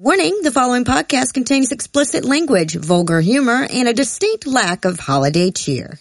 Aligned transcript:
Warning, 0.00 0.42
the 0.44 0.52
following 0.52 0.84
podcast 0.84 1.34
contains 1.34 1.72
explicit 1.72 2.24
language, 2.24 2.76
vulgar 2.76 3.20
humor, 3.20 3.66
and 3.68 3.88
a 3.88 3.92
distinct 3.92 4.46
lack 4.46 4.84
of 4.84 5.00
holiday 5.00 5.50
cheer. 5.50 5.98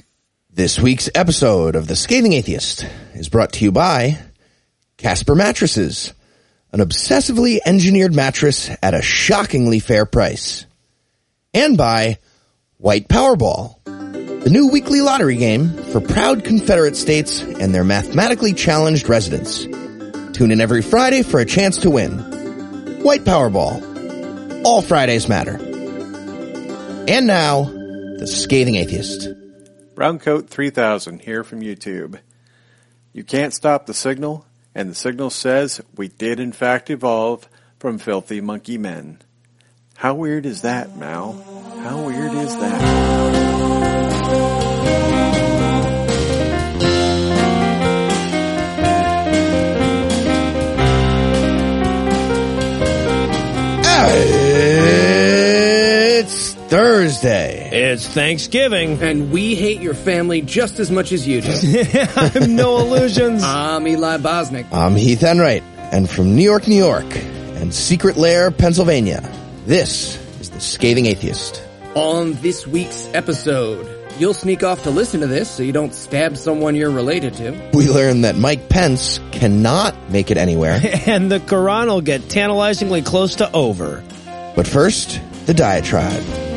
This 0.52 0.80
week's 0.80 1.10
episode 1.16 1.76
of 1.76 1.88
The 1.88 1.96
Scathing 1.96 2.34
Atheist 2.34 2.86
is 3.16 3.28
brought 3.28 3.54
to 3.54 3.66
you 3.66 3.72
by 3.72 4.20
Casper 4.98 5.34
Mattresses, 5.34 6.14
an 6.72 6.80
obsessively 6.80 7.58
engineered 7.66 8.14
mattress 8.14 8.70
at 8.84 8.94
a 8.94 9.02
shockingly 9.02 9.80
fair 9.80 10.06
price. 10.06 10.68
And 11.52 11.76
by 11.76 12.20
White 12.78 13.08
Powerball, 13.08 13.84
the 13.84 14.52
new 14.52 14.68
weekly 14.68 15.02
lottery 15.02 15.38
game 15.38 15.70
for 15.86 16.02
proud 16.02 16.44
Confederate 16.44 16.98
states 16.98 17.42
and 17.42 17.74
their 17.74 17.84
mathematically 17.84 18.54
challenged 18.54 19.10
residents. 19.10 19.66
Tune 20.38 20.52
in 20.52 20.62
every 20.62 20.84
Friday 20.84 21.24
for 21.24 21.40
a 21.40 21.46
chance 21.46 21.78
to 21.78 21.90
win. 21.90 22.37
White 23.08 23.24
Powerball. 23.24 24.66
All 24.66 24.82
Fridays 24.82 25.30
matter. 25.30 25.56
And 27.08 27.26
now, 27.26 27.64
the 27.64 28.28
scathing 28.28 28.76
atheist. 28.76 29.30
Browncoat 29.96 30.50
3000 30.50 31.22
here 31.22 31.46
from 31.46 31.62
YouTube. 31.62 32.20
You 33.14 33.24
can't 33.24 33.54
stop 33.54 33.86
the 33.86 33.94
signal, 33.94 34.46
and 34.76 34.90
the 34.90 34.94
signal 34.94 35.30
says 35.30 35.80
we 35.96 36.10
did 36.10 36.42
in 36.42 36.52
fact 36.52 36.90
evolve 36.90 37.48
from 37.80 37.98
filthy 37.98 38.42
monkey 38.42 38.78
men. 38.78 39.22
How 39.96 40.14
weird 40.14 40.46
is 40.46 40.64
that, 40.64 40.98
Mal? 40.98 41.32
How 41.84 42.06
weird 42.06 42.34
is 42.34 42.58
that? 42.58 43.47
It's 56.20 56.54
Thursday. 56.54 57.70
It's 57.72 58.08
Thanksgiving. 58.08 59.02
And 59.02 59.32
we 59.32 59.56
hate 59.56 59.82
your 59.82 59.94
family 59.96 60.42
just 60.42 60.80
as 60.80 60.92
much 60.92 61.12
as 61.12 61.28
you 61.28 61.42
do. 61.42 61.50
I'm 62.16 62.56
no 62.56 62.78
illusions. 62.82 63.42
I'm 63.44 63.88
Eli 63.88 64.18
Bosnick. 64.18 64.68
I'm 64.72 64.96
Heath 64.96 65.24
Enright, 65.24 65.64
and 65.92 66.10
from 66.10 66.36
New 66.36 66.44
York, 66.44 66.68
New 66.68 66.76
York, 66.76 67.06
and 67.56 67.74
Secret 67.74 68.18
Lair, 68.18 68.52
Pennsylvania, 68.52 69.22
this 69.66 70.18
is 70.40 70.50
The 70.52 70.60
Scathing 70.60 71.08
Atheist. 71.08 71.64
On 71.96 72.34
this 72.36 72.68
week's 72.68 73.08
episode, 73.16 73.88
you'll 74.20 74.34
sneak 74.34 74.64
off 74.64 74.84
to 74.84 74.90
listen 74.90 75.22
to 75.22 75.28
this 75.28 75.50
so 75.50 75.64
you 75.64 75.72
don't 75.72 75.94
stab 75.94 76.38
someone 76.38 76.76
you're 76.76 76.92
related 76.92 77.34
to. 77.36 77.70
We 77.74 77.88
learn 77.88 78.22
that 78.22 78.36
Mike 78.36 78.70
Pence 78.70 79.20
cannot 79.32 80.10
make 80.10 80.32
it 80.32 80.38
anywhere. 80.38 80.80
and 81.06 81.32
the 81.32 81.40
Quran 81.40 81.88
will 81.88 82.02
get 82.02 82.30
tantalizingly 82.30 83.02
close 83.02 83.36
to 83.36 83.52
over. 83.52 84.04
But 84.56 84.68
first, 84.68 85.22
the 85.46 85.54
diatribe. 85.54 86.57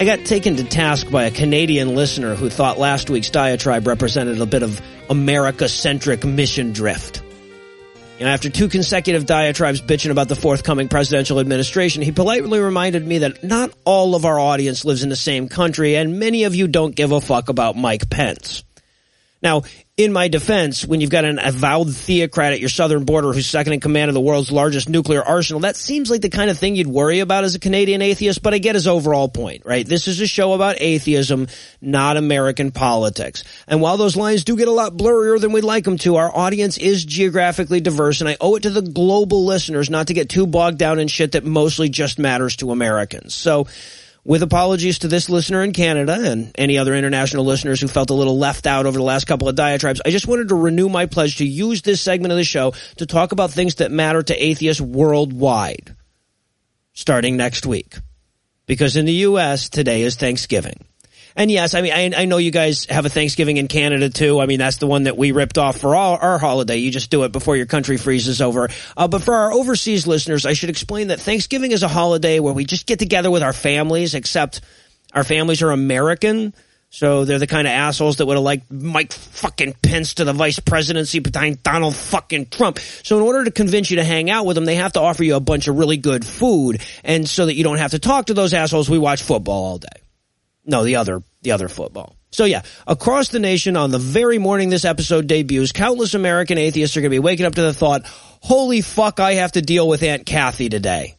I 0.00 0.04
got 0.04 0.24
taken 0.24 0.54
to 0.54 0.62
task 0.62 1.10
by 1.10 1.24
a 1.24 1.30
Canadian 1.32 1.96
listener 1.96 2.36
who 2.36 2.48
thought 2.48 2.78
last 2.78 3.10
week's 3.10 3.30
diatribe 3.30 3.84
represented 3.84 4.40
a 4.40 4.46
bit 4.46 4.62
of 4.62 4.80
America-centric 5.10 6.24
mission 6.24 6.72
drift. 6.72 7.20
And 8.20 8.28
after 8.28 8.48
two 8.48 8.68
consecutive 8.68 9.26
diatribes 9.26 9.82
bitching 9.82 10.12
about 10.12 10.28
the 10.28 10.36
forthcoming 10.36 10.86
presidential 10.86 11.40
administration, 11.40 12.02
he 12.02 12.12
politely 12.12 12.60
reminded 12.60 13.04
me 13.04 13.18
that 13.18 13.42
not 13.42 13.72
all 13.84 14.14
of 14.14 14.24
our 14.24 14.38
audience 14.38 14.84
lives 14.84 15.02
in 15.02 15.08
the 15.08 15.16
same 15.16 15.48
country 15.48 15.96
and 15.96 16.20
many 16.20 16.44
of 16.44 16.54
you 16.54 16.68
don't 16.68 16.94
give 16.94 17.10
a 17.10 17.20
fuck 17.20 17.48
about 17.48 17.74
Mike 17.74 18.08
Pence. 18.08 18.62
Now, 19.40 19.62
in 19.96 20.12
my 20.12 20.28
defense, 20.28 20.84
when 20.84 21.00
you've 21.00 21.10
got 21.10 21.24
an 21.24 21.38
avowed 21.38 21.94
theocrat 21.94 22.52
at 22.52 22.60
your 22.60 22.68
southern 22.68 23.04
border 23.04 23.32
who's 23.32 23.46
second 23.46 23.72
in 23.72 23.80
command 23.80 24.08
of 24.08 24.14
the 24.14 24.20
world's 24.20 24.50
largest 24.50 24.88
nuclear 24.88 25.22
arsenal, 25.22 25.60
that 25.60 25.76
seems 25.76 26.10
like 26.10 26.22
the 26.22 26.28
kind 26.28 26.50
of 26.50 26.58
thing 26.58 26.74
you'd 26.74 26.88
worry 26.88 27.20
about 27.20 27.44
as 27.44 27.54
a 27.54 27.60
Canadian 27.60 28.02
atheist, 28.02 28.42
but 28.42 28.52
I 28.52 28.58
get 28.58 28.74
his 28.74 28.88
overall 28.88 29.28
point, 29.28 29.62
right? 29.64 29.86
This 29.86 30.08
is 30.08 30.20
a 30.20 30.26
show 30.26 30.54
about 30.54 30.80
atheism, 30.80 31.46
not 31.80 32.16
American 32.16 32.72
politics. 32.72 33.44
And 33.68 33.80
while 33.80 33.96
those 33.96 34.16
lines 34.16 34.42
do 34.42 34.56
get 34.56 34.68
a 34.68 34.72
lot 34.72 34.96
blurrier 34.96 35.40
than 35.40 35.52
we'd 35.52 35.64
like 35.64 35.84
them 35.84 35.98
to, 35.98 36.16
our 36.16 36.34
audience 36.36 36.76
is 36.76 37.04
geographically 37.04 37.80
diverse, 37.80 38.20
and 38.20 38.28
I 38.28 38.36
owe 38.40 38.56
it 38.56 38.64
to 38.64 38.70
the 38.70 38.82
global 38.82 39.44
listeners 39.44 39.88
not 39.88 40.08
to 40.08 40.14
get 40.14 40.28
too 40.28 40.46
bogged 40.46 40.78
down 40.78 40.98
in 40.98 41.06
shit 41.06 41.32
that 41.32 41.44
mostly 41.44 41.88
just 41.88 42.18
matters 42.18 42.56
to 42.56 42.72
Americans. 42.72 43.34
So, 43.34 43.66
with 44.28 44.42
apologies 44.42 44.98
to 44.98 45.08
this 45.08 45.30
listener 45.30 45.64
in 45.64 45.72
Canada 45.72 46.18
and 46.30 46.52
any 46.58 46.76
other 46.76 46.94
international 46.94 47.46
listeners 47.46 47.80
who 47.80 47.88
felt 47.88 48.10
a 48.10 48.14
little 48.14 48.36
left 48.36 48.66
out 48.66 48.84
over 48.84 48.98
the 48.98 49.02
last 49.02 49.26
couple 49.26 49.48
of 49.48 49.54
diatribes, 49.54 50.02
I 50.04 50.10
just 50.10 50.28
wanted 50.28 50.50
to 50.50 50.54
renew 50.54 50.90
my 50.90 51.06
pledge 51.06 51.38
to 51.38 51.46
use 51.46 51.80
this 51.80 52.02
segment 52.02 52.30
of 52.30 52.36
the 52.36 52.44
show 52.44 52.74
to 52.98 53.06
talk 53.06 53.32
about 53.32 53.50
things 53.50 53.76
that 53.76 53.90
matter 53.90 54.22
to 54.22 54.44
atheists 54.44 54.82
worldwide, 54.82 55.96
starting 56.92 57.38
next 57.38 57.64
week. 57.64 57.96
Because 58.66 58.96
in 58.96 59.06
the 59.06 59.14
U.S., 59.14 59.70
today 59.70 60.02
is 60.02 60.16
Thanksgiving. 60.16 60.84
And 61.36 61.50
yes, 61.50 61.74
I 61.74 61.80
mean, 61.82 61.92
I, 61.92 62.22
I, 62.22 62.24
know 62.24 62.38
you 62.38 62.50
guys 62.50 62.86
have 62.86 63.06
a 63.06 63.08
Thanksgiving 63.08 63.56
in 63.56 63.68
Canada 63.68 64.10
too. 64.10 64.40
I 64.40 64.46
mean, 64.46 64.58
that's 64.58 64.78
the 64.78 64.86
one 64.86 65.04
that 65.04 65.16
we 65.16 65.32
ripped 65.32 65.58
off 65.58 65.78
for 65.78 65.94
our, 65.94 66.18
our 66.18 66.38
holiday. 66.38 66.76
You 66.76 66.90
just 66.90 67.10
do 67.10 67.24
it 67.24 67.32
before 67.32 67.56
your 67.56 67.66
country 67.66 67.96
freezes 67.96 68.40
over. 68.40 68.68
Uh, 68.96 69.08
but 69.08 69.22
for 69.22 69.34
our 69.34 69.52
overseas 69.52 70.06
listeners, 70.06 70.46
I 70.46 70.54
should 70.54 70.70
explain 70.70 71.08
that 71.08 71.20
Thanksgiving 71.20 71.72
is 71.72 71.82
a 71.82 71.88
holiday 71.88 72.40
where 72.40 72.52
we 72.52 72.64
just 72.64 72.86
get 72.86 72.98
together 72.98 73.30
with 73.30 73.42
our 73.42 73.52
families, 73.52 74.14
except 74.14 74.60
our 75.12 75.24
families 75.24 75.62
are 75.62 75.70
American. 75.70 76.54
So 76.90 77.26
they're 77.26 77.38
the 77.38 77.46
kind 77.46 77.66
of 77.66 77.72
assholes 77.72 78.16
that 78.16 78.26
would 78.26 78.36
have 78.36 78.44
liked 78.44 78.70
Mike 78.70 79.12
fucking 79.12 79.74
Pence 79.82 80.14
to 80.14 80.24
the 80.24 80.32
vice 80.32 80.58
presidency 80.58 81.18
behind 81.18 81.62
Donald 81.62 81.94
fucking 81.94 82.46
Trump. 82.46 82.78
So 82.78 83.18
in 83.18 83.22
order 83.22 83.44
to 83.44 83.50
convince 83.50 83.90
you 83.90 83.96
to 83.96 84.04
hang 84.04 84.30
out 84.30 84.46
with 84.46 84.54
them, 84.54 84.64
they 84.64 84.76
have 84.76 84.94
to 84.94 85.00
offer 85.00 85.22
you 85.22 85.36
a 85.36 85.40
bunch 85.40 85.68
of 85.68 85.76
really 85.76 85.98
good 85.98 86.24
food. 86.24 86.80
And 87.04 87.28
so 87.28 87.44
that 87.44 87.54
you 87.54 87.64
don't 87.64 87.76
have 87.76 87.90
to 87.90 87.98
talk 87.98 88.26
to 88.26 88.34
those 88.34 88.54
assholes, 88.54 88.88
we 88.88 88.98
watch 88.98 89.22
football 89.22 89.64
all 89.64 89.78
day. 89.78 90.07
No, 90.68 90.84
the 90.84 90.96
other, 90.96 91.22
the 91.40 91.52
other 91.52 91.66
football. 91.68 92.14
So 92.30 92.44
yeah, 92.44 92.60
across 92.86 93.30
the 93.30 93.38
nation 93.38 93.74
on 93.74 93.90
the 93.90 93.98
very 93.98 94.36
morning 94.36 94.68
this 94.68 94.84
episode 94.84 95.26
debuts, 95.26 95.72
countless 95.72 96.12
American 96.12 96.58
atheists 96.58 96.94
are 96.96 97.00
going 97.00 97.10
to 97.10 97.14
be 97.14 97.18
waking 97.18 97.46
up 97.46 97.54
to 97.54 97.62
the 97.62 97.72
thought, 97.72 98.02
holy 98.04 98.82
fuck, 98.82 99.18
I 99.18 99.34
have 99.34 99.52
to 99.52 99.62
deal 99.62 99.88
with 99.88 100.02
Aunt 100.02 100.26
Kathy 100.26 100.68
today. 100.68 101.16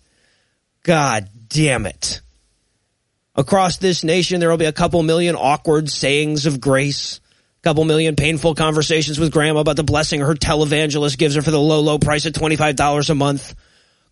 God 0.84 1.30
damn 1.48 1.88
it. 1.88 2.22
Across 3.36 3.78
this 3.78 4.04
nation, 4.04 4.40
there 4.40 4.52
will 4.52 4.58
be 4.58 4.66
a 4.66 4.72
couple 4.72 5.02
million 5.02 5.36
awkward 5.36 5.90
sayings 5.90 6.46
of 6.46 6.62
grace, 6.62 7.20
a 7.58 7.64
couple 7.64 7.86
million 7.86 8.16
painful 8.16 8.54
conversations 8.54 9.20
with 9.20 9.32
grandma 9.32 9.62
about 9.62 9.78
the 9.78 9.84
blessing 9.84 10.22
her 10.22 10.36
televangelist 10.36 11.18
gives 11.18 11.34
her 11.34 11.42
for 11.42 11.52
the 11.52 11.59
low, 11.59 11.80
low 11.80 11.98
price 11.98 12.28
of 12.28 12.34
$25 12.34 13.09
a 13.09 13.16
month 13.16 13.56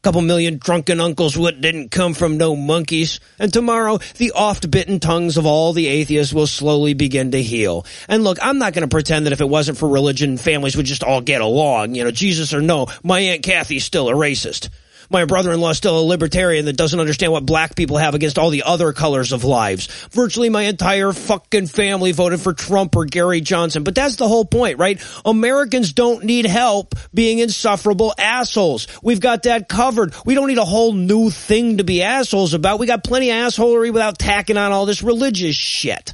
couple 0.08 0.22
million 0.22 0.58
drunken 0.58 1.02
uncles 1.02 1.38
what 1.38 1.60
didn't 1.60 1.92
come 1.92 2.14
from 2.14 2.38
no 2.38 2.56
monkeys. 2.56 3.20
And 3.40 3.52
tomorrow, 3.52 3.98
the 4.16 4.32
oft-bitten 4.32 5.02
tongues 5.02 5.36
of 5.36 5.46
all 5.46 5.74
the 5.74 5.88
atheists 5.88 6.34
will 6.34 6.48
slowly 6.48 6.94
begin 6.94 7.32
to 7.32 7.44
heal. 7.44 7.86
And 8.08 8.24
look, 8.24 8.38
I'm 8.42 8.58
not 8.58 8.72
going 8.72 8.88
to 8.88 8.88
pretend 8.88 9.26
that 9.26 9.34
if 9.34 9.42
it 9.42 9.50
wasn't 9.50 9.78
for 9.78 9.90
religion, 9.90 10.38
families 10.38 10.78
would 10.78 10.86
just 10.86 11.04
all 11.04 11.20
get 11.20 11.42
along. 11.42 11.96
You 11.96 12.06
know, 12.06 12.12
Jesus 12.12 12.54
or 12.54 12.62
no, 12.62 12.88
my 13.04 13.20
Aunt 13.20 13.44
Kathy's 13.44 13.84
still 13.84 14.08
a 14.08 14.14
racist 14.14 14.70
my 15.10 15.26
brother-in-law 15.26 15.72
is 15.72 15.78
still 15.78 16.00
a 16.00 16.02
libertarian 16.02 16.66
that 16.66 16.78
doesn't 16.78 17.00
understand 17.00 17.32
what 17.32 17.46
black 17.46 17.76
people 17.76 17.98
have 17.98 18.16
against 18.16 18.38
all 18.38 18.50
the 18.50 18.64
other 18.64 18.94
colors 18.94 19.32
of 19.32 19.44
lives. 19.44 19.88
Virtually 20.12 20.50
my 20.50 20.64
entire 20.64 21.14
fucking 21.14 21.68
family 21.68 22.12
voted 22.12 22.42
for 22.42 22.54
Trump 22.54 22.96
or 22.96 23.06
Gary 23.06 23.42
Johnson. 23.42 23.84
But 23.84 23.96
that's 23.96 24.16
the 24.16 24.28
whole 24.28 24.46
point, 24.46 24.78
right? 24.78 25.02
Americans 25.26 25.94
don't 25.94 26.24
need 26.24 26.46
help 26.46 26.96
being 27.14 27.40
insufferable 27.40 28.14
assholes. 28.18 28.88
We've 29.02 29.22
got 29.22 29.44
that 29.44 29.70
covered. 29.70 30.14
We 30.26 30.36
don't 30.36 30.48
need 30.48 30.58
a 30.58 30.66
whole 30.66 30.94
new 30.94 31.30
thing 31.30 31.78
to 31.78 31.84
be 31.84 32.04
assholes 32.04 32.54
about. 32.54 32.80
We 32.80 32.88
got 32.88 33.04
plenty 33.04 33.32
of 33.32 33.38
assholery 33.38 33.94
without 33.94 34.20
tacking 34.20 34.58
on 34.58 34.72
all 34.72 34.86
this 34.86 35.04
religious 35.04 35.56
shit. 35.56 36.14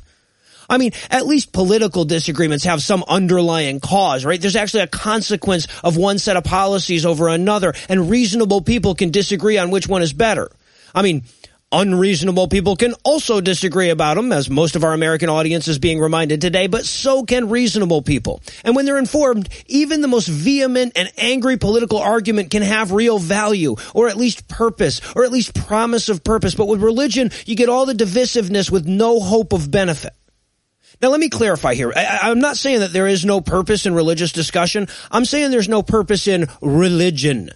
I 0.73 0.79
mean, 0.79 0.91
at 1.11 1.27
least 1.27 1.53
political 1.53 2.03
disagreements 2.03 2.65
have 2.65 2.81
some 2.81 3.03
underlying 3.07 3.79
cause, 3.79 4.25
right? 4.25 4.41
There's 4.41 4.55
actually 4.55 4.81
a 4.81 4.87
consequence 4.87 5.67
of 5.83 5.97
one 5.97 6.17
set 6.17 6.35
of 6.35 6.43
policies 6.43 7.05
over 7.05 7.27
another, 7.27 7.75
and 7.87 8.09
reasonable 8.09 8.61
people 8.61 8.95
can 8.95 9.11
disagree 9.11 9.59
on 9.59 9.69
which 9.69 9.87
one 9.87 10.01
is 10.01 10.13
better. 10.13 10.49
I 10.95 11.03
mean, 11.03 11.25
unreasonable 11.71 12.47
people 12.47 12.75
can 12.75 12.95
also 13.03 13.39
disagree 13.39 13.91
about 13.91 14.15
them, 14.15 14.31
as 14.31 14.49
most 14.49 14.75
of 14.75 14.83
our 14.83 14.93
American 14.93 15.29
audience 15.29 15.67
is 15.67 15.77
being 15.77 15.99
reminded 15.99 16.41
today, 16.41 16.65
but 16.65 16.85
so 16.85 17.23
can 17.23 17.49
reasonable 17.49 18.01
people. 18.01 18.41
And 18.63 18.75
when 18.75 18.87
they're 18.87 18.97
informed, 18.97 19.49
even 19.67 20.01
the 20.01 20.07
most 20.07 20.27
vehement 20.27 20.93
and 20.95 21.11
angry 21.19 21.57
political 21.57 21.99
argument 21.99 22.49
can 22.49 22.63
have 22.63 22.91
real 22.91 23.19
value, 23.19 23.75
or 23.93 24.07
at 24.07 24.17
least 24.17 24.47
purpose, 24.47 25.01
or 25.15 25.23
at 25.23 25.31
least 25.31 25.53
promise 25.53 26.09
of 26.09 26.23
purpose. 26.23 26.55
But 26.55 26.67
with 26.67 26.81
religion, 26.81 27.29
you 27.45 27.55
get 27.55 27.69
all 27.69 27.85
the 27.85 27.93
divisiveness 27.93 28.71
with 28.71 28.87
no 28.87 29.19
hope 29.19 29.53
of 29.53 29.69
benefit. 29.69 30.13
Now, 31.01 31.09
let 31.09 31.19
me 31.19 31.29
clarify 31.29 31.73
here. 31.73 31.91
I, 31.95 32.29
am 32.29 32.39
not 32.39 32.57
saying 32.57 32.79
that 32.79 32.93
there 32.93 33.07
is 33.07 33.25
no 33.25 33.41
purpose 33.41 33.85
in 33.85 33.93
religious 33.93 34.31
discussion. 34.31 34.87
I'm 35.11 35.25
saying 35.25 35.51
there's 35.51 35.69
no 35.69 35.83
purpose 35.83 36.27
in 36.27 36.47
religion. 36.61 37.49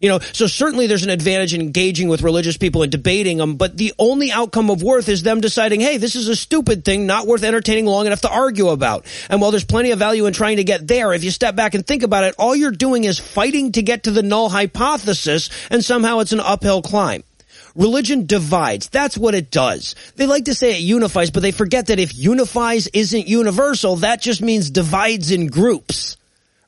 You 0.00 0.08
know, 0.08 0.20
so 0.32 0.46
certainly 0.46 0.86
there's 0.86 1.02
an 1.02 1.10
advantage 1.10 1.54
in 1.54 1.60
engaging 1.60 2.08
with 2.08 2.22
religious 2.22 2.56
people 2.56 2.82
and 2.82 2.92
debating 2.92 3.38
them, 3.38 3.56
but 3.56 3.76
the 3.76 3.92
only 3.98 4.30
outcome 4.30 4.70
of 4.70 4.80
worth 4.80 5.08
is 5.08 5.24
them 5.24 5.40
deciding, 5.40 5.80
hey, 5.80 5.96
this 5.96 6.14
is 6.14 6.28
a 6.28 6.36
stupid 6.36 6.84
thing, 6.84 7.06
not 7.06 7.26
worth 7.26 7.42
entertaining 7.42 7.86
long 7.86 8.06
enough 8.06 8.20
to 8.20 8.30
argue 8.30 8.68
about. 8.68 9.06
And 9.28 9.40
while 9.40 9.50
there's 9.50 9.64
plenty 9.64 9.90
of 9.90 9.98
value 9.98 10.26
in 10.26 10.32
trying 10.32 10.58
to 10.58 10.64
get 10.64 10.86
there, 10.86 11.12
if 11.12 11.24
you 11.24 11.32
step 11.32 11.56
back 11.56 11.74
and 11.74 11.84
think 11.84 12.04
about 12.04 12.22
it, 12.22 12.36
all 12.38 12.54
you're 12.54 12.70
doing 12.70 13.04
is 13.04 13.18
fighting 13.18 13.72
to 13.72 13.82
get 13.82 14.04
to 14.04 14.12
the 14.12 14.22
null 14.22 14.48
hypothesis, 14.48 15.50
and 15.68 15.84
somehow 15.84 16.20
it's 16.20 16.32
an 16.32 16.40
uphill 16.40 16.80
climb. 16.80 17.24
Religion 17.78 18.26
divides. 18.26 18.88
That's 18.88 19.16
what 19.16 19.34
it 19.34 19.50
does. 19.50 19.94
They 20.16 20.26
like 20.26 20.46
to 20.46 20.54
say 20.54 20.72
it 20.72 20.80
unifies, 20.80 21.30
but 21.30 21.40
they 21.40 21.52
forget 21.52 21.86
that 21.86 22.00
if 22.00 22.14
unifies 22.14 22.88
isn't 22.88 23.28
universal, 23.28 23.96
that 23.96 24.20
just 24.20 24.42
means 24.42 24.68
divides 24.68 25.30
in 25.30 25.46
groups 25.46 26.16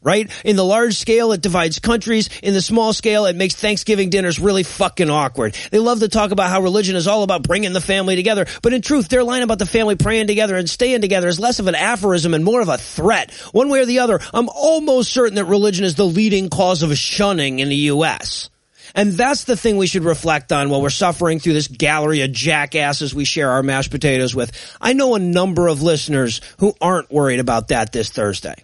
right? 0.02 0.30
In 0.44 0.56
the 0.56 0.64
large 0.64 0.94
scale, 0.94 1.32
it 1.32 1.42
divides 1.42 1.78
countries. 1.78 2.30
In 2.42 2.54
the 2.54 2.62
small 2.62 2.92
scale, 2.92 3.26
it 3.26 3.36
makes 3.36 3.54
Thanksgiving 3.54 4.10
dinners 4.10 4.40
really 4.40 4.62
fucking 4.62 5.10
awkward. 5.10 5.54
They 5.70 5.78
love 5.78 6.00
to 6.00 6.08
talk 6.08 6.30
about 6.30 6.48
how 6.48 6.62
religion 6.62 6.96
is 6.96 7.06
all 7.06 7.22
about 7.22 7.42
bringing 7.42 7.72
the 7.72 7.80
family 7.80 8.16
together, 8.16 8.46
but 8.62 8.72
in 8.72 8.82
truth, 8.82 9.08
their 9.08 9.24
line 9.24 9.42
about 9.42 9.58
the 9.58 9.66
family 9.66 9.96
praying 9.96 10.26
together 10.26 10.56
and 10.56 10.68
staying 10.68 11.02
together 11.02 11.28
is 11.28 11.38
less 11.38 11.58
of 11.58 11.66
an 11.66 11.74
aphorism 11.74 12.34
and 12.34 12.44
more 12.44 12.60
of 12.60 12.68
a 12.68 12.78
threat. 12.78 13.30
One 13.52 13.68
way 13.68 13.80
or 13.80 13.86
the 13.86 13.98
other, 13.98 14.20
I'm 14.32 14.48
almost 14.48 15.12
certain 15.12 15.34
that 15.34 15.44
religion 15.44 15.84
is 15.84 15.96
the 15.96 16.06
leading 16.06 16.48
cause 16.48 16.82
of 16.82 16.96
shunning 16.96 17.58
in 17.58 17.68
the 17.68 17.76
U.S. 17.76 18.48
And 18.94 19.12
that's 19.12 19.44
the 19.44 19.56
thing 19.56 19.76
we 19.76 19.87
should 19.87 20.04
reflect 20.04 20.52
on 20.52 20.70
while 20.70 20.82
we're 20.82 20.90
suffering 20.90 21.38
through 21.38 21.54
this 21.54 21.69
gallery 21.69 22.22
of 22.22 22.32
jackasses 22.32 23.14
we 23.14 23.25
share 23.25 23.50
our 23.50 23.62
mashed 23.62 23.90
potatoes 23.90 24.34
with. 24.34 24.52
I 24.81 24.92
know 24.92 25.14
a 25.14 25.20
number 25.20 25.69
of 25.69 25.82
listeners 25.82 26.40
who 26.58 26.75
aren't 26.81 27.10
worried 27.10 27.40
about 27.40 27.69
that 27.69 27.92
this 27.92 28.10
Thursday 28.10 28.56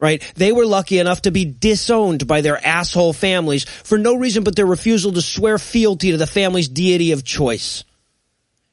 right? 0.00 0.22
They 0.36 0.52
were 0.52 0.66
lucky 0.66 0.98
enough 0.98 1.22
to 1.22 1.30
be 1.30 1.46
disowned 1.46 2.26
by 2.26 2.42
their 2.42 2.64
asshole 2.64 3.14
families 3.14 3.64
for 3.64 3.96
no 3.96 4.14
reason 4.16 4.44
but 4.44 4.54
their 4.54 4.66
refusal 4.66 5.12
to 5.12 5.22
swear 5.22 5.56
fealty 5.56 6.10
to 6.10 6.18
the 6.18 6.26
family's 6.26 6.68
deity 6.68 7.12
of 7.12 7.24
choice. 7.24 7.84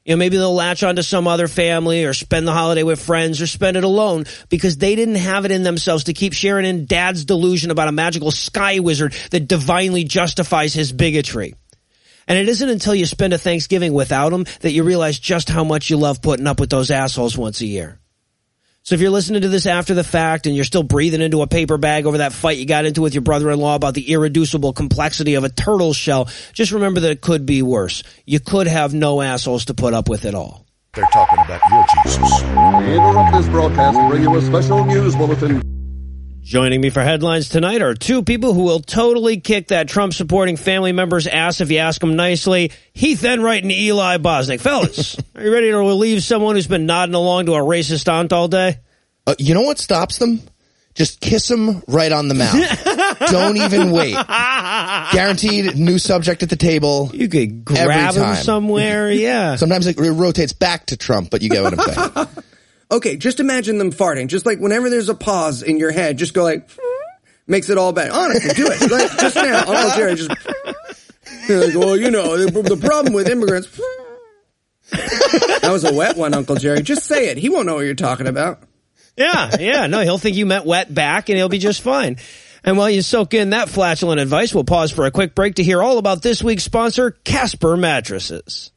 You 0.04 0.14
know, 0.14 0.18
maybe 0.18 0.36
they'll 0.36 0.54
latch 0.54 0.82
onto 0.82 1.02
some 1.02 1.28
other 1.28 1.46
family 1.46 2.04
or 2.04 2.12
spend 2.12 2.46
the 2.46 2.52
holiday 2.52 2.82
with 2.82 3.00
friends 3.00 3.40
or 3.40 3.46
spend 3.46 3.76
it 3.76 3.84
alone 3.84 4.24
because 4.48 4.76
they 4.76 4.96
didn't 4.96 5.14
have 5.14 5.44
it 5.44 5.52
in 5.52 5.62
themselves 5.62 6.04
to 6.04 6.12
keep 6.12 6.32
sharing 6.32 6.66
in 6.66 6.86
dad's 6.86 7.24
delusion 7.24 7.70
about 7.70 7.86
a 7.86 7.92
magical 7.92 8.32
sky 8.32 8.80
wizard 8.80 9.14
that 9.30 9.46
divinely 9.46 10.02
justifies 10.02 10.74
his 10.74 10.92
bigotry. 10.92 11.54
And 12.26 12.36
it 12.38 12.48
isn't 12.48 12.68
until 12.68 12.94
you 12.94 13.06
spend 13.06 13.32
a 13.32 13.38
Thanksgiving 13.38 13.92
without 13.92 14.32
him 14.32 14.44
that 14.60 14.72
you 14.72 14.82
realize 14.82 15.18
just 15.18 15.48
how 15.48 15.64
much 15.64 15.90
you 15.90 15.96
love 15.96 16.20
putting 16.20 16.46
up 16.46 16.58
with 16.58 16.70
those 16.70 16.90
assholes 16.90 17.38
once 17.38 17.60
a 17.60 17.66
year. 17.66 17.98
So 18.84 18.96
if 18.96 19.00
you're 19.00 19.10
listening 19.10 19.42
to 19.42 19.48
this 19.48 19.66
after 19.66 19.94
the 19.94 20.02
fact 20.02 20.46
and 20.46 20.56
you're 20.56 20.64
still 20.64 20.82
breathing 20.82 21.20
into 21.20 21.42
a 21.42 21.46
paper 21.46 21.78
bag 21.78 22.04
over 22.04 22.18
that 22.18 22.32
fight 22.32 22.58
you 22.58 22.66
got 22.66 22.84
into 22.84 23.00
with 23.00 23.14
your 23.14 23.22
brother-in-law 23.22 23.76
about 23.76 23.94
the 23.94 24.10
irreducible 24.10 24.72
complexity 24.72 25.34
of 25.34 25.44
a 25.44 25.48
turtle 25.48 25.92
shell, 25.92 26.28
just 26.52 26.72
remember 26.72 26.98
that 26.98 27.12
it 27.12 27.20
could 27.20 27.46
be 27.46 27.62
worse. 27.62 28.02
You 28.26 28.40
could 28.40 28.66
have 28.66 28.92
no 28.92 29.20
assholes 29.20 29.66
to 29.66 29.74
put 29.74 29.94
up 29.94 30.08
with 30.08 30.24
at 30.24 30.34
all. 30.34 30.66
They're 30.94 31.04
talking 31.04 31.38
about 31.44 31.60
your 31.70 31.84
Jesus. 31.94 32.42
We 32.42 32.94
interrupt 32.96 33.36
this 33.36 33.48
broadcast 33.48 33.96
to 33.96 34.08
bring 34.08 34.22
you 34.22 34.36
a 34.36 34.42
special 34.42 34.84
news 34.84 35.14
bulletin. 35.14 35.71
Joining 36.42 36.80
me 36.80 36.90
for 36.90 37.00
headlines 37.00 37.48
tonight 37.48 37.82
are 37.82 37.94
two 37.94 38.24
people 38.24 38.52
who 38.52 38.64
will 38.64 38.80
totally 38.80 39.38
kick 39.38 39.68
that 39.68 39.88
Trump 39.88 40.12
supporting 40.12 40.56
family 40.56 40.90
member's 40.90 41.28
ass 41.28 41.60
if 41.60 41.70
you 41.70 41.78
ask 41.78 42.00
them 42.00 42.16
nicely. 42.16 42.72
Heath 42.92 43.24
Enright 43.24 43.62
and 43.62 43.70
Eli 43.70 44.18
Bosnick. 44.18 44.60
Fellas, 44.60 45.16
are 45.36 45.42
you 45.44 45.52
ready 45.52 45.70
to 45.70 45.78
relieve 45.78 46.20
someone 46.24 46.56
who's 46.56 46.66
been 46.66 46.84
nodding 46.84 47.14
along 47.14 47.46
to 47.46 47.54
a 47.54 47.60
racist 47.60 48.12
aunt 48.12 48.32
all 48.32 48.48
day? 48.48 48.80
Uh, 49.24 49.36
you 49.38 49.54
know 49.54 49.62
what 49.62 49.78
stops 49.78 50.18
them? 50.18 50.40
Just 50.94 51.20
kiss 51.20 51.46
them 51.46 51.80
right 51.86 52.10
on 52.10 52.26
the 52.26 52.34
mouth. 52.34 53.18
Don't 53.30 53.56
even 53.56 53.92
wait. 53.92 54.14
Guaranteed 55.12 55.76
new 55.76 55.98
subject 56.00 56.42
at 56.42 56.50
the 56.50 56.56
table. 56.56 57.12
You 57.14 57.28
could 57.28 57.64
grab 57.64 58.14
him 58.14 58.34
somewhere. 58.34 59.12
Yeah. 59.12 59.54
Sometimes 59.54 59.86
it 59.86 59.96
rotates 59.96 60.52
back 60.52 60.86
to 60.86 60.96
Trump, 60.96 61.30
but 61.30 61.40
you 61.40 61.48
get 61.48 61.62
what 61.62 61.78
I'm 61.78 62.24
saying. 62.24 62.26
Okay, 62.92 63.16
just 63.16 63.40
imagine 63.40 63.78
them 63.78 63.90
farting. 63.90 64.26
Just 64.28 64.44
like 64.44 64.58
whenever 64.58 64.90
there's 64.90 65.08
a 65.08 65.14
pause 65.14 65.62
in 65.62 65.78
your 65.78 65.90
head, 65.90 66.18
just 66.18 66.34
go 66.34 66.44
like, 66.44 66.68
makes 67.46 67.70
it 67.70 67.78
all 67.78 67.92
better. 67.94 68.12
Honestly, 68.12 68.52
do 68.54 68.70
it. 68.70 68.90
Like, 68.90 69.10
just 69.18 69.34
now, 69.34 69.60
Uncle 69.60 69.90
Jerry 69.96 70.14
just, 70.14 70.30
You're 71.48 71.66
like, 71.66 71.74
well, 71.74 71.96
you 71.96 72.10
know, 72.10 72.36
the, 72.36 72.62
the 72.62 72.76
problem 72.76 73.14
with 73.14 73.28
immigrants. 73.28 73.80
that 74.90 75.70
was 75.72 75.84
a 75.84 75.94
wet 75.94 76.18
one, 76.18 76.34
Uncle 76.34 76.56
Jerry. 76.56 76.82
Just 76.82 77.06
say 77.06 77.30
it. 77.30 77.38
He 77.38 77.48
won't 77.48 77.66
know 77.66 77.76
what 77.76 77.86
you're 77.86 77.94
talking 77.94 78.26
about. 78.26 78.62
Yeah, 79.16 79.56
yeah. 79.58 79.86
No, 79.86 80.00
he'll 80.00 80.18
think 80.18 80.36
you 80.36 80.44
meant 80.44 80.66
wet 80.66 80.92
back 80.92 81.30
and 81.30 81.38
he'll 81.38 81.48
be 81.48 81.58
just 81.58 81.80
fine. 81.80 82.18
And 82.62 82.76
while 82.76 82.90
you 82.90 83.00
soak 83.00 83.32
in 83.32 83.50
that 83.50 83.70
flatulent 83.70 84.20
advice, 84.20 84.54
we'll 84.54 84.64
pause 84.64 84.92
for 84.92 85.06
a 85.06 85.10
quick 85.10 85.34
break 85.34 85.54
to 85.54 85.64
hear 85.64 85.82
all 85.82 85.96
about 85.96 86.22
this 86.22 86.42
week's 86.42 86.62
sponsor, 86.62 87.10
Casper 87.10 87.76
Mattresses. 87.76 88.70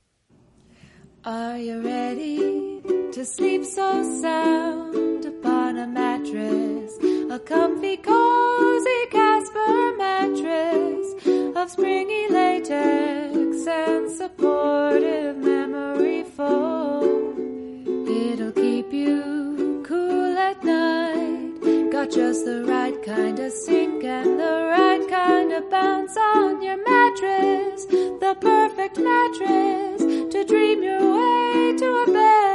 Are 1.25 1.57
you 1.57 1.81
ready 1.81 2.74
to 3.15 3.23
sleep 3.23 3.63
so 3.63 4.03
sound 4.19 5.23
upon 5.23 5.77
a 5.77 5.87
mattress? 5.87 6.97
A 7.31 7.39
comfy, 7.39 7.95
cozy 7.95 9.05
Casper 9.09 9.95
mattress 9.97 11.13
of 11.55 11.71
springy 11.71 12.27
latex 12.27 13.67
and 13.67 14.11
supportive 14.11 15.37
memory 15.37 16.23
foam. 16.23 18.05
It'll 18.05 18.51
keep 18.51 18.91
you 18.91 19.81
cool 19.87 20.37
at 20.37 20.61
night. 20.65 21.91
Got 21.93 22.11
just 22.11 22.43
the 22.43 22.65
right 22.65 23.01
kind 23.01 23.39
of 23.39 23.53
sink 23.53 24.03
and 24.03 24.37
the 24.37 24.67
right 24.75 25.07
kind 25.09 25.53
of 25.53 25.71
bounce 25.71 26.17
on 26.17 26.61
your 26.61 26.83
mattress. 26.83 27.85
The 27.85 28.35
perfect 28.41 28.97
mattress 28.97 30.01
to 30.33 30.43
dream 30.43 30.83
your 30.83 30.99
way 30.99 31.77
to 31.77 31.87
a 32.03 32.05
better 32.11 32.54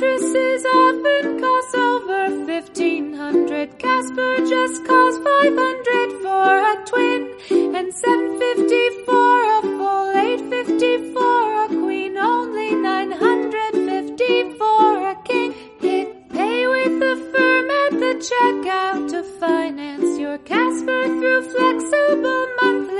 mattresses 0.00 0.64
often 0.64 1.40
cost 1.40 1.74
over 1.74 2.46
fifteen 2.46 3.12
hundred. 3.14 3.78
Casper 3.78 4.36
just 4.46 4.84
costs 4.84 5.18
five 5.24 5.54
hundred 5.54 6.08
for 6.22 6.50
a 6.72 6.86
twin 6.86 7.74
and 7.74 7.92
seven 7.92 8.38
fifty 8.38 8.84
for 9.04 9.58
a 9.58 9.62
full, 9.62 10.10
eight 10.16 10.40
fifty 10.48 11.12
for 11.12 11.64
a 11.64 11.68
queen, 11.68 12.16
only 12.16 12.74
nine 12.76 13.10
hundred 13.10 13.72
fifty 13.72 14.52
for 14.56 15.08
a 15.10 15.16
king. 15.24 15.52
Hit 15.80 16.28
pay 16.30 16.66
with 16.66 17.00
the 17.00 17.16
firm 17.32 17.70
at 17.82 17.92
the 18.04 18.14
checkout 18.28 19.10
to 19.10 19.22
finance 19.40 20.18
your 20.18 20.38
Casper 20.38 21.04
through 21.18 21.42
flexible 21.50 22.46
monthly 22.62 22.97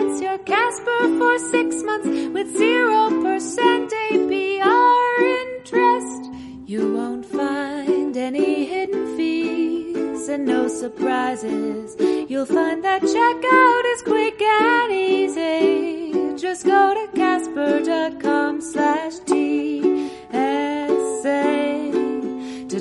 finance 0.00 0.20
your 0.20 0.38
Casper 0.38 1.18
for 1.18 1.38
six 1.38 1.82
months 1.82 2.06
with 2.06 2.56
zero 2.56 3.10
percent 3.22 3.92
APR 4.10 5.20
interest. 5.42 6.30
You 6.66 6.94
won't 6.94 7.26
find 7.26 8.16
any 8.16 8.64
hidden 8.64 9.16
fees 9.16 10.28
and 10.28 10.46
no 10.46 10.68
surprises. 10.68 11.96
You'll 12.30 12.46
find 12.46 12.82
that 12.84 13.02
checkout 13.02 13.84
is 13.94 14.02
quick 14.02 14.40
and 14.40 14.92
easy. 14.92 16.36
Just 16.36 16.64
go 16.64 16.94
to 16.94 17.08
casper.com 17.16 18.60
slash 18.60 19.14
TSA 19.26 20.10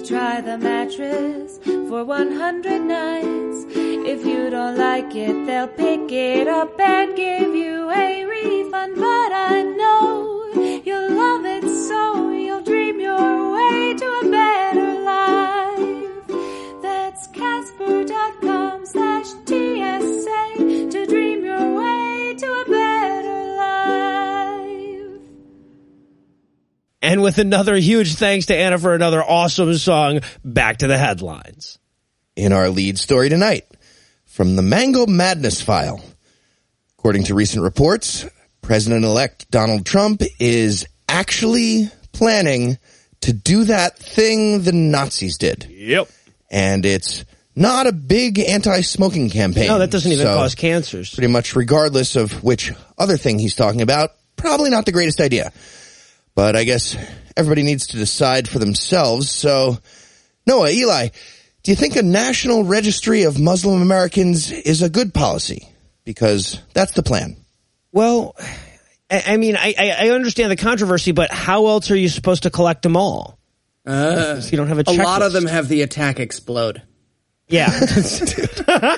try 0.10 0.42
the 0.42 0.58
mattress 0.58 1.60
for 1.63 2.04
100 2.04 2.82
nights. 2.82 3.66
If 3.75 4.25
you 4.25 4.50
don't 4.50 4.75
like 4.75 5.13
it, 5.13 5.46
they'll 5.46 5.68
pick 5.68 6.12
it 6.12 6.48
up 6.48 6.80
and 6.80 7.16
give 7.16 7.54
you 7.54 7.92
a 7.92 8.25
refund. 8.25 8.96
But 8.96 9.32
I 9.32 9.62
know 9.62 10.82
you'll 10.84 11.12
love 11.12 11.46
it 11.46 11.63
so 11.88 12.32
you'll 12.32 12.63
dream 12.63 13.00
your 13.00 13.54
way 13.54 13.94
to 13.94 14.06
a 14.24 14.32
better 14.32 15.00
life. 15.13 16.82
That's 16.82 17.28
casper.com 17.28 18.88
slash 18.88 19.28
And 27.01 27.22
with 27.22 27.38
another 27.38 27.75
huge 27.75 28.15
thanks 28.15 28.48
to 28.48 28.56
Anna 28.56 28.77
for 28.77 28.94
another 28.94 29.24
awesome 29.24 29.74
song, 29.75 30.22
back 30.44 30.77
to 30.77 30.88
the 30.88 30.98
headlines. 30.98 31.79
in 32.36 32.53
our 32.53 32.70
lead 32.70 32.98
story 32.98 33.29
tonight 33.29 33.65
from 34.25 34.56
the 34.56 34.62
Mango 34.62 35.06
Madness 35.06 35.62
file. 35.62 36.01
According 36.98 37.24
to 37.25 37.36
recent 37.36 37.63
reports, 37.63 38.25
President 38.62 39.06
elect 39.06 39.50
Donald 39.51 39.86
Trump 39.86 40.22
is 40.39 40.86
actually 41.08 41.89
planning 42.12 42.77
to 43.22 43.34
do 43.34 43.65
that 43.65 43.98
thing 43.98 44.62
the 44.62 44.72
Nazis 44.72 45.38
did. 45.38 45.65
Yep. 45.70 46.10
And 46.51 46.86
it's 46.86 47.25
not 47.56 47.88
a 47.88 47.91
big 47.91 48.39
anti 48.39 48.82
smoking 48.82 49.29
campaign. 49.29 49.68
No, 49.68 49.79
that 49.79 49.91
doesn't 49.91 50.12
even 50.12 50.25
So, 50.25 50.36
cause 50.36 50.56
cancers. 50.56 51.13
Pretty 51.13 51.32
much 51.32 51.56
regardless 51.56 52.15
of 52.15 52.44
which 52.44 52.72
other 52.98 53.18
thing 53.18 53.39
he's 53.39 53.56
talking 53.56 53.82
about, 53.82 54.12
probably 54.36 54.70
not 54.70 54.86
the 54.86 54.91
greatest 54.91 55.20
idea. 55.20 55.51
But 56.36 56.56
I 56.56 56.64
guess 56.64 56.96
everybody 57.36 57.64
needs 57.64 57.88
to 57.88 57.98
decide 57.98 58.48
for 58.48 58.60
themselves. 58.60 59.30
So, 59.30 59.78
Noah, 60.46 60.70
Eli, 60.72 61.10
Do 61.64 61.72
you 61.72 61.76
think 61.76 61.96
a 61.98 62.04
national 62.04 62.64
registry 62.64 63.24
of 63.24 63.38
Muslim 63.40 63.82
Americans 63.82 64.52
is 64.52 64.82
a 64.82 64.90
good 64.90 65.14
policy? 65.14 65.68
Because 66.06 66.60
that's 66.74 66.94
the 66.94 67.04
plan. 67.04 67.36
Well, 67.92 68.36
I, 69.12 69.24
I 69.28 69.38
mean, 69.38 69.58
I, 69.58 69.74
I 69.78 70.08
I 70.08 70.10
understand 70.12 70.52
the 70.52 70.56
controversy, 70.56 71.12
but 71.12 71.30
how 71.32 71.68
else 71.68 71.92
are 71.92 71.96
you 71.96 72.08
supposed 72.10 72.44
to 72.44 72.50
collect 72.50 72.82
them 72.84 72.96
all? 72.96 73.38
Uh, 73.86 74.42
You 74.50 74.58
don't 74.58 74.68
have 74.68 74.80
a 74.80 74.84
a 74.88 74.94
lot 74.94 75.22
of 75.22 75.34
them 75.34 75.46
have 75.46 75.68
the 75.68 75.82
attack 75.82 76.20
explode. 76.20 76.82
Yeah. 77.48 77.70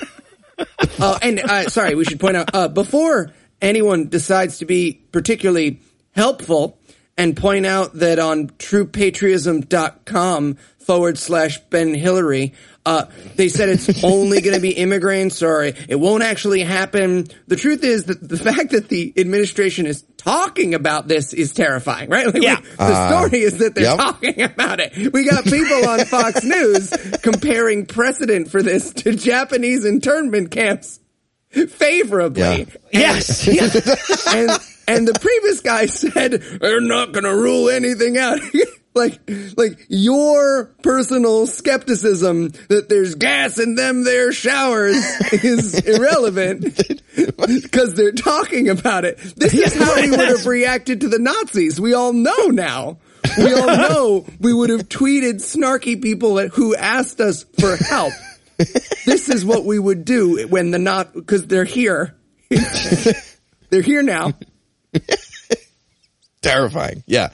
Oh, 1.00 1.18
and 1.20 1.40
uh, 1.40 1.68
sorry, 1.68 1.94
we 1.96 2.04
should 2.04 2.20
point 2.20 2.36
out 2.36 2.54
uh, 2.54 2.68
before 2.68 3.32
anyone 3.60 4.08
decides 4.08 4.58
to 4.58 4.66
be 4.66 4.92
particularly 5.10 5.80
helpful 6.14 6.78
and 7.18 7.36
point 7.36 7.66
out 7.66 7.92
that 7.94 8.18
on 8.18 8.48
truepatriotism.com 8.48 10.56
forward 10.78 11.18
slash 11.18 11.58
Ben 11.70 11.94
Hillary, 11.94 12.54
uh, 12.84 13.04
they 13.36 13.48
said 13.48 13.68
it's 13.68 14.02
only 14.04 14.40
going 14.40 14.56
to 14.56 14.60
be 14.60 14.70
immigrants 14.72 15.40
or 15.42 15.62
it 15.62 15.98
won't 16.00 16.22
actually 16.22 16.60
happen. 16.62 17.26
The 17.46 17.56
truth 17.56 17.84
is 17.84 18.04
that 18.04 18.26
the 18.26 18.38
fact 18.38 18.70
that 18.70 18.88
the 18.88 19.12
administration 19.16 19.86
is 19.86 20.02
talking 20.16 20.74
about 20.74 21.06
this 21.08 21.32
is 21.32 21.52
terrifying, 21.52 22.08
right? 22.10 22.26
Like, 22.26 22.34
we- 22.34 22.42
Yeah. 22.42 22.60
the 22.78 23.08
story 23.08 23.42
is 23.42 23.58
that 23.58 23.74
they're 23.74 23.84
yep. 23.84 23.96
talking 23.98 24.42
about 24.42 24.80
it. 24.80 25.12
We 25.12 25.24
got 25.24 25.44
people 25.44 25.88
on 25.88 26.04
Fox 26.06 26.42
News 26.44 26.90
comparing 27.22 27.86
precedent 27.86 28.50
for 28.50 28.62
this 28.62 28.92
to 28.94 29.14
Japanese 29.14 29.84
internment 29.84 30.50
camps 30.50 30.98
favorably. 31.50 32.42
Yeah. 32.42 32.52
And- 32.54 32.76
yes. 32.92 33.46
yes. 33.46 34.26
and 34.34 34.50
and 34.88 35.06
the 35.06 35.18
previous 35.18 35.60
guy 35.60 35.86
said 35.86 36.32
they're 36.32 36.80
not 36.80 37.12
going 37.12 37.24
to 37.24 37.34
rule 37.34 37.68
anything 37.70 38.18
out. 38.18 38.40
like 38.94 39.20
like 39.56 39.86
your 39.88 40.66
personal 40.82 41.46
skepticism 41.46 42.48
that 42.68 42.88
there's 42.88 43.14
gas 43.14 43.58
in 43.58 43.74
them 43.74 44.04
there 44.04 44.32
showers 44.32 44.96
is 45.32 45.78
irrelevant 45.80 46.62
because 47.16 47.94
they're 47.94 48.12
talking 48.12 48.68
about 48.68 49.04
it. 49.04 49.18
This 49.36 49.54
is 49.54 49.74
how 49.74 49.96
we 49.96 50.10
would 50.10 50.28
have 50.28 50.46
reacted 50.46 51.02
to 51.02 51.08
the 51.08 51.18
Nazis. 51.18 51.80
We 51.80 51.94
all 51.94 52.12
know 52.12 52.48
now. 52.48 52.98
We 53.38 53.54
all 53.54 53.66
know 53.66 54.26
we 54.40 54.52
would 54.52 54.70
have 54.70 54.88
tweeted 54.88 55.36
snarky 55.36 56.00
people 56.00 56.48
who 56.48 56.74
asked 56.74 57.20
us 57.20 57.44
for 57.58 57.76
help. 57.76 58.12
This 59.06 59.28
is 59.28 59.44
what 59.44 59.64
we 59.64 59.78
would 59.78 60.04
do 60.04 60.46
when 60.48 60.70
the 60.70 60.78
not 60.78 61.14
because 61.14 61.46
they're 61.46 61.64
here. 61.64 62.14
they're 63.70 63.80
here 63.80 64.02
now. 64.02 64.32
Terrifying. 66.42 67.04
Yeah. 67.06 67.28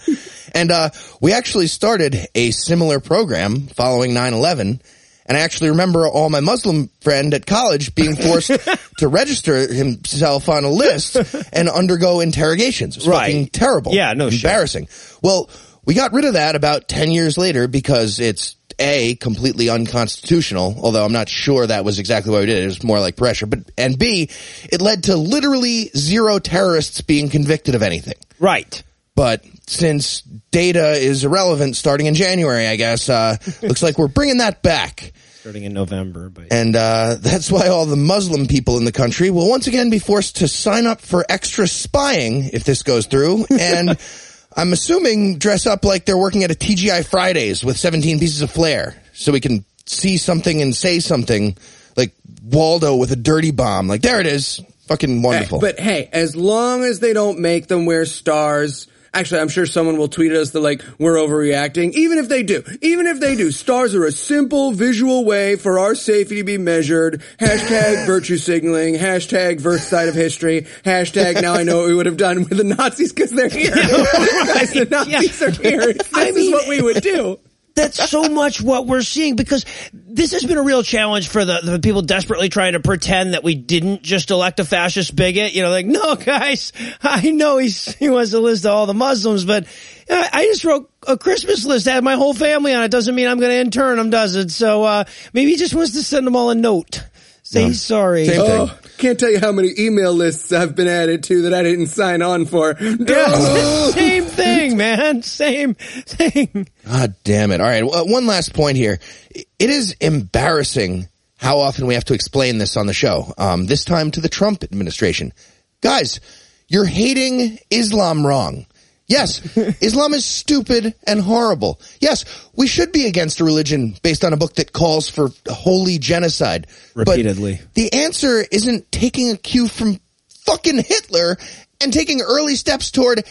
And, 0.54 0.70
uh, 0.70 0.90
we 1.20 1.32
actually 1.32 1.66
started 1.66 2.14
a 2.34 2.50
similar 2.50 3.00
program 3.00 3.66
following 3.68 4.10
9-11. 4.12 4.80
And 5.24 5.36
I 5.36 5.40
actually 5.40 5.70
remember 5.70 6.06
all 6.06 6.28
my 6.30 6.40
Muslim 6.40 6.88
friend 7.00 7.32
at 7.34 7.46
college 7.46 7.94
being 7.94 8.16
forced 8.16 8.50
to 8.98 9.08
register 9.08 9.72
himself 9.72 10.48
on 10.48 10.64
a 10.64 10.70
list 10.70 11.16
and 11.52 11.68
undergo 11.70 12.20
interrogations. 12.20 12.96
It 12.96 13.00
was 13.00 13.08
Right. 13.08 13.26
fucking 13.26 13.46
terrible. 13.48 13.94
Yeah, 13.94 14.12
no 14.14 14.28
shit. 14.30 14.44
Embarrassing. 14.44 14.88
Well, 15.22 15.48
we 15.86 15.94
got 15.94 16.12
rid 16.12 16.24
of 16.26 16.34
that 16.34 16.54
about 16.54 16.86
10 16.88 17.10
years 17.10 17.38
later 17.38 17.66
because 17.66 18.20
it's 18.20 18.56
A, 18.78 19.16
completely 19.16 19.68
unconstitutional, 19.68 20.76
although 20.82 21.04
I'm 21.04 21.12
not 21.12 21.28
sure 21.28 21.66
that 21.66 21.85
was 21.85 21.99
exactly 21.99 22.32
what 22.32 22.40
we 22.40 22.47
did. 22.47 22.62
It 22.62 22.66
was 22.66 22.82
more 22.82 23.00
like 23.00 23.16
pressure. 23.16 23.47
But, 23.47 23.70
and 23.76 23.99
B, 23.99 24.30
it 24.70 24.80
led 24.80 25.04
to 25.04 25.16
literally 25.16 25.90
zero 25.97 26.38
terrorists 26.38 27.00
being 27.00 27.28
convicted 27.28 27.75
of 27.75 27.82
anything. 27.82 28.14
right. 28.38 28.82
But 29.14 29.44
since 29.66 30.20
data 30.52 30.92
is 30.92 31.25
irrelevant 31.25 31.75
starting 31.75 32.06
in 32.06 32.14
January, 32.14 32.68
I 32.68 32.76
guess, 32.76 33.08
uh, 33.08 33.37
looks 33.62 33.82
like 33.82 33.99
we're 33.99 34.06
bringing 34.06 34.37
that 34.37 34.62
back. 34.62 35.12
Starting 35.40 35.64
in 35.64 35.73
November, 35.73 36.28
but 36.28 36.52
And, 36.52 36.76
uh, 36.76 37.16
that's 37.18 37.50
why 37.50 37.66
all 37.66 37.85
the 37.87 37.97
Muslim 37.97 38.47
people 38.47 38.76
in 38.78 38.85
the 38.85 38.92
country 38.92 39.30
will 39.30 39.49
once 39.49 39.66
again 39.66 39.90
be 39.90 39.99
forced 39.99 40.37
to 40.37 40.47
sign 40.47 40.87
up 40.87 41.00
for 41.00 41.25
extra 41.28 41.66
spying 41.66 42.50
if 42.52 42.62
this 42.62 42.85
goes 42.85 43.06
through. 43.06 43.47
And 43.58 43.99
I'm 44.58 44.72
assuming 44.72 45.38
dress 45.38 45.68
up 45.68 45.84
like 45.84 46.04
they're 46.04 46.18
working 46.18 46.42
at 46.42 46.50
a 46.50 46.54
TGI 46.54 47.08
Fridays 47.08 47.64
with 47.64 47.76
17 47.76 48.18
pieces 48.18 48.42
of 48.42 48.50
flair 48.50 49.00
so 49.12 49.30
we 49.30 49.38
can 49.38 49.64
see 49.86 50.16
something 50.16 50.60
and 50.60 50.74
say 50.74 50.98
something 50.98 51.56
like 51.96 52.12
Waldo 52.42 52.96
with 52.96 53.12
a 53.12 53.16
dirty 53.16 53.52
bomb. 53.52 53.86
Like, 53.86 54.02
there 54.02 54.18
it 54.18 54.26
is. 54.26 54.60
Fucking 54.88 55.20
eh, 55.20 55.22
wonderful. 55.22 55.60
Hey, 55.60 55.66
but 55.66 55.78
hey, 55.78 56.08
as 56.12 56.34
long 56.34 56.82
as 56.82 56.98
they 56.98 57.12
don't 57.12 57.38
make 57.38 57.68
them 57.68 57.86
wear 57.86 58.04
stars. 58.04 58.88
Actually, 59.14 59.40
I'm 59.40 59.48
sure 59.48 59.66
someone 59.66 59.96
will 59.96 60.08
tweet 60.08 60.32
us 60.32 60.50
that 60.50 60.60
like 60.60 60.82
we're 60.98 61.14
overreacting. 61.16 61.92
Even 61.92 62.18
if 62.18 62.28
they 62.28 62.42
do, 62.42 62.62
even 62.82 63.06
if 63.06 63.20
they 63.20 63.34
do, 63.36 63.50
stars 63.50 63.94
are 63.94 64.04
a 64.04 64.12
simple 64.12 64.72
visual 64.72 65.24
way 65.24 65.56
for 65.56 65.78
our 65.78 65.94
safety 65.94 66.36
to 66.36 66.44
be 66.44 66.58
measured. 66.58 67.22
Hashtag 67.38 68.06
virtue 68.06 68.36
signaling. 68.36 68.94
Hashtag 68.94 69.60
verse 69.60 69.86
side 69.86 70.08
of 70.08 70.14
history. 70.14 70.66
Hashtag 70.84 71.40
now 71.40 71.54
I 71.54 71.62
know 71.62 71.78
what 71.78 71.86
we 71.88 71.94
would 71.94 72.06
have 72.06 72.16
done 72.16 72.40
with 72.40 72.56
the 72.56 72.64
Nazis 72.64 73.12
because 73.12 73.30
they're 73.30 73.48
here. 73.48 73.70
Guys, 73.74 74.72
the 74.72 74.86
Nazis 74.90 75.42
are 75.42 75.50
here. 75.50 75.92
This 75.92 76.14
I 76.14 76.24
is 76.26 76.36
mean- 76.36 76.52
what 76.52 76.68
we 76.68 76.82
would 76.82 77.02
do. 77.02 77.38
That's 77.78 78.11
so 78.11 78.28
much 78.28 78.61
what 78.61 78.87
we're 78.87 79.02
seeing 79.02 79.37
because 79.37 79.64
this 79.92 80.32
has 80.32 80.44
been 80.44 80.58
a 80.58 80.62
real 80.62 80.82
challenge 80.82 81.28
for 81.28 81.44
the, 81.44 81.61
the 81.62 81.78
people 81.78 82.02
desperately 82.02 82.49
trying 82.49 82.73
to 82.73 82.80
pretend 82.80 83.35
that 83.35 83.44
we 83.44 83.54
didn't 83.54 84.02
just 84.02 84.30
elect 84.30 84.58
a 84.58 84.64
fascist 84.64 85.14
bigot. 85.14 85.54
You 85.54 85.62
know, 85.62 85.70
like, 85.70 85.87
no, 85.87 86.16
guys, 86.16 86.73
I 87.02 87.30
know 87.30 87.58
he's, 87.58 87.94
he 87.94 88.11
wants 88.11 88.32
to 88.32 88.40
list 88.40 88.66
all 88.66 88.87
the 88.87 88.94
Muslims, 88.94 89.44
but 89.44 89.66
I 90.11 90.44
just 90.50 90.64
wrote 90.64 90.90
a 91.06 91.16
Christmas 91.16 91.64
list, 91.64 91.87
had 91.87 92.02
my 92.02 92.14
whole 92.14 92.35
family 92.35 92.75
on 92.75 92.82
it. 92.82 92.90
Doesn't 92.90 93.14
mean 93.14 93.28
I'm 93.28 93.38
going 93.38 93.52
to 93.52 93.58
intern 93.58 93.99
them, 93.99 94.11
does 94.11 94.35
it? 94.35 94.50
So, 94.50 94.82
uh, 94.82 95.04
maybe 95.32 95.52
he 95.52 95.56
just 95.56 95.75
wants 95.75 95.92
to 95.92 96.02
send 96.02 96.26
them 96.26 96.35
all 96.35 96.50
a 96.50 96.54
note. 96.54 97.04
Say 97.50 97.73
sorry. 97.73 98.26
Same 98.26 98.45
thing. 98.45 98.61
Oh, 98.61 98.78
can't 98.99 99.19
tell 99.19 99.31
you 99.31 99.38
how 99.38 99.52
many 99.52 99.71
email 99.78 100.12
lists 100.12 100.52
I've 100.52 100.76
been 100.76 100.87
added 100.87 101.23
to 101.25 101.43
that 101.43 101.55
I 101.55 101.62
didn't 101.62 101.87
sign 101.87 102.21
on 102.21 102.45
for. 102.45 102.76
Yeah, 103.09 103.90
same 103.90 104.25
thing, 104.25 104.76
man. 104.76 105.23
Same 105.23 105.73
thing. 105.75 106.69
God 106.87 107.14
damn 107.25 107.50
it. 107.52 107.62
All 107.62 107.67
right. 107.67 107.87
Well, 107.87 108.07
one 108.07 108.26
last 108.26 108.52
point 108.52 108.76
here. 108.76 108.99
It 109.35 109.49
is 109.71 109.97
embarrassing 109.99 111.09
how 111.38 111.61
often 111.61 111.87
we 111.87 111.95
have 111.95 112.05
to 112.07 112.14
explain 112.14 112.59
this 112.59 112.76
on 112.76 112.87
the 112.87 112.93
show. 112.93 113.33
Um, 113.38 113.64
this 113.64 113.85
time 113.85 114.11
to 114.11 114.21
the 114.21 114.28
Trump 114.28 114.62
administration. 114.62 115.33
Guys, 115.81 116.21
you're 116.67 116.85
hating 116.85 117.59
Islam 117.71 118.26
wrong. 118.26 118.67
Yes, 119.08 119.40
Islam 119.82 120.12
is 120.12 120.24
stupid 120.24 120.94
and 121.06 121.20
horrible. 121.20 121.80
Yes, 121.98 122.24
we 122.54 122.66
should 122.66 122.92
be 122.92 123.06
against 123.06 123.40
a 123.40 123.44
religion 123.44 123.96
based 124.02 124.22
on 124.24 124.32
a 124.32 124.36
book 124.36 124.54
that 124.56 124.72
calls 124.72 125.08
for 125.08 125.30
holy 125.48 125.98
genocide. 125.98 126.66
But 126.94 127.08
Repeatedly. 127.08 127.60
the 127.74 127.92
answer 127.92 128.44
isn't 128.52 128.92
taking 128.92 129.30
a 129.30 129.36
cue 129.36 129.66
from 129.66 129.98
fucking 130.44 130.82
Hitler 130.84 131.38
and 131.80 131.92
taking 131.92 132.20
early 132.20 132.54
steps 132.54 132.90
toward 132.90 133.24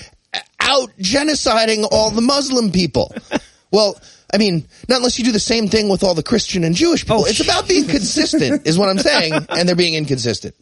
out 0.60 0.89
genociding 1.00 1.88
all 1.91 2.10
the 2.10 2.22
Muslim 2.22 2.72
people. 2.72 3.13
well, 3.72 4.00
I 4.34 4.38
mean, 4.38 4.67
not 4.89 4.98
unless 4.98 5.17
you 5.19 5.25
do 5.25 5.31
the 5.31 5.39
same 5.39 5.67
thing 5.67 5.89
with 5.89 6.03
all 6.03 6.13
the 6.13 6.24
Christian 6.24 6.63
and 6.63 6.75
Jewish 6.75 7.03
people. 7.03 7.22
Oh, 7.22 7.25
it's 7.25 7.39
about 7.39 7.67
being 7.67 7.88
consistent, 7.88 8.67
is 8.67 8.77
what 8.77 8.89
I'm 8.89 8.98
saying, 8.98 9.34
and 9.50 9.69
they're 9.69 9.75
being 9.75 9.93
inconsistent. 9.93 10.55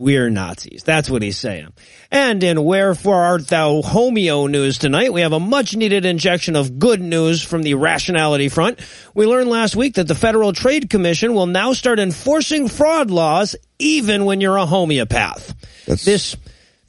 We're 0.00 0.30
Nazis. 0.30 0.82
That's 0.82 1.10
what 1.10 1.20
he's 1.20 1.36
saying. 1.36 1.74
And 2.10 2.42
in 2.42 2.64
Wherefore 2.64 3.22
Art 3.22 3.46
Thou 3.48 3.82
Homeo 3.82 4.50
news 4.50 4.78
tonight, 4.78 5.12
we 5.12 5.20
have 5.20 5.34
a 5.34 5.38
much 5.38 5.76
needed 5.76 6.06
injection 6.06 6.56
of 6.56 6.78
good 6.78 7.02
news 7.02 7.42
from 7.42 7.62
the 7.62 7.74
rationality 7.74 8.48
front. 8.48 8.80
We 9.14 9.26
learned 9.26 9.50
last 9.50 9.76
week 9.76 9.96
that 9.96 10.08
the 10.08 10.14
Federal 10.14 10.54
Trade 10.54 10.88
Commission 10.88 11.34
will 11.34 11.44
now 11.44 11.74
start 11.74 11.98
enforcing 11.98 12.66
fraud 12.66 13.10
laws 13.10 13.56
even 13.78 14.24
when 14.24 14.40
you're 14.40 14.56
a 14.56 14.64
homeopath. 14.64 15.54
That's 15.84 16.06
this 16.06 16.34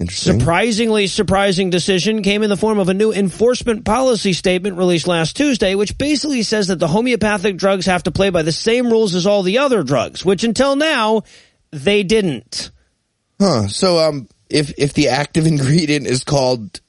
surprisingly 0.07 1.07
surprising 1.07 1.69
decision 1.69 2.23
came 2.23 2.43
in 2.43 2.49
the 2.49 2.55
form 2.55 2.79
of 2.79 2.87
a 2.87 2.93
new 2.93 3.11
enforcement 3.11 3.83
policy 3.83 4.31
statement 4.31 4.77
released 4.77 5.05
last 5.05 5.35
Tuesday, 5.35 5.75
which 5.75 5.97
basically 5.97 6.43
says 6.43 6.69
that 6.69 6.79
the 6.79 6.87
homeopathic 6.87 7.57
drugs 7.57 7.87
have 7.87 8.03
to 8.03 8.11
play 8.11 8.29
by 8.29 8.41
the 8.41 8.53
same 8.53 8.89
rules 8.89 9.15
as 9.15 9.27
all 9.27 9.43
the 9.43 9.57
other 9.57 9.83
drugs, 9.83 10.23
which 10.23 10.45
until 10.45 10.77
now, 10.77 11.23
they 11.71 12.03
didn't. 12.03 12.71
Huh. 13.41 13.67
So, 13.69 13.98
um, 13.98 14.27
if, 14.51 14.71
if 14.77 14.93
the 14.93 15.10
active 15.10 15.48
ingredient 15.53 16.05
is 16.05 16.24
called 16.24 16.79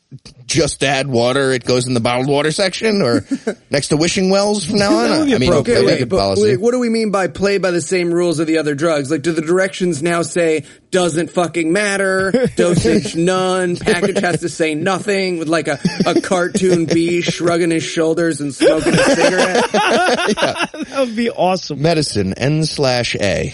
just 0.52 0.84
add 0.84 1.06
water, 1.06 1.50
it 1.52 1.64
goes 1.64 1.86
in 1.86 1.94
the 1.94 2.00
bottled 2.00 2.28
water 2.28 2.52
section 2.52 3.00
or 3.00 3.24
next 3.70 3.88
to 3.88 3.96
wishing 3.96 4.30
wells 4.30 4.66
from 4.66 4.76
now 4.76 4.94
on? 4.94 5.10
That 5.10 5.18
would 5.20 5.26
be 5.28 5.34
I 5.34 5.38
mean, 5.38 5.52
okay, 5.54 5.84
wait, 5.84 6.08
but 6.08 6.18
policy. 6.18 6.42
wait, 6.42 6.60
what 6.60 6.72
do 6.72 6.78
we 6.78 6.90
mean 6.90 7.10
by 7.10 7.28
play 7.28 7.58
by 7.58 7.70
the 7.70 7.80
same 7.80 8.12
rules 8.12 8.38
of 8.38 8.46
the 8.46 8.58
other 8.58 8.74
drugs? 8.74 9.10
Like, 9.10 9.22
do 9.22 9.32
the 9.32 9.42
directions 9.42 10.02
now 10.02 10.22
say 10.22 10.64
doesn't 10.90 11.30
fucking 11.30 11.72
matter, 11.72 12.32
dosage 12.56 13.16
none, 13.16 13.76
package 13.76 14.18
has 14.20 14.40
to 14.40 14.48
say 14.48 14.74
nothing 14.74 15.38
with 15.38 15.48
like 15.48 15.68
a, 15.68 15.78
a 16.06 16.20
cartoon 16.20 16.84
bee 16.84 17.22
shrugging 17.22 17.70
his 17.70 17.82
shoulders 17.82 18.40
and 18.40 18.54
smoking 18.54 18.94
a 18.94 18.98
cigarette? 18.98 19.70
That 20.92 21.06
would 21.06 21.16
be 21.16 21.30
awesome. 21.30 21.80
Medicine, 21.80 22.34
N 22.34 22.64
slash 22.64 23.16
A. 23.16 23.52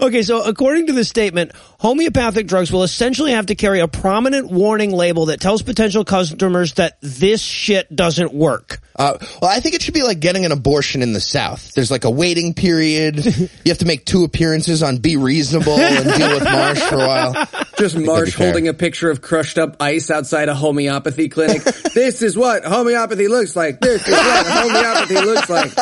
Okay, 0.00 0.22
so 0.22 0.42
according 0.42 0.86
to 0.86 0.92
the 0.92 1.04
statement, 1.04 1.52
homeopathic 1.78 2.46
drugs 2.46 2.72
will 2.72 2.82
essentially 2.82 3.32
have 3.32 3.46
to 3.46 3.54
carry 3.54 3.80
a 3.80 3.88
prominent 3.88 4.50
warning 4.50 4.89
label 4.92 5.26
that 5.26 5.40
tells 5.40 5.62
potential 5.62 6.04
customers 6.04 6.74
that 6.74 6.98
this 7.00 7.40
shit 7.40 7.94
doesn't 7.94 8.32
work. 8.32 8.80
Uh, 8.96 9.18
well, 9.40 9.50
I 9.50 9.60
think 9.60 9.74
it 9.74 9.82
should 9.82 9.94
be 9.94 10.02
like 10.02 10.20
getting 10.20 10.44
an 10.44 10.52
abortion 10.52 11.02
in 11.02 11.12
the 11.12 11.20
South. 11.20 11.72
There's 11.72 11.90
like 11.90 12.04
a 12.04 12.10
waiting 12.10 12.54
period. 12.54 13.24
you 13.24 13.48
have 13.66 13.78
to 13.78 13.86
make 13.86 14.04
two 14.04 14.24
appearances 14.24 14.82
on 14.82 14.98
Be 14.98 15.16
Reasonable 15.16 15.78
and 15.78 16.04
deal 16.04 16.34
with 16.34 16.44
Marsh 16.44 16.80
for 16.80 16.96
a 16.96 17.06
while. 17.06 17.48
Just 17.78 17.96
Marsh 17.96 18.34
fair. 18.34 18.48
holding 18.48 18.68
a 18.68 18.74
picture 18.74 19.10
of 19.10 19.22
crushed 19.22 19.58
up 19.58 19.76
ice 19.80 20.10
outside 20.10 20.48
a 20.48 20.54
homeopathy 20.54 21.28
clinic. 21.28 21.62
this 21.94 22.22
is 22.22 22.36
what 22.36 22.64
homeopathy 22.64 23.28
looks 23.28 23.56
like. 23.56 23.80
This 23.80 24.06
is 24.06 24.12
what 24.12 24.46
homeopathy 24.46 25.14
looks 25.14 25.48
like. 25.48 25.72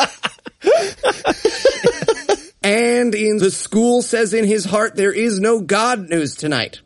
and 2.63 3.15
in 3.15 3.37
the 3.37 3.51
school 3.51 4.01
says 4.01 4.33
in 4.33 4.45
his 4.45 4.65
heart 4.65 4.95
there 4.95 5.11
is 5.11 5.39
no 5.39 5.61
God 5.61 6.09
news 6.09 6.35
tonight. 6.35 6.81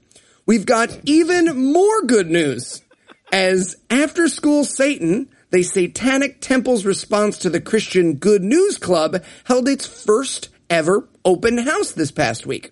We've 0.46 0.66
got 0.66 1.00
even 1.06 1.72
more 1.72 2.02
good 2.04 2.30
news. 2.30 2.82
As 3.32 3.78
after 3.90 4.28
school 4.28 4.64
Satan, 4.64 5.30
the 5.52 5.64
Satanic 5.64 6.42
Temple's 6.42 6.86
response 6.86 7.38
to 7.40 7.50
the 7.50 7.62
Christian 7.62 8.16
Good 8.16 8.44
News 8.44 8.78
Club 8.78 9.24
held 9.46 9.70
its 9.70 9.86
first 9.86 10.50
ever 10.70 11.08
open 11.24 11.58
house 11.60 11.92
this 11.92 12.12
past 12.12 12.46
week. 12.46 12.72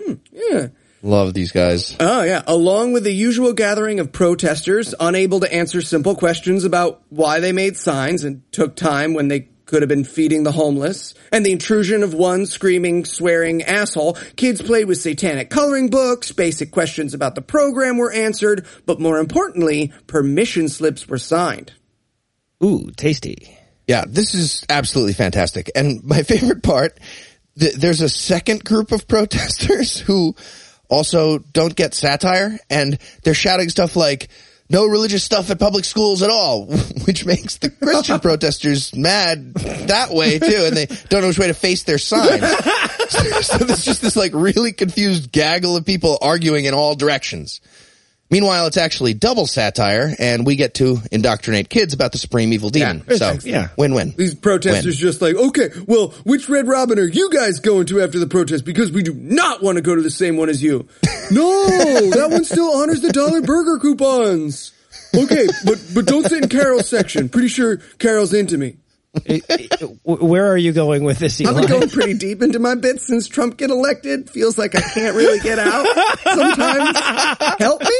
Hmm, 0.00 0.14
yeah. 0.32 0.68
Love 1.02 1.34
these 1.34 1.52
guys. 1.52 1.96
Oh 2.00 2.22
yeah, 2.22 2.42
along 2.46 2.92
with 2.92 3.04
the 3.04 3.12
usual 3.12 3.52
gathering 3.52 4.00
of 4.00 4.12
protesters 4.12 4.94
unable 4.98 5.40
to 5.40 5.52
answer 5.52 5.80
simple 5.80 6.14
questions 6.14 6.64
about 6.64 7.02
why 7.10 7.40
they 7.40 7.52
made 7.52 7.76
signs 7.76 8.24
and 8.24 8.42
took 8.52 8.76
time 8.76 9.14
when 9.14 9.28
they 9.28 9.48
could 9.66 9.82
have 9.82 9.88
been 9.88 10.04
feeding 10.04 10.44
the 10.44 10.52
homeless, 10.52 11.12
and 11.32 11.44
the 11.44 11.52
intrusion 11.52 12.02
of 12.02 12.14
one 12.14 12.46
screaming, 12.46 13.04
swearing 13.04 13.62
asshole, 13.62 14.14
kids 14.36 14.62
played 14.62 14.86
with 14.86 14.98
satanic 14.98 15.50
coloring 15.50 15.90
books, 15.90 16.32
basic 16.32 16.70
questions 16.70 17.12
about 17.12 17.34
the 17.34 17.42
program 17.42 17.98
were 17.98 18.12
answered, 18.12 18.64
but 18.86 19.00
more 19.00 19.18
importantly, 19.18 19.92
permission 20.06 20.68
slips 20.68 21.08
were 21.08 21.18
signed. 21.18 21.72
Ooh, 22.64 22.90
tasty. 22.96 23.58
Yeah, 23.86 24.04
this 24.08 24.34
is 24.34 24.64
absolutely 24.68 25.12
fantastic. 25.12 25.70
And 25.74 26.02
my 26.04 26.22
favorite 26.22 26.62
part, 26.62 26.98
th- 27.58 27.74
there's 27.74 28.00
a 28.00 28.08
second 28.08 28.64
group 28.64 28.92
of 28.92 29.08
protesters 29.08 29.98
who 29.98 30.34
also 30.88 31.38
don't 31.38 31.74
get 31.74 31.94
satire 31.94 32.58
and 32.70 32.98
they're 33.24 33.34
shouting 33.34 33.68
stuff 33.68 33.96
like, 33.96 34.28
no 34.68 34.86
religious 34.86 35.22
stuff 35.22 35.50
at 35.50 35.58
public 35.58 35.84
schools 35.84 36.22
at 36.22 36.30
all, 36.30 36.66
which 37.06 37.24
makes 37.24 37.56
the 37.58 37.70
Christian 37.70 38.20
protesters 38.20 38.94
mad 38.94 39.54
that 39.54 40.10
way 40.10 40.38
too, 40.38 40.64
and 40.66 40.76
they 40.76 40.86
don't 41.08 41.22
know 41.22 41.28
which 41.28 41.38
way 41.38 41.46
to 41.48 41.54
face 41.54 41.84
their 41.84 41.98
signs. 41.98 42.42
so, 43.08 43.18
so 43.40 43.58
there's 43.58 43.84
just 43.84 44.02
this 44.02 44.16
like 44.16 44.32
really 44.34 44.72
confused 44.72 45.30
gaggle 45.30 45.76
of 45.76 45.84
people 45.84 46.18
arguing 46.20 46.64
in 46.64 46.74
all 46.74 46.94
directions. 46.94 47.60
Meanwhile, 48.28 48.66
it's 48.66 48.76
actually 48.76 49.14
double 49.14 49.46
satire, 49.46 50.12
and 50.18 50.44
we 50.44 50.56
get 50.56 50.74
to 50.74 50.98
indoctrinate 51.12 51.68
kids 51.68 51.94
about 51.94 52.10
the 52.10 52.18
supreme 52.18 52.52
evil 52.52 52.70
demon. 52.70 53.04
Yeah. 53.08 53.16
so, 53.16 53.38
Yeah. 53.44 53.68
win-win. 53.76 54.14
These 54.16 54.34
protesters 54.34 54.96
just 54.96 55.22
like, 55.22 55.36
okay, 55.36 55.70
well, 55.86 56.08
which 56.24 56.48
Red 56.48 56.66
Robin 56.66 56.98
are 56.98 57.04
you 57.06 57.30
guys 57.30 57.60
going 57.60 57.86
to 57.86 58.00
after 58.00 58.18
the 58.18 58.26
protest? 58.26 58.64
Because 58.64 58.90
we 58.90 59.02
do 59.04 59.14
not 59.14 59.62
want 59.62 59.76
to 59.76 59.82
go 59.82 59.94
to 59.94 60.02
the 60.02 60.10
same 60.10 60.36
one 60.36 60.48
as 60.48 60.60
you. 60.62 60.88
no, 61.30 61.66
that 62.10 62.28
one 62.30 62.44
still 62.44 62.68
honors 62.78 63.00
the 63.00 63.12
dollar 63.12 63.40
burger 63.42 63.78
coupons. 63.78 64.72
Okay, 65.16 65.46
but 65.64 65.78
but 65.94 66.04
don't 66.06 66.24
sit 66.26 66.42
in 66.42 66.48
Carol's 66.48 66.88
section. 66.88 67.28
Pretty 67.28 67.48
sure 67.48 67.76
Carol's 67.98 68.34
into 68.34 68.58
me. 68.58 68.76
Where 70.04 70.46
are 70.46 70.56
you 70.56 70.72
going 70.72 71.04
with 71.04 71.18
this, 71.18 71.40
I've 71.40 71.54
been 71.54 71.66
going 71.66 71.88
pretty 71.88 72.14
deep 72.14 72.42
into 72.42 72.58
my 72.58 72.74
bits 72.74 73.06
since 73.06 73.28
Trump 73.28 73.56
get 73.56 73.70
elected. 73.70 74.30
Feels 74.30 74.58
like 74.58 74.74
I 74.74 74.80
can't 74.80 75.16
really 75.16 75.38
get 75.40 75.58
out. 75.58 75.86
Sometimes, 76.22 76.98
help 77.58 77.82
me. 77.82 77.98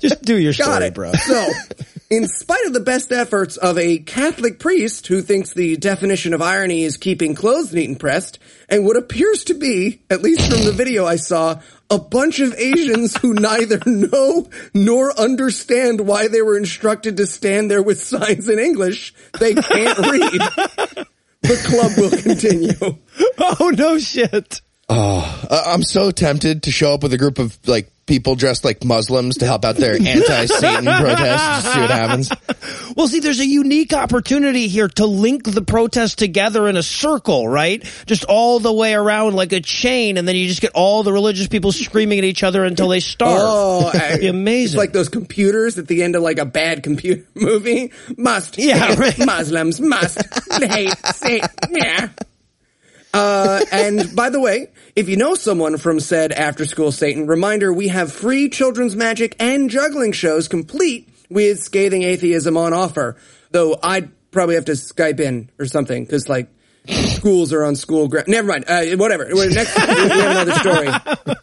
Just 0.00 0.22
do 0.22 0.36
your 0.36 0.52
Got 0.52 0.64
story, 0.64 0.86
it. 0.86 0.94
bro. 0.94 1.12
So, 1.12 1.48
in 2.10 2.26
spite 2.26 2.66
of 2.66 2.72
the 2.72 2.80
best 2.80 3.12
efforts 3.12 3.56
of 3.56 3.78
a 3.78 3.98
Catholic 3.98 4.58
priest 4.58 5.06
who 5.06 5.22
thinks 5.22 5.54
the 5.54 5.76
definition 5.76 6.34
of 6.34 6.42
irony 6.42 6.82
is 6.82 6.96
keeping 6.96 7.34
clothes 7.34 7.72
neat 7.72 7.88
and 7.88 7.98
pressed, 7.98 8.38
and 8.68 8.84
what 8.84 8.96
appears 8.96 9.44
to 9.44 9.54
be, 9.54 10.02
at 10.10 10.22
least 10.22 10.50
from 10.50 10.64
the 10.64 10.72
video 10.72 11.06
I 11.06 11.16
saw, 11.16 11.60
a 11.90 11.98
bunch 11.98 12.40
of 12.40 12.54
Asians 12.54 13.16
who 13.16 13.34
neither 13.34 13.80
know 13.86 14.48
nor 14.74 15.18
understand 15.18 16.00
why 16.00 16.28
they 16.28 16.42
were 16.42 16.56
instructed 16.56 17.16
to 17.16 17.26
stand 17.26 17.70
there 17.70 17.82
with 17.82 18.00
signs 18.00 18.48
in 18.48 18.58
English 18.58 19.14
they 19.38 19.54
can't 19.54 19.98
read. 19.98 21.06
The 21.42 21.56
club 21.64 21.92
will 21.96 22.22
continue. 22.22 22.98
Oh 23.38 23.70
no 23.76 23.98
shit. 23.98 24.62
Uh, 24.88 25.62
I'm 25.66 25.82
so 25.82 26.10
tempted 26.10 26.64
to 26.64 26.70
show 26.70 26.94
up 26.94 27.02
with 27.02 27.12
a 27.12 27.18
group 27.18 27.38
of 27.38 27.56
like 27.66 27.90
people 28.06 28.36
dressed 28.36 28.64
like 28.64 28.84
Muslims 28.84 29.38
to 29.38 29.46
help 29.46 29.64
out 29.64 29.76
their 29.76 29.94
anti-Satan 30.00 30.84
protest. 30.84 31.64
Just 31.64 31.72
see 31.74 31.80
what 31.80 31.90
happens. 31.90 32.30
Well, 32.96 33.08
see, 33.08 33.18
there's 33.18 33.40
a 33.40 33.46
unique 33.46 33.92
opportunity 33.92 34.68
here 34.68 34.88
to 34.88 35.06
link 35.06 35.42
the 35.44 35.62
protest 35.62 36.18
together 36.18 36.68
in 36.68 36.76
a 36.76 36.82
circle, 36.84 37.48
right? 37.48 37.82
Just 38.06 38.24
all 38.24 38.60
the 38.60 38.72
way 38.72 38.94
around 38.94 39.34
like 39.34 39.52
a 39.52 39.60
chain, 39.60 40.18
and 40.18 40.26
then 40.26 40.36
you 40.36 40.46
just 40.46 40.60
get 40.60 40.70
all 40.74 41.02
the 41.02 41.12
religious 41.12 41.48
people 41.48 41.72
screaming 41.72 42.18
at 42.18 42.24
each 42.24 42.44
other 42.44 42.64
until 42.64 42.88
they 42.88 43.00
starve. 43.00 43.38
Oh, 43.40 43.90
It'd 43.94 44.20
be 44.20 44.28
amazing. 44.28 44.76
It's 44.76 44.78
like 44.78 44.92
those 44.92 45.08
computers 45.08 45.78
at 45.78 45.88
the 45.88 46.04
end 46.04 46.14
of 46.14 46.22
like 46.22 46.38
a 46.38 46.46
bad 46.46 46.84
computer 46.84 47.24
movie. 47.34 47.92
Must. 48.16 48.56
Yeah, 48.56 48.94
right. 48.94 49.18
Muslims 49.18 49.80
must 49.80 50.22
hate 50.62 50.96
Satan. 51.14 51.48
Yeah. 51.70 52.08
Uh, 53.16 53.64
and 53.72 54.14
by 54.14 54.30
the 54.30 54.40
way, 54.40 54.68
if 54.94 55.08
you 55.08 55.16
know 55.16 55.34
someone 55.34 55.78
from 55.78 56.00
said 56.00 56.32
after 56.32 56.66
school 56.66 56.92
Satan, 56.92 57.26
reminder 57.26 57.72
we 57.72 57.88
have 57.88 58.12
free 58.12 58.48
children's 58.50 58.94
magic 58.94 59.34
and 59.40 59.70
juggling 59.70 60.12
shows 60.12 60.48
complete 60.48 61.08
with 61.30 61.60
scathing 61.60 62.02
atheism 62.02 62.56
on 62.56 62.74
offer. 62.74 63.16
Though 63.50 63.78
I'd 63.82 64.10
probably 64.30 64.56
have 64.56 64.66
to 64.66 64.72
Skype 64.72 65.20
in 65.20 65.50
or 65.58 65.64
something 65.64 66.04
because 66.04 66.28
like 66.28 66.50
schools 66.88 67.52
are 67.52 67.64
on 67.64 67.76
school 67.76 68.08
ground. 68.08 68.28
Never 68.28 68.48
mind. 68.48 68.64
Uh, 68.68 68.84
whatever. 68.96 69.26
Next. 69.26 69.76
we 69.76 69.82
have 69.82 70.30
another 70.30 70.52
story. 70.52 70.88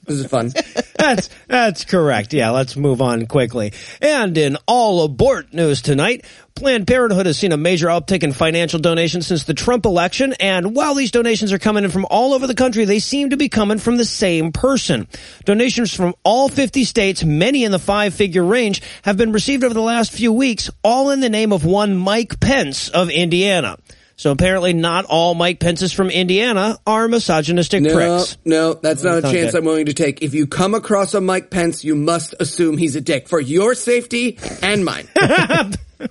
This 0.06 0.20
is 0.20 0.26
fun. 0.26 0.52
That's 0.98 1.30
that's 1.48 1.86
correct. 1.86 2.34
Yeah, 2.34 2.52
let's 2.52 2.76
move 2.76 3.02
on 3.02 3.26
quickly. 3.26 3.74
And 4.02 4.38
in 4.38 4.58
all 4.68 5.04
abort 5.04 5.54
news 5.54 5.82
tonight, 5.82 6.26
Planned 6.56 6.88
Parenthood 6.88 7.26
has 7.26 7.38
seen 7.38 7.52
a 7.52 7.58
major 7.58 7.88
uptick 7.88 8.24
in 8.24 8.32
financial 8.32 8.80
donations 8.80 9.28
since 9.28 9.44
the 9.44 9.54
Trump 9.54 9.86
election, 9.86 10.34
and 10.40 10.76
while 10.76 10.94
these 10.94 11.12
donations 11.12 11.52
are 11.52 11.60
coming 11.60 11.84
in 11.84 11.90
from 11.90 12.06
all 12.10 12.34
over 12.34 12.46
the 12.46 12.54
country, 12.54 12.86
they 12.86 13.00
seem 13.00 13.32
to 13.32 13.38
be 13.38 13.50
coming 13.50 13.80
from 13.80 13.98
the 13.98 14.06
same 14.06 14.52
person. 14.52 15.08
Donations 15.46 15.94
from 15.94 16.14
all 16.24 16.50
50 16.50 16.84
states, 16.84 17.24
many 17.24 17.64
in 17.64 17.72
the 17.72 17.80
five-figure 17.80 18.44
range, 18.44 18.82
have 19.02 19.18
been 19.18 19.32
received 19.32 19.64
over 19.64 19.74
the 19.74 19.82
last 19.82 20.12
few 20.12 20.32
weeks, 20.32 20.70
all 20.84 21.10
in 21.10 21.22
the 21.22 21.30
name 21.30 21.52
of 21.52 21.66
one 21.66 21.98
Mike 21.98 22.40
Pence 22.40 22.90
of 22.90 23.10
Indiana. 23.10 23.78
So 24.16 24.32
apparently 24.32 24.74
not 24.74 25.06
all 25.06 25.34
Mike 25.34 25.60
Pences 25.60 25.92
from 25.92 26.10
Indiana 26.10 26.78
are 26.86 27.08
misogynistic 27.08 27.82
No, 27.82 27.94
pricks. 27.94 28.38
no, 28.46 28.74
that's 28.74 29.04
not 29.04 29.18
a 29.18 29.22
That's 29.22 29.24
not 29.26 29.32
chance 29.34 29.52
good. 29.52 29.58
I'm 29.60 29.66
willing 29.66 29.88
to 29.88 29.94
take. 29.94 30.22
If 30.22 30.34
you 30.34 30.48
come 30.48 30.74
across 30.76 31.14
a 31.14 31.22
Mike 31.22 31.50
Pence, 31.50 31.84
you 31.84 31.96
must 31.96 32.36
assume 32.40 32.78
he's 32.78 32.96
a 32.96 33.02
dick 33.02 33.28
for 33.28 33.40
your 33.40 33.74
safety 33.76 34.38
and 34.62 34.86
mine. 34.86 35.08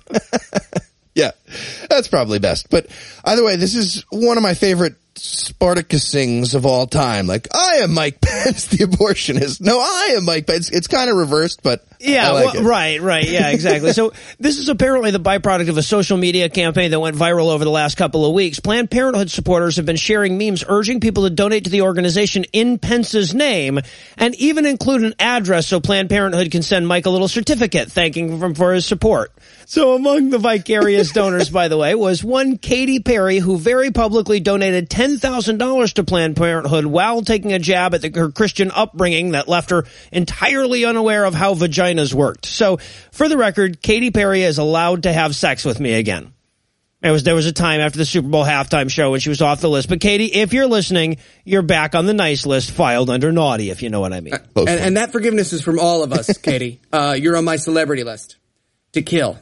Yeah, 1.15 1.29
that's 1.91 2.07
probably 2.07 2.39
best. 2.39 2.71
But 2.71 2.87
either 3.23 3.43
way, 3.43 3.55
this 3.55 3.75
is 3.75 4.03
one 4.09 4.35
of 4.37 4.41
my 4.41 4.55
favorite 4.55 4.95
Spartacusings 5.13 6.55
of 6.55 6.65
all 6.65 6.87
time. 6.87 7.27
Like, 7.27 7.47
I 7.53 7.72
am 7.81 7.93
Mike 7.93 8.21
Pence, 8.21 8.65
the 8.67 8.85
abortionist. 8.85 9.61
No, 9.61 9.79
I 9.79 10.15
am 10.17 10.25
Mike 10.25 10.47
Pence. 10.47 10.69
It's 10.69 10.87
kind 10.87 11.09
of 11.09 11.17
reversed, 11.17 11.61
but 11.63 11.85
Yeah, 11.99 12.29
I 12.29 12.31
like 12.31 12.53
well, 12.55 12.63
right, 12.63 13.01
right. 13.01 13.27
Yeah, 13.27 13.49
exactly. 13.49 13.93
so 13.93 14.13
this 14.39 14.57
is 14.57 14.69
apparently 14.69 15.11
the 15.11 15.19
byproduct 15.19 15.69
of 15.69 15.77
a 15.77 15.83
social 15.83 16.17
media 16.17 16.49
campaign 16.49 16.91
that 16.91 16.99
went 16.99 17.15
viral 17.15 17.49
over 17.51 17.63
the 17.63 17.71
last 17.71 17.95
couple 17.95 18.25
of 18.25 18.33
weeks. 18.33 18.59
Planned 18.59 18.91
Parenthood 18.91 19.29
supporters 19.31 19.77
have 19.77 19.85
been 19.85 19.95
sharing 19.95 20.37
memes 20.37 20.63
urging 20.67 20.99
people 20.99 21.23
to 21.23 21.29
donate 21.29 21.65
to 21.65 21.69
the 21.69 21.81
organization 21.81 22.45
in 22.53 22.77
Pence's 22.77 23.33
name 23.33 23.79
and 24.17 24.35
even 24.35 24.65
include 24.65 25.03
an 25.03 25.13
address 25.19 25.67
so 25.67 25.79
Planned 25.79 26.09
Parenthood 26.09 26.51
can 26.51 26.61
send 26.61 26.87
Mike 26.87 27.05
a 27.05 27.09
little 27.09 27.27
certificate 27.27 27.91
thanking 27.91 28.37
him 28.39 28.55
for 28.55 28.73
his 28.73 28.85
support. 28.85 29.31
So 29.65 29.95
among 29.95 30.29
the 30.29 30.37
vicarious 30.37 31.11
donors, 31.13 31.49
by 31.49 31.67
the 31.67 31.77
way, 31.77 31.95
was 31.95 32.23
one 32.23 32.57
Katy 32.57 32.99
Perry 32.99 33.39
who 33.39 33.57
very 33.57 33.91
publicly 33.91 34.39
donated 34.39 34.89
$10,000 34.89 35.93
to 35.93 36.03
Planned 36.03 36.35
Parenthood 36.35 36.85
while 36.85 37.21
taking 37.21 37.53
a 37.53 37.59
jab 37.63 37.95
at 37.95 38.01
the, 38.01 38.11
her 38.13 38.29
Christian 38.31 38.69
upbringing 38.71 39.31
that 39.31 39.47
left 39.47 39.71
her 39.71 39.85
entirely 40.11 40.85
unaware 40.85 41.25
of 41.25 41.33
how 41.33 41.55
vaginas 41.55 42.13
worked. 42.13 42.45
So 42.45 42.77
for 43.11 43.27
the 43.27 43.37
record, 43.37 43.81
Katy 43.81 44.11
Perry 44.11 44.43
is 44.43 44.57
allowed 44.59 45.03
to 45.03 45.13
have 45.13 45.35
sex 45.35 45.65
with 45.65 45.79
me 45.79 45.93
again. 45.93 46.33
There 47.01 47.11
was, 47.11 47.23
there 47.23 47.35
was 47.35 47.45
a 47.47 47.51
time 47.51 47.81
after 47.81 47.97
the 47.97 48.05
Super 48.05 48.29
Bowl 48.29 48.45
halftime 48.45 48.89
show 48.89 49.11
when 49.11 49.19
she 49.19 49.27
was 49.27 49.41
off 49.41 49.59
the 49.59 49.69
list. 49.69 49.89
But 49.89 49.99
Katie, 49.99 50.27
if 50.27 50.53
you're 50.53 50.67
listening, 50.67 51.17
you're 51.43 51.61
back 51.61 51.95
on 51.95 52.05
the 52.05 52.13
nice 52.13 52.45
list, 52.45 52.71
filed 52.71 53.09
under 53.09 53.31
naughty, 53.33 53.71
if 53.71 53.83
you 53.83 53.89
know 53.89 53.99
what 53.99 54.13
I 54.13 54.21
mean. 54.21 54.35
Close 54.53 54.69
and, 54.69 54.79
and 54.79 54.97
that 54.97 55.11
forgiveness 55.11 55.51
is 55.51 55.61
from 55.61 55.79
all 55.79 56.03
of 56.03 56.13
us, 56.13 56.37
Katie. 56.41 56.79
Uh, 56.93 57.13
you're 57.19 57.35
on 57.35 57.43
my 57.43 57.57
celebrity 57.57 58.05
list 58.05 58.37
to 58.93 59.01
kill. 59.01 59.37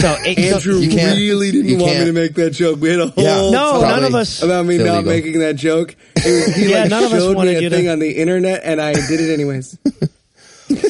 No, 0.00 0.16
it- 0.24 0.38
Andrew 0.54 0.78
really 0.80 1.52
didn't 1.52 1.78
want 1.78 1.92
me 1.92 1.96
can't. 1.98 2.06
to 2.06 2.12
make 2.14 2.34
that 2.36 2.50
joke. 2.52 2.80
We 2.80 2.88
had 2.88 3.00
a 3.00 3.08
whole 3.08 3.22
Yeah. 3.22 3.50
no, 3.50 3.82
none 3.82 4.04
of 4.04 4.14
us. 4.14 4.42
about 4.42 4.64
me 4.64 4.78
not 4.78 4.86
illegal. 4.86 5.02
making 5.12 5.38
that 5.40 5.56
joke. 5.56 5.94
It 6.26 6.54
he 6.56 6.70
Yeah, 6.70 6.80
like 6.82 6.90
none 6.90 7.04
of 7.04 7.12
us 7.12 7.20
showed 7.22 7.36
wanted 7.36 7.50
me 7.52 7.56
a 7.56 7.60
you 7.62 7.68
to- 7.70 7.76
thing 7.76 7.88
on 7.88 7.98
the 7.98 8.10
internet, 8.18 8.62
and 8.64 8.80
I 8.80 8.92
did 8.94 9.20
it 9.20 9.32
anyways. 9.32 9.78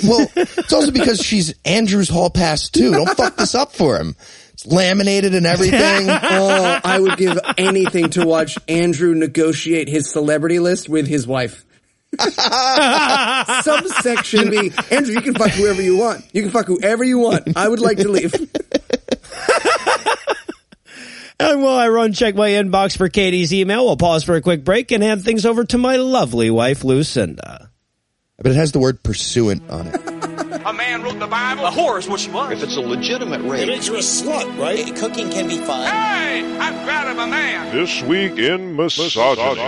Well, 0.05 0.29
it's 0.37 0.73
also 0.73 0.93
because 0.93 1.21
she's 1.21 1.53
Andrew's 1.65 2.09
hall 2.09 2.31
pass 2.31 2.69
too. 2.69 2.93
Don't 2.93 3.11
fuck 3.17 3.37
this 3.37 3.57
up 3.57 3.73
for 3.73 3.99
him. 3.99 4.15
It's 4.53 4.65
laminated 4.65 5.35
and 5.35 5.47
everything. 5.47 5.81
oh, 6.09 6.81
I 6.85 7.01
would 7.01 7.17
give 7.17 7.37
anything 7.59 8.11
to 8.11 8.25
watch 8.25 8.57
Andrew 8.69 9.17
negotiate 9.17 9.89
his 9.89 10.13
celebrity 10.13 10.61
list 10.61 10.89
with 10.89 11.09
his 11.09 11.27
wife. 11.27 11.65
Subsection 13.63 14.51
B. 14.51 14.71
Andrew, 14.93 15.15
you 15.15 15.21
can 15.23 15.35
fuck 15.35 15.51
whoever 15.51 15.83
you 15.83 15.97
want. 15.97 16.25
You 16.33 16.43
can 16.43 16.53
fuck 16.53 16.67
whoever 16.67 17.03
you 17.03 17.19
want. 17.19 17.57
I 17.57 17.69
would 17.69 17.81
like 17.81 17.99
to 17.99 18.09
leave. 18.09 18.33
And 21.41 21.63
while 21.63 21.77
I 21.77 21.89
run 21.89 22.13
check 22.13 22.35
my 22.37 22.51
inbox 22.51 22.97
for 22.97 23.09
Katie's 23.09 23.53
email, 23.53 23.85
we'll 23.85 23.97
pause 23.97 24.23
for 24.25 24.37
a 24.37 24.41
quick 24.41 24.65
break 24.65 24.93
and 24.93 25.03
hand 25.03 25.25
things 25.25 25.45
over 25.45 25.65
to 25.65 25.79
my 25.79 25.97
lovely 25.97 26.49
wife, 26.51 26.85
Lucinda. 26.85 27.71
but 28.37 28.47
it 28.47 28.55
has 28.57 28.73
the 28.73 28.79
word 28.79 29.03
pursuant 29.03 29.69
on 29.69 29.89
it. 29.89 30.01
A 30.65 30.73
man 30.73 31.03
wrote 31.03 31.19
the 31.19 31.27
Bible. 31.27 31.67
A 31.67 31.71
whore 31.71 31.99
is 31.99 32.09
what 32.09 32.21
she 32.21 32.31
was. 32.31 32.53
If 32.53 32.63
it's 32.63 32.77
a 32.77 32.81
legitimate 32.81 33.43
rape, 33.43 33.67
makes 33.67 33.87
you 33.89 33.97
a 33.97 33.99
slut, 33.99 34.59
right? 34.59 34.97
cooking 34.97 35.29
can 35.31 35.47
be 35.49 35.59
fun. 35.59 35.87
Hey, 35.87 36.59
I'm 36.59 36.85
proud 36.87 37.09
of 37.09 37.19
a 37.19 37.27
man. 37.27 37.75
This 37.75 38.03
week 38.03 38.39
in 38.39 38.77
misogyny. 38.77 39.61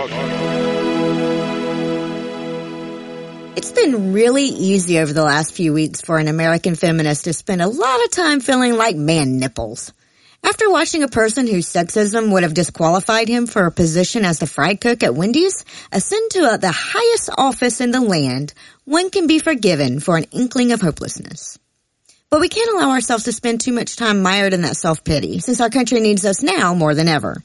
It's 3.55 3.71
been 3.71 4.13
really 4.13 4.45
easy 4.45 4.99
over 4.99 5.13
the 5.13 5.23
last 5.23 5.51
few 5.51 5.73
weeks 5.73 6.01
for 6.01 6.17
an 6.17 6.27
American 6.27 6.75
feminist 6.75 7.25
to 7.25 7.33
spend 7.33 7.61
a 7.61 7.67
lot 7.67 8.03
of 8.05 8.11
time 8.11 8.39
feeling 8.39 8.75
like 8.75 8.95
man 8.95 9.37
nipples. 9.37 9.93
After 10.43 10.69
watching 10.69 11.03
a 11.03 11.07
person 11.07 11.47
whose 11.47 11.67
sexism 11.71 12.31
would 12.31 12.43
have 12.43 12.53
disqualified 12.53 13.27
him 13.27 13.47
for 13.47 13.65
a 13.65 13.71
position 13.71 14.23
as 14.23 14.39
the 14.39 14.47
fry 14.47 14.75
cook 14.75 15.03
at 15.03 15.15
Wendy's 15.15 15.65
ascend 15.91 16.31
to 16.31 16.43
uh, 16.43 16.57
the 16.57 16.71
highest 16.71 17.29
office 17.37 17.81
in 17.81 17.91
the 17.91 18.01
land, 18.01 18.53
one 18.85 19.09
can 19.09 19.27
be 19.27 19.39
forgiven 19.39 19.99
for 19.99 20.15
an 20.15 20.25
inkling 20.31 20.71
of 20.71 20.81
hopelessness. 20.81 21.59
But 22.29 22.41
we 22.41 22.49
can't 22.49 22.71
allow 22.71 22.91
ourselves 22.91 23.23
to 23.25 23.31
spend 23.31 23.61
too 23.61 23.71
much 23.71 23.95
time 23.95 24.21
mired 24.21 24.53
in 24.53 24.61
that 24.61 24.77
self-pity, 24.77 25.39
since 25.39 25.61
our 25.61 25.69
country 25.69 25.99
needs 25.99 26.25
us 26.25 26.43
now 26.43 26.73
more 26.73 26.93
than 26.93 27.07
ever. 27.07 27.41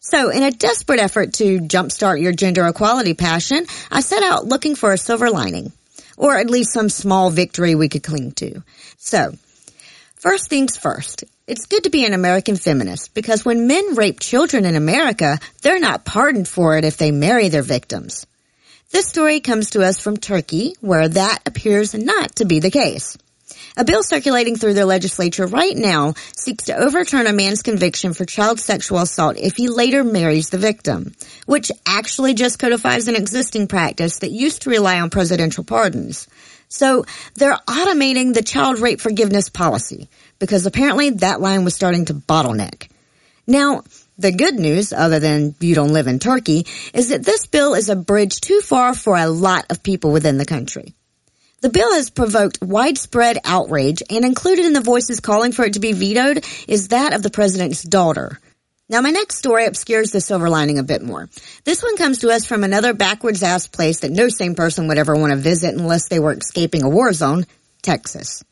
So, 0.00 0.28
in 0.28 0.42
a 0.42 0.50
desperate 0.50 1.00
effort 1.00 1.32
to 1.34 1.60
jumpstart 1.60 2.20
your 2.20 2.32
gender 2.32 2.66
equality 2.66 3.14
passion, 3.14 3.64
I 3.90 4.00
set 4.00 4.22
out 4.22 4.44
looking 4.44 4.74
for 4.74 4.92
a 4.92 4.98
silver 4.98 5.30
lining, 5.30 5.72
or 6.18 6.36
at 6.36 6.50
least 6.50 6.74
some 6.74 6.90
small 6.90 7.30
victory 7.30 7.74
we 7.74 7.88
could 7.88 8.02
cling 8.02 8.32
to. 8.32 8.62
So, 8.98 9.32
first 10.24 10.48
things 10.48 10.78
first, 10.78 11.24
it's 11.46 11.66
good 11.66 11.84
to 11.84 11.90
be 11.90 12.06
an 12.06 12.14
American 12.14 12.56
feminist 12.56 13.12
because 13.12 13.44
when 13.44 13.66
men 13.66 13.94
rape 13.94 14.20
children 14.20 14.64
in 14.64 14.74
America, 14.74 15.38
they're 15.60 15.78
not 15.78 16.06
pardoned 16.06 16.48
for 16.48 16.78
it 16.78 16.84
if 16.86 16.96
they 16.96 17.10
marry 17.10 17.50
their 17.50 17.62
victims. 17.62 18.26
This 18.90 19.06
story 19.06 19.40
comes 19.40 19.72
to 19.72 19.82
us 19.82 20.00
from 20.00 20.16
Turkey, 20.16 20.76
where 20.80 21.08
that 21.08 21.40
appears 21.44 21.92
not 21.92 22.36
to 22.36 22.46
be 22.46 22.58
the 22.58 22.70
case. 22.70 23.18
A 23.76 23.84
bill 23.84 24.02
circulating 24.02 24.56
through 24.56 24.72
their 24.72 24.86
legislature 24.86 25.46
right 25.46 25.76
now 25.76 26.14
seeks 26.34 26.64
to 26.64 26.76
overturn 26.76 27.26
a 27.26 27.34
man's 27.34 27.62
conviction 27.62 28.14
for 28.14 28.24
child 28.24 28.58
sexual 28.58 29.00
assault 29.00 29.36
if 29.36 29.56
he 29.56 29.68
later 29.68 30.04
marries 30.04 30.48
the 30.48 30.56
victim, 30.56 31.12
which 31.44 31.70
actually 31.84 32.32
just 32.32 32.58
codifies 32.58 33.08
an 33.08 33.16
existing 33.16 33.66
practice 33.66 34.20
that 34.20 34.30
used 34.30 34.62
to 34.62 34.70
rely 34.70 35.00
on 35.00 35.10
presidential 35.10 35.64
pardons. 35.64 36.28
So 36.74 37.04
they're 37.36 37.56
automating 37.68 38.34
the 38.34 38.42
child 38.42 38.80
rape 38.80 39.00
forgiveness 39.00 39.48
policy 39.48 40.08
because 40.40 40.66
apparently 40.66 41.10
that 41.10 41.40
line 41.40 41.64
was 41.64 41.74
starting 41.74 42.06
to 42.06 42.14
bottleneck. 42.14 42.88
Now, 43.46 43.82
the 44.18 44.32
good 44.32 44.56
news, 44.56 44.92
other 44.92 45.20
than 45.20 45.54
you 45.60 45.74
don't 45.74 45.92
live 45.92 46.08
in 46.08 46.18
Turkey, 46.18 46.66
is 46.92 47.10
that 47.10 47.24
this 47.24 47.46
bill 47.46 47.74
is 47.74 47.88
a 47.88 47.96
bridge 47.96 48.40
too 48.40 48.60
far 48.60 48.94
for 48.94 49.16
a 49.16 49.28
lot 49.28 49.66
of 49.70 49.82
people 49.82 50.12
within 50.12 50.36
the 50.36 50.44
country. 50.44 50.94
The 51.60 51.70
bill 51.70 51.94
has 51.94 52.10
provoked 52.10 52.60
widespread 52.60 53.38
outrage 53.44 54.02
and 54.10 54.24
included 54.24 54.66
in 54.66 54.72
the 54.72 54.80
voices 54.80 55.20
calling 55.20 55.52
for 55.52 55.64
it 55.64 55.74
to 55.74 55.80
be 55.80 55.92
vetoed 55.92 56.44
is 56.68 56.88
that 56.88 57.14
of 57.14 57.22
the 57.22 57.30
president's 57.30 57.82
daughter. 57.82 58.38
Now 58.86 59.00
my 59.00 59.10
next 59.10 59.38
story 59.38 59.64
obscures 59.64 60.10
the 60.10 60.20
silver 60.20 60.50
lining 60.50 60.78
a 60.78 60.82
bit 60.82 61.02
more. 61.02 61.30
This 61.64 61.82
one 61.82 61.96
comes 61.96 62.18
to 62.18 62.28
us 62.28 62.44
from 62.44 62.64
another 62.64 62.92
backwards 62.92 63.42
ass 63.42 63.66
place 63.66 64.00
that 64.00 64.12
no 64.12 64.28
sane 64.28 64.54
person 64.54 64.88
would 64.88 64.98
ever 64.98 65.14
want 65.14 65.32
to 65.32 65.38
visit 65.38 65.74
unless 65.74 66.08
they 66.08 66.20
were 66.20 66.34
escaping 66.34 66.82
a 66.82 66.88
war 66.90 67.14
zone, 67.14 67.46
Texas. 67.80 68.44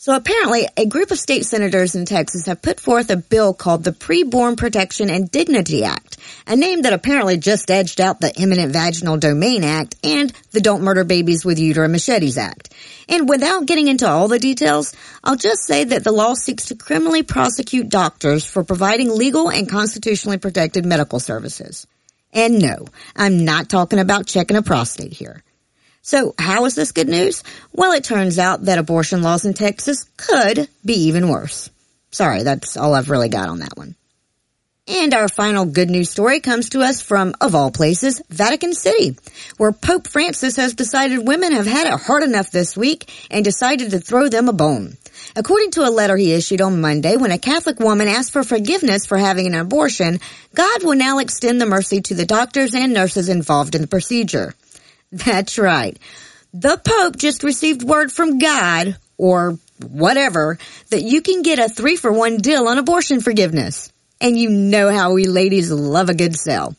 So 0.00 0.14
apparently, 0.14 0.68
a 0.76 0.86
group 0.86 1.10
of 1.10 1.18
state 1.18 1.44
senators 1.44 1.96
in 1.96 2.04
Texas 2.04 2.46
have 2.46 2.62
put 2.62 2.78
forth 2.78 3.10
a 3.10 3.16
bill 3.16 3.52
called 3.52 3.82
the 3.82 3.90
Preborn 3.90 4.56
Protection 4.56 5.10
and 5.10 5.28
Dignity 5.28 5.82
Act, 5.82 6.18
a 6.46 6.54
name 6.54 6.82
that 6.82 6.92
apparently 6.92 7.36
just 7.36 7.68
edged 7.68 8.00
out 8.00 8.20
the 8.20 8.32
Eminent 8.38 8.72
Vaginal 8.72 9.16
Domain 9.16 9.64
Act 9.64 9.96
and 10.04 10.32
the 10.52 10.60
Don't 10.60 10.84
Murder 10.84 11.02
Babies 11.02 11.44
with 11.44 11.58
Uterine 11.58 11.90
Machetes 11.90 12.38
Act. 12.38 12.72
And 13.08 13.28
without 13.28 13.66
getting 13.66 13.88
into 13.88 14.06
all 14.06 14.28
the 14.28 14.38
details, 14.38 14.94
I'll 15.24 15.34
just 15.34 15.64
say 15.64 15.82
that 15.82 16.04
the 16.04 16.12
law 16.12 16.34
seeks 16.34 16.66
to 16.66 16.76
criminally 16.76 17.24
prosecute 17.24 17.88
doctors 17.88 18.44
for 18.44 18.62
providing 18.62 19.10
legal 19.10 19.50
and 19.50 19.68
constitutionally 19.68 20.38
protected 20.38 20.86
medical 20.86 21.18
services. 21.18 21.88
And 22.32 22.60
no, 22.60 22.86
I'm 23.16 23.44
not 23.44 23.68
talking 23.68 23.98
about 23.98 24.28
checking 24.28 24.56
a 24.56 24.62
prostate 24.62 25.12
here. 25.12 25.42
So 26.08 26.34
how 26.38 26.64
is 26.64 26.74
this 26.74 26.92
good 26.92 27.06
news? 27.06 27.44
Well, 27.70 27.92
it 27.92 28.02
turns 28.02 28.38
out 28.38 28.64
that 28.64 28.78
abortion 28.78 29.20
laws 29.20 29.44
in 29.44 29.52
Texas 29.52 30.06
could 30.16 30.66
be 30.82 31.08
even 31.08 31.28
worse. 31.28 31.68
Sorry, 32.12 32.44
that's 32.44 32.78
all 32.78 32.94
I've 32.94 33.10
really 33.10 33.28
got 33.28 33.50
on 33.50 33.58
that 33.58 33.76
one. 33.76 33.94
And 34.86 35.12
our 35.12 35.28
final 35.28 35.66
good 35.66 35.90
news 35.90 36.08
story 36.08 36.40
comes 36.40 36.70
to 36.70 36.80
us 36.80 37.02
from, 37.02 37.34
of 37.42 37.54
all 37.54 37.70
places, 37.70 38.22
Vatican 38.30 38.72
City, 38.72 39.18
where 39.58 39.70
Pope 39.70 40.08
Francis 40.08 40.56
has 40.56 40.72
decided 40.72 41.28
women 41.28 41.52
have 41.52 41.66
had 41.66 41.86
it 41.86 42.00
hard 42.00 42.22
enough 42.22 42.50
this 42.50 42.74
week 42.74 43.12
and 43.30 43.44
decided 43.44 43.90
to 43.90 44.00
throw 44.00 44.30
them 44.30 44.48
a 44.48 44.54
bone. 44.54 44.96
According 45.36 45.72
to 45.72 45.86
a 45.86 45.92
letter 45.92 46.16
he 46.16 46.32
issued 46.32 46.62
on 46.62 46.80
Monday, 46.80 47.18
when 47.18 47.32
a 47.32 47.38
Catholic 47.38 47.80
woman 47.80 48.08
asked 48.08 48.32
for 48.32 48.44
forgiveness 48.44 49.04
for 49.04 49.18
having 49.18 49.46
an 49.46 49.54
abortion, 49.54 50.20
God 50.54 50.84
will 50.84 50.96
now 50.96 51.18
extend 51.18 51.60
the 51.60 51.66
mercy 51.66 52.00
to 52.00 52.14
the 52.14 52.24
doctors 52.24 52.74
and 52.74 52.94
nurses 52.94 53.28
involved 53.28 53.74
in 53.74 53.82
the 53.82 53.88
procedure. 53.88 54.54
That's 55.12 55.58
right. 55.58 55.98
The 56.52 56.80
Pope 56.82 57.16
just 57.16 57.42
received 57.42 57.82
word 57.82 58.10
from 58.10 58.38
God, 58.38 58.96
or 59.16 59.58
whatever, 59.86 60.58
that 60.90 61.02
you 61.02 61.22
can 61.22 61.42
get 61.42 61.58
a 61.58 61.68
three 61.68 61.96
for 61.96 62.12
one 62.12 62.38
deal 62.38 62.68
on 62.68 62.78
abortion 62.78 63.20
forgiveness. 63.20 63.92
And 64.20 64.36
you 64.36 64.50
know 64.50 64.90
how 64.90 65.12
we 65.12 65.26
ladies 65.26 65.70
love 65.70 66.08
a 66.08 66.14
good 66.14 66.36
sell. 66.36 66.74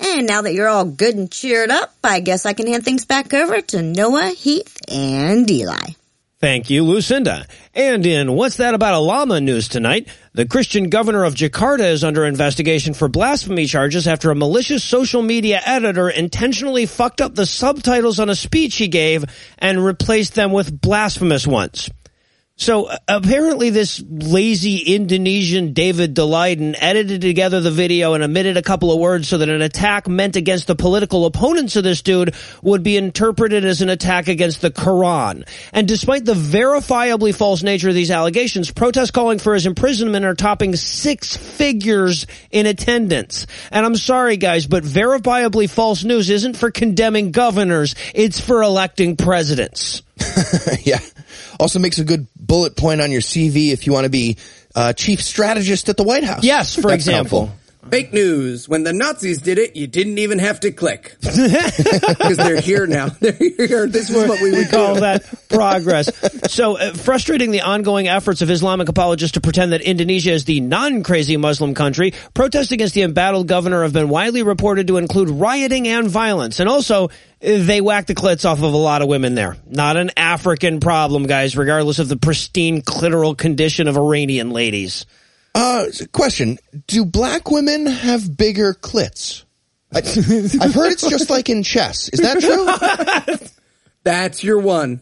And 0.00 0.26
now 0.26 0.42
that 0.42 0.54
you're 0.54 0.68
all 0.68 0.84
good 0.84 1.14
and 1.14 1.30
cheered 1.30 1.70
up, 1.70 1.94
I 2.02 2.20
guess 2.20 2.46
I 2.46 2.52
can 2.52 2.66
hand 2.66 2.84
things 2.84 3.04
back 3.04 3.32
over 3.34 3.60
to 3.60 3.82
Noah, 3.82 4.30
Heath, 4.30 4.78
and 4.88 5.50
Eli. 5.50 5.92
Thank 6.40 6.70
you, 6.70 6.84
Lucinda. 6.84 7.44
And 7.74 8.06
in 8.06 8.32
What's 8.32 8.56
That 8.56 8.72
About 8.72 8.94
a 8.94 8.98
Llama 8.98 9.42
news 9.42 9.68
tonight, 9.68 10.08
the 10.32 10.46
Christian 10.46 10.88
governor 10.88 11.24
of 11.24 11.34
Jakarta 11.34 11.84
is 11.84 12.02
under 12.02 12.24
investigation 12.24 12.94
for 12.94 13.08
blasphemy 13.08 13.66
charges 13.66 14.08
after 14.08 14.30
a 14.30 14.34
malicious 14.34 14.82
social 14.82 15.20
media 15.20 15.60
editor 15.66 16.08
intentionally 16.08 16.86
fucked 16.86 17.20
up 17.20 17.34
the 17.34 17.44
subtitles 17.44 18.18
on 18.18 18.30
a 18.30 18.34
speech 18.34 18.76
he 18.76 18.88
gave 18.88 19.26
and 19.58 19.84
replaced 19.84 20.34
them 20.34 20.50
with 20.50 20.80
blasphemous 20.80 21.46
ones. 21.46 21.90
So 22.60 22.84
uh, 22.84 22.98
apparently 23.08 23.70
this 23.70 24.04
lazy 24.06 24.94
Indonesian 24.94 25.72
David 25.72 26.14
Daleiden 26.14 26.76
edited 26.78 27.22
together 27.22 27.60
the 27.60 27.70
video 27.70 28.12
and 28.12 28.22
omitted 28.22 28.58
a 28.58 28.62
couple 28.62 28.92
of 28.92 28.98
words 28.98 29.28
so 29.28 29.38
that 29.38 29.48
an 29.48 29.62
attack 29.62 30.06
meant 30.08 30.36
against 30.36 30.66
the 30.66 30.74
political 30.74 31.24
opponents 31.24 31.76
of 31.76 31.84
this 31.84 32.02
dude 32.02 32.34
would 32.62 32.82
be 32.82 32.98
interpreted 32.98 33.64
as 33.64 33.80
an 33.80 33.88
attack 33.88 34.28
against 34.28 34.60
the 34.60 34.70
Quran. 34.70 35.48
And 35.72 35.88
despite 35.88 36.26
the 36.26 36.34
verifiably 36.34 37.34
false 37.34 37.62
nature 37.62 37.88
of 37.88 37.94
these 37.94 38.10
allegations, 38.10 38.70
protests 38.70 39.10
calling 39.10 39.38
for 39.38 39.54
his 39.54 39.64
imprisonment 39.64 40.26
are 40.26 40.34
topping 40.34 40.76
six 40.76 41.34
figures 41.34 42.26
in 42.50 42.66
attendance. 42.66 43.46
And 43.70 43.86
I'm 43.86 43.96
sorry 43.96 44.36
guys, 44.36 44.66
but 44.66 44.84
verifiably 44.84 45.68
false 45.68 46.04
news 46.04 46.28
isn't 46.28 46.58
for 46.58 46.70
condemning 46.70 47.30
governors, 47.30 47.94
it's 48.14 48.38
for 48.38 48.60
electing 48.60 49.16
presidents. 49.16 50.02
yeah. 50.82 51.00
Also 51.60 51.78
makes 51.78 51.98
a 51.98 52.04
good 52.04 52.26
bullet 52.36 52.76
point 52.76 53.00
on 53.00 53.10
your 53.10 53.20
CV 53.20 53.70
if 53.70 53.86
you 53.86 53.92
want 53.92 54.04
to 54.04 54.10
be 54.10 54.36
uh, 54.74 54.92
chief 54.92 55.20
strategist 55.22 55.88
at 55.88 55.96
the 55.96 56.02
White 56.02 56.24
House. 56.24 56.42
Yes, 56.42 56.74
for 56.74 56.82
That's 56.82 56.94
example. 56.94 57.46
helpful. 57.46 57.59
Fake 57.90 58.12
news. 58.12 58.68
When 58.68 58.84
the 58.84 58.92
Nazis 58.92 59.40
did 59.42 59.58
it, 59.58 59.74
you 59.74 59.86
didn't 59.86 60.18
even 60.18 60.38
have 60.38 60.60
to 60.60 60.70
click. 60.72 61.16
Because 62.20 62.36
they're 62.36 62.60
here 62.60 62.86
now. 62.86 63.08
They're 63.20 63.32
here. 63.32 63.86
This 63.86 64.10
is 64.10 64.16
what 64.16 64.40
we 64.40 64.52
would 64.52 64.70
call 64.70 64.94
do. 64.94 65.00
that 65.00 65.24
progress. 65.48 66.10
So, 66.52 66.76
uh, 66.76 66.92
frustrating 66.92 67.50
the 67.50 67.62
ongoing 67.62 68.08
efforts 68.08 68.42
of 68.42 68.50
Islamic 68.50 68.88
apologists 68.88 69.34
to 69.34 69.40
pretend 69.40 69.72
that 69.72 69.80
Indonesia 69.80 70.32
is 70.32 70.44
the 70.44 70.60
non-crazy 70.60 71.36
Muslim 71.36 71.74
country, 71.74 72.12
protests 72.34 72.72
against 72.72 72.94
the 72.94 73.02
embattled 73.02 73.48
governor 73.48 73.82
have 73.82 73.92
been 73.92 74.08
widely 74.08 74.42
reported 74.42 74.86
to 74.88 74.96
include 74.98 75.30
rioting 75.30 75.88
and 75.88 76.08
violence. 76.08 76.60
And 76.60 76.68
also, 76.68 77.06
uh, 77.06 77.08
they 77.40 77.80
whack 77.80 78.06
the 78.06 78.14
clits 78.14 78.44
off 78.44 78.58
of 78.58 78.72
a 78.72 78.76
lot 78.76 79.02
of 79.02 79.08
women 79.08 79.34
there. 79.34 79.56
Not 79.66 79.96
an 79.96 80.10
African 80.16 80.80
problem, 80.80 81.26
guys, 81.26 81.56
regardless 81.56 81.98
of 81.98 82.08
the 82.08 82.16
pristine 82.16 82.82
clitoral 82.82 83.36
condition 83.36 83.88
of 83.88 83.96
Iranian 83.96 84.50
ladies. 84.50 85.06
Uh, 85.54 85.86
question: 86.12 86.58
Do 86.86 87.04
black 87.04 87.50
women 87.50 87.86
have 87.86 88.36
bigger 88.36 88.74
clits? 88.74 89.44
I, 89.92 89.98
I've 89.98 90.74
heard 90.74 90.92
it's 90.92 91.08
just 91.08 91.30
like 91.30 91.48
in 91.48 91.62
chess. 91.64 92.08
Is 92.10 92.20
that 92.20 92.40
true? 92.40 93.48
That's 94.04 94.44
your 94.44 94.60
one. 94.60 95.00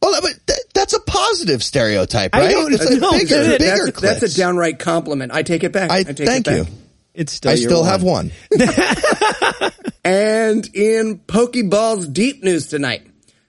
Well, 0.00 0.20
but 0.22 0.38
th- 0.46 0.58
that's 0.74 0.92
a 0.94 1.00
positive 1.00 1.62
stereotype, 1.62 2.34
I 2.34 2.40
right? 2.40 2.50
don't 2.52 2.72
It's 2.72 2.84
like 2.90 3.00
know. 3.00 3.12
bigger, 3.12 3.42
That's- 3.42 3.58
bigger 3.58 3.84
That's, 3.90 4.00
that's 4.20 4.34
a 4.34 4.38
downright 4.38 4.78
compliment. 4.78 5.32
I 5.32 5.42
take 5.42 5.64
it 5.64 5.72
back. 5.72 5.90
I 5.90 6.02
take 6.04 6.26
thank 6.26 6.48
it 6.48 6.56
you. 6.56 6.66
It's 7.14 7.32
still 7.32 7.50
I 7.50 7.54
your 7.54 7.68
still 7.70 7.84
have 7.84 8.02
one. 8.02 8.30
And 10.04 10.68
in 10.72 11.18
Pokeball's 11.18 12.06
deep 12.06 12.44
news 12.44 12.68
tonight, 12.68 13.04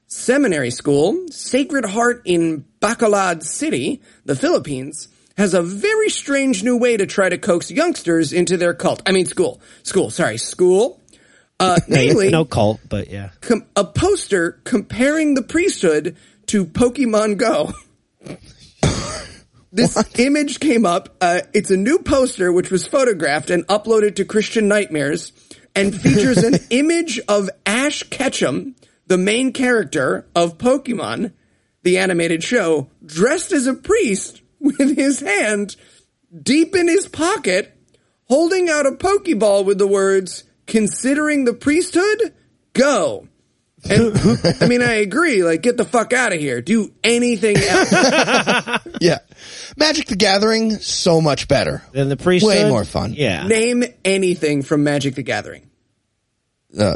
seminary 0.07 0.71
school, 0.71 1.27
Sacred 1.29 1.85
Heart 1.85 2.23
in 2.25 2.65
Bacolod 2.81 3.43
City, 3.43 4.01
the 4.25 4.35
Philippines, 4.35 5.07
has 5.37 5.53
a 5.53 5.61
very 5.61 6.09
strange 6.09 6.63
new 6.63 6.77
way 6.77 6.97
to 6.97 7.05
try 7.05 7.29
to 7.29 7.37
coax 7.37 7.69
youngsters 7.69 8.33
into 8.33 8.57
their 8.57 8.73
cult. 8.73 9.03
I 9.05 9.11
mean, 9.11 9.25
school. 9.25 9.61
School, 9.83 10.09
sorry, 10.09 10.37
school. 10.37 10.99
Uh, 11.59 11.79
namely, 11.87 12.29
no 12.29 12.45
cult, 12.45 12.79
but 12.87 13.09
yeah. 13.09 13.29
com- 13.41 13.65
a 13.75 13.83
poster 13.83 14.59
comparing 14.63 15.35
the 15.35 15.43
priesthood 15.43 16.17
to 16.47 16.65
Pokemon 16.65 17.37
Go. 17.37 17.71
this 19.71 20.19
image 20.19 20.59
came 20.59 20.85
up. 20.85 21.15
Uh, 21.21 21.41
it's 21.53 21.71
a 21.71 21.77
new 21.77 21.99
poster 21.99 22.51
which 22.51 22.71
was 22.71 22.87
photographed 22.87 23.49
and 23.49 23.65
uploaded 23.67 24.15
to 24.15 24.25
Christian 24.25 24.67
Nightmares 24.67 25.31
and 25.75 25.99
features 25.99 26.43
an 26.43 26.55
image 26.71 27.19
of 27.27 27.49
Ash 27.65 28.03
Ketchum, 28.03 28.75
the 29.05 29.17
main 29.17 29.53
character 29.53 30.25
of 30.35 30.57
Pokemon, 30.57 31.33
the 31.83 31.99
animated 31.99 32.43
show, 32.43 32.89
dressed 33.05 33.51
as 33.51 33.67
a 33.67 33.73
priest 33.73 34.41
with 34.59 34.95
his 34.95 35.19
hand 35.19 35.75
deep 36.43 36.75
in 36.75 36.87
his 36.87 37.07
pocket, 37.07 37.73
holding 38.25 38.69
out 38.69 38.85
a 38.85 38.91
Pokeball 38.91 39.65
with 39.65 39.77
the 39.77 39.87
words, 39.87 40.43
considering 40.65 41.45
the 41.45 41.53
priesthood, 41.53 42.33
go. 42.73 43.27
And 43.89 44.17
I 44.61 44.67
mean, 44.67 44.81
I 44.81 44.95
agree. 44.95 45.43
Like, 45.43 45.61
get 45.61 45.77
the 45.77 45.85
fuck 45.85 46.11
out 46.11 46.33
of 46.33 46.39
here. 46.39 46.61
Do 46.61 46.93
anything 47.03 47.57
else. 47.57 48.83
Yeah, 48.99 49.19
Magic 49.77 50.07
the 50.07 50.15
Gathering 50.15 50.71
so 50.79 51.21
much 51.21 51.47
better. 51.47 51.83
Than 51.91 52.09
the 52.09 52.17
priesthood. 52.17 52.49
Way 52.49 52.67
more 52.67 52.83
fun. 52.83 53.13
Yeah. 53.13 53.45
Name 53.45 53.83
anything 54.03 54.63
from 54.63 54.83
Magic 54.83 55.13
the 55.13 55.21
Gathering. 55.21 55.69
Uh, 56.77 56.95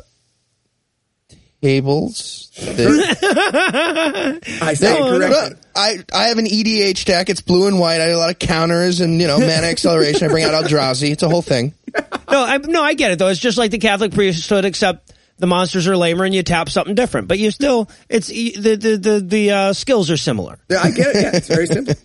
tables. 1.62 2.52
The- 2.56 4.40
I 4.62 4.74
said 4.74 5.00
No, 5.00 5.08
it 5.08 5.10
no, 5.12 5.18
correctly. 5.30 5.50
no. 5.50 5.56
I 5.76 6.04
I 6.14 6.24
have 6.30 6.38
an 6.38 6.46
EDH 6.46 7.06
deck. 7.06 7.30
It's 7.30 7.42
blue 7.42 7.68
and 7.68 7.80
white. 7.80 8.02
I 8.02 8.06
have 8.06 8.16
a 8.16 8.18
lot 8.18 8.30
of 8.32 8.40
counters 8.40 9.00
and 9.02 9.22
you 9.22 9.28
know 9.28 9.40
mana 9.40 9.68
acceleration. 9.68 10.28
I 10.28 10.32
bring 10.32 10.44
out 10.44 10.54
Eldrazi. 10.64 11.12
It's 11.12 11.24
a 11.24 11.30
whole 11.30 11.42
thing. 11.42 11.74
No, 11.96 12.44
I, 12.44 12.58
no, 12.58 12.82
I 12.82 12.94
get 12.94 13.12
it 13.12 13.20
though. 13.20 13.28
It's 13.28 13.40
just 13.40 13.58
like 13.58 13.72
the 13.72 13.78
Catholic 13.78 14.14
priesthood, 14.14 14.66
except 14.66 15.14
the 15.38 15.48
monsters 15.48 15.88
are 15.88 15.98
lamer 15.98 16.26
and 16.26 16.34
you 16.34 16.44
tap 16.44 16.70
something 16.70 16.96
different. 16.96 17.28
But 17.28 17.40
you 17.40 17.52
still, 17.52 17.90
it's 18.10 18.28
the 18.28 18.52
the 18.76 18.98
the 18.98 19.20
the 19.26 19.52
uh, 19.52 19.74
skills 19.74 20.10
are 20.12 20.18
similar. 20.18 20.60
Yeah, 20.70 20.82
I 20.84 20.92
get 20.92 21.16
it. 21.16 21.22
Yeah, 21.22 21.32
it's 21.34 21.48
very 21.48 21.68
simple. 21.68 21.96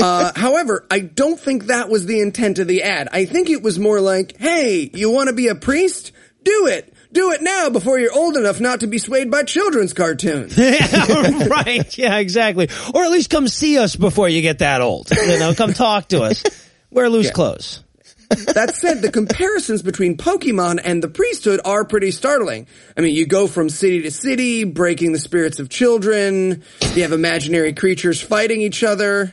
Uh, 0.00 0.32
however, 0.34 0.86
I 0.90 1.00
don't 1.00 1.38
think 1.38 1.66
that 1.66 1.88
was 1.90 2.06
the 2.06 2.20
intent 2.20 2.58
of 2.58 2.66
the 2.66 2.82
ad. 2.82 3.08
I 3.12 3.24
think 3.26 3.50
it 3.50 3.62
was 3.62 3.78
more 3.78 4.00
like, 4.00 4.36
hey, 4.38 4.90
you 4.92 5.10
want 5.10 5.28
to 5.28 5.34
be 5.34 5.48
a 5.48 5.54
priest? 5.54 6.12
Do 6.44 6.66
it. 6.68 6.92
Do 7.16 7.32
it 7.32 7.40
now 7.40 7.70
before 7.70 7.98
you're 7.98 8.12
old 8.12 8.36
enough 8.36 8.60
not 8.60 8.80
to 8.80 8.86
be 8.86 8.98
swayed 8.98 9.30
by 9.30 9.42
children's 9.42 9.94
cartoons. 9.94 10.54
right? 10.58 11.96
Yeah, 11.96 12.18
exactly. 12.18 12.68
Or 12.92 13.04
at 13.04 13.10
least 13.10 13.30
come 13.30 13.48
see 13.48 13.78
us 13.78 13.96
before 13.96 14.28
you 14.28 14.42
get 14.42 14.58
that 14.58 14.82
old. 14.82 15.10
You 15.10 15.38
know, 15.38 15.54
come 15.54 15.72
talk 15.72 16.08
to 16.08 16.20
us. 16.24 16.44
Wear 16.90 17.08
loose 17.08 17.28
Yeah. 17.28 17.32
clothes. 17.32 17.82
That 18.28 18.76
said, 18.76 19.00
the 19.00 19.10
comparisons 19.10 19.80
between 19.80 20.18
Pokemon 20.18 20.78
and 20.84 21.02
the 21.02 21.08
priesthood 21.08 21.58
are 21.64 21.86
pretty 21.86 22.10
startling. 22.10 22.66
I 22.98 23.00
mean, 23.00 23.14
you 23.14 23.24
go 23.24 23.46
from 23.46 23.70
city 23.70 24.02
to 24.02 24.10
city, 24.10 24.64
breaking 24.64 25.12
the 25.12 25.18
spirits 25.18 25.58
of 25.58 25.70
children. 25.70 26.64
You 26.94 27.00
have 27.00 27.12
imaginary 27.12 27.72
creatures 27.72 28.20
fighting 28.20 28.60
each 28.60 28.84
other. 28.84 29.32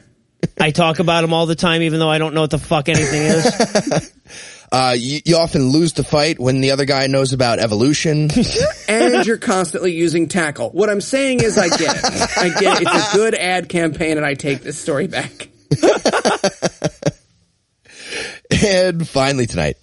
I 0.58 0.72
talk 0.72 1.00
about 1.00 1.20
them 1.22 1.34
all 1.34 1.48
the 1.48 1.56
time, 1.56 1.82
even 1.82 2.00
though 2.00 2.10
I 2.10 2.18
don't 2.18 2.34
know 2.34 2.42
what 2.42 2.52
the 2.52 2.60
fuck 2.60 2.88
anything 2.88 3.24
is. 3.24 4.14
Uh, 4.74 4.96
you, 4.98 5.22
you 5.24 5.38
often 5.38 5.70
lose 5.70 5.94
the 5.94 6.04
fight 6.04 6.40
when 6.40 6.60
the 6.60 6.72
other 6.72 6.86
guy 6.86 7.06
knows 7.06 7.32
about 7.32 7.60
evolution. 7.60 8.32
and 8.90 9.24
you're 9.24 9.38
constantly 9.38 9.94
using 9.94 10.28
tackle. 10.28 10.72
What 10.72 10.90
I'm 10.90 11.00
saying 11.00 11.44
is 11.44 11.60
I 11.60 11.70
get 11.70 11.96
it. 11.96 12.38
I 12.38 12.50
get 12.60 12.82
it. 12.82 12.88
It's 12.90 13.14
a 13.14 13.16
good 13.16 13.36
ad 13.36 13.70
campaign 13.70 14.18
and 14.18 14.26
I 14.26 14.34
take 14.34 14.62
this 14.62 14.80
story 14.80 15.06
back. 15.06 15.48
and 18.64 19.08
finally 19.08 19.46
tonight, 19.46 19.78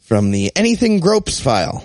from 0.00 0.32
the 0.32 0.50
Anything 0.56 0.98
Gropes 0.98 1.38
file, 1.38 1.84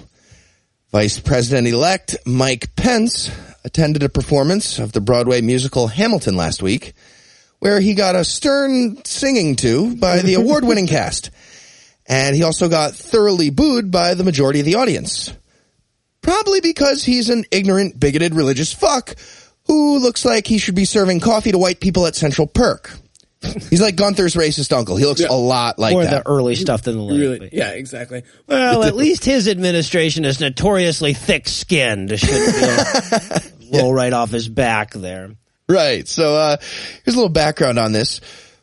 Vice 0.92 1.20
President 1.20 1.68
elect 1.68 2.18
Mike 2.26 2.76
Pence 2.76 3.30
attended 3.64 4.02
a 4.02 4.10
performance 4.10 4.80
of 4.80 4.92
the 4.92 5.02
Broadway 5.02 5.42
musical 5.42 5.88
Hamilton 5.88 6.36
last 6.36 6.64
week, 6.64 6.94
where 7.60 7.80
he 7.80 7.94
got 7.94 8.16
a 8.16 8.26
stern 8.26 9.06
singing 9.06 9.56
to 9.58 9.96
by 9.98 10.24
the 10.24 10.34
award 10.34 10.64
winning 10.64 10.88
cast. 10.88 11.30
And 12.10 12.36
he 12.36 12.44
also 12.44 12.68
got 12.68 12.96
thoroughly 12.96 13.52
booed 13.52 13.92
by 13.92 14.16
the 14.16 14.24
majority 14.24 14.60
of 14.60 14.66
the 14.66 14.76
audience. 14.76 15.32
Probably 16.22 16.60
because 16.60 17.04
he's 17.04 17.30
an 17.30 17.46
ignorant, 17.52 18.00
bigoted 18.00 18.34
religious 18.34 18.74
fuck 18.74 19.16
who 19.68 20.00
looks 20.00 20.26
like 20.26 20.48
he 20.48 20.58
should 20.58 20.76
be 20.76 20.86
serving 20.86 21.20
coffee 21.20 21.52
to 21.52 21.58
white 21.60 21.80
people 21.80 22.08
at 22.08 22.16
Central 22.16 22.48
Perk. 22.48 22.92
He's 23.70 23.80
like 23.80 23.96
Gunther's 23.96 24.36
racist 24.36 24.76
uncle. 24.76 24.98
He 24.98 25.06
looks 25.06 25.24
a 25.24 25.32
lot 25.32 25.80
like 25.80 25.96
or 25.96 26.04
that. 26.04 26.26
the 26.26 26.30
early 26.30 26.56
stuff 26.56 26.82
than 26.82 26.98
the 26.98 27.04
late. 27.04 27.20
Really? 27.20 27.50
Yeah, 27.54 27.70
exactly. 27.70 28.24
Well, 28.48 28.84
at 28.84 28.96
least 28.98 29.24
his 29.24 29.48
administration 29.48 30.26
is 30.26 30.42
notoriously 30.42 31.14
thick-skinned. 31.14 32.20
Should 32.20 32.30
be 33.70 33.78
roll 33.78 33.94
right 33.94 34.12
off 34.12 34.32
his 34.32 34.50
back 34.50 34.92
there. 34.92 35.32
Right. 35.70 36.06
So 36.06 36.36
uh, 36.36 36.58
here's 37.06 37.16
a 37.16 37.18
little 37.18 37.30
background 37.30 37.80
on 37.80 37.94
this. 37.94 38.20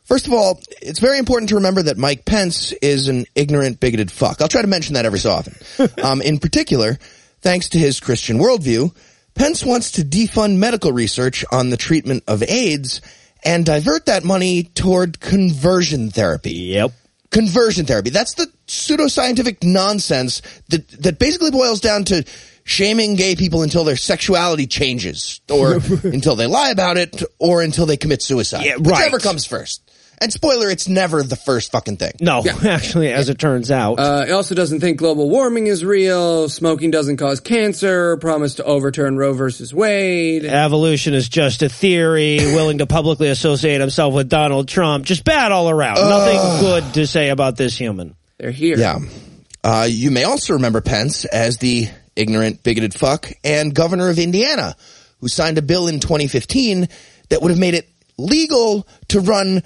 First 0.06 0.28
of 0.28 0.32
all, 0.32 0.60
it's 0.80 1.00
very 1.00 1.18
important 1.18 1.48
to 1.48 1.56
remember 1.56 1.82
that 1.82 1.98
Mike 1.98 2.24
Pence 2.24 2.70
is 2.72 3.08
an 3.08 3.26
ignorant, 3.34 3.80
bigoted 3.80 4.10
fuck. 4.10 4.40
I'll 4.40 4.46
try 4.46 4.62
to 4.62 4.68
mention 4.68 4.94
that 4.94 5.04
every 5.04 5.18
so 5.18 5.32
often. 5.32 5.56
um, 6.02 6.22
in 6.22 6.38
particular, 6.38 6.96
thanks 7.40 7.70
to 7.70 7.78
his 7.78 7.98
Christian 7.98 8.38
worldview, 8.38 8.94
Pence 9.34 9.64
wants 9.64 9.92
to 9.92 10.02
defund 10.02 10.58
medical 10.58 10.92
research 10.92 11.44
on 11.50 11.70
the 11.70 11.76
treatment 11.76 12.22
of 12.28 12.44
AIDS 12.44 13.00
and 13.44 13.66
divert 13.66 14.06
that 14.06 14.22
money 14.22 14.62
toward 14.62 15.18
conversion 15.18 16.10
therapy. 16.10 16.52
Yep. 16.52 16.92
Conversion 17.32 17.84
therapy. 17.84 18.10
That's 18.10 18.34
the 18.34 18.46
pseudoscientific 18.68 19.64
nonsense 19.64 20.40
that, 20.68 20.86
that 21.02 21.18
basically 21.18 21.50
boils 21.50 21.80
down 21.80 22.04
to 22.04 22.24
shaming 22.62 23.14
gay 23.14 23.36
people 23.36 23.62
until 23.62 23.84
their 23.84 23.96
sexuality 23.96 24.66
changes 24.66 25.40
or 25.50 25.74
until 26.04 26.36
they 26.36 26.46
lie 26.46 26.70
about 26.70 26.96
it 26.96 27.22
or 27.38 27.62
until 27.62 27.86
they 27.86 27.96
commit 27.96 28.22
suicide. 28.22 28.64
Yeah, 28.64 28.76
Whichever 28.76 29.16
right. 29.16 29.22
comes 29.22 29.44
first. 29.46 29.82
And 30.18 30.32
spoiler, 30.32 30.70
it's 30.70 30.88
never 30.88 31.22
the 31.22 31.36
first 31.36 31.72
fucking 31.72 31.98
thing. 31.98 32.12
No, 32.20 32.42
actually, 32.66 33.12
as 33.12 33.28
it 33.28 33.38
turns 33.38 33.70
out. 33.70 33.98
Uh, 33.98 34.24
he 34.24 34.32
also 34.32 34.54
doesn't 34.54 34.80
think 34.80 34.98
global 34.98 35.28
warming 35.28 35.66
is 35.66 35.84
real, 35.84 36.48
smoking 36.48 36.90
doesn't 36.90 37.18
cause 37.18 37.40
cancer, 37.40 38.16
promised 38.16 38.56
to 38.56 38.64
overturn 38.64 39.16
Roe 39.16 39.34
versus 39.34 39.74
Wade. 39.74 40.44
Evolution 40.44 41.12
is 41.12 41.28
just 41.28 41.62
a 41.62 41.68
theory, 41.68 42.36
willing 42.40 42.78
to 42.78 42.86
publicly 42.86 43.28
associate 43.28 43.80
himself 43.80 44.14
with 44.14 44.28
Donald 44.28 44.68
Trump. 44.68 45.04
Just 45.04 45.24
bad 45.24 45.52
all 45.52 45.68
around. 45.68 45.96
Nothing 45.96 46.60
good 46.60 46.94
to 46.94 47.06
say 47.06 47.28
about 47.28 47.56
this 47.56 47.76
human. 47.76 48.16
They're 48.38 48.50
here. 48.50 48.78
Yeah. 48.78 49.00
Uh, 49.62 49.86
you 49.88 50.10
may 50.10 50.24
also 50.24 50.54
remember 50.54 50.80
Pence 50.80 51.24
as 51.24 51.58
the 51.58 51.88
ignorant, 52.14 52.62
bigoted 52.62 52.94
fuck 52.94 53.30
and 53.44 53.74
governor 53.74 54.08
of 54.08 54.18
Indiana, 54.18 54.76
who 55.20 55.28
signed 55.28 55.58
a 55.58 55.62
bill 55.62 55.88
in 55.88 56.00
2015 56.00 56.88
that 57.28 57.42
would 57.42 57.50
have 57.50 57.58
made 57.58 57.74
it 57.74 57.88
legal 58.18 58.86
to 59.08 59.20
run 59.20 59.62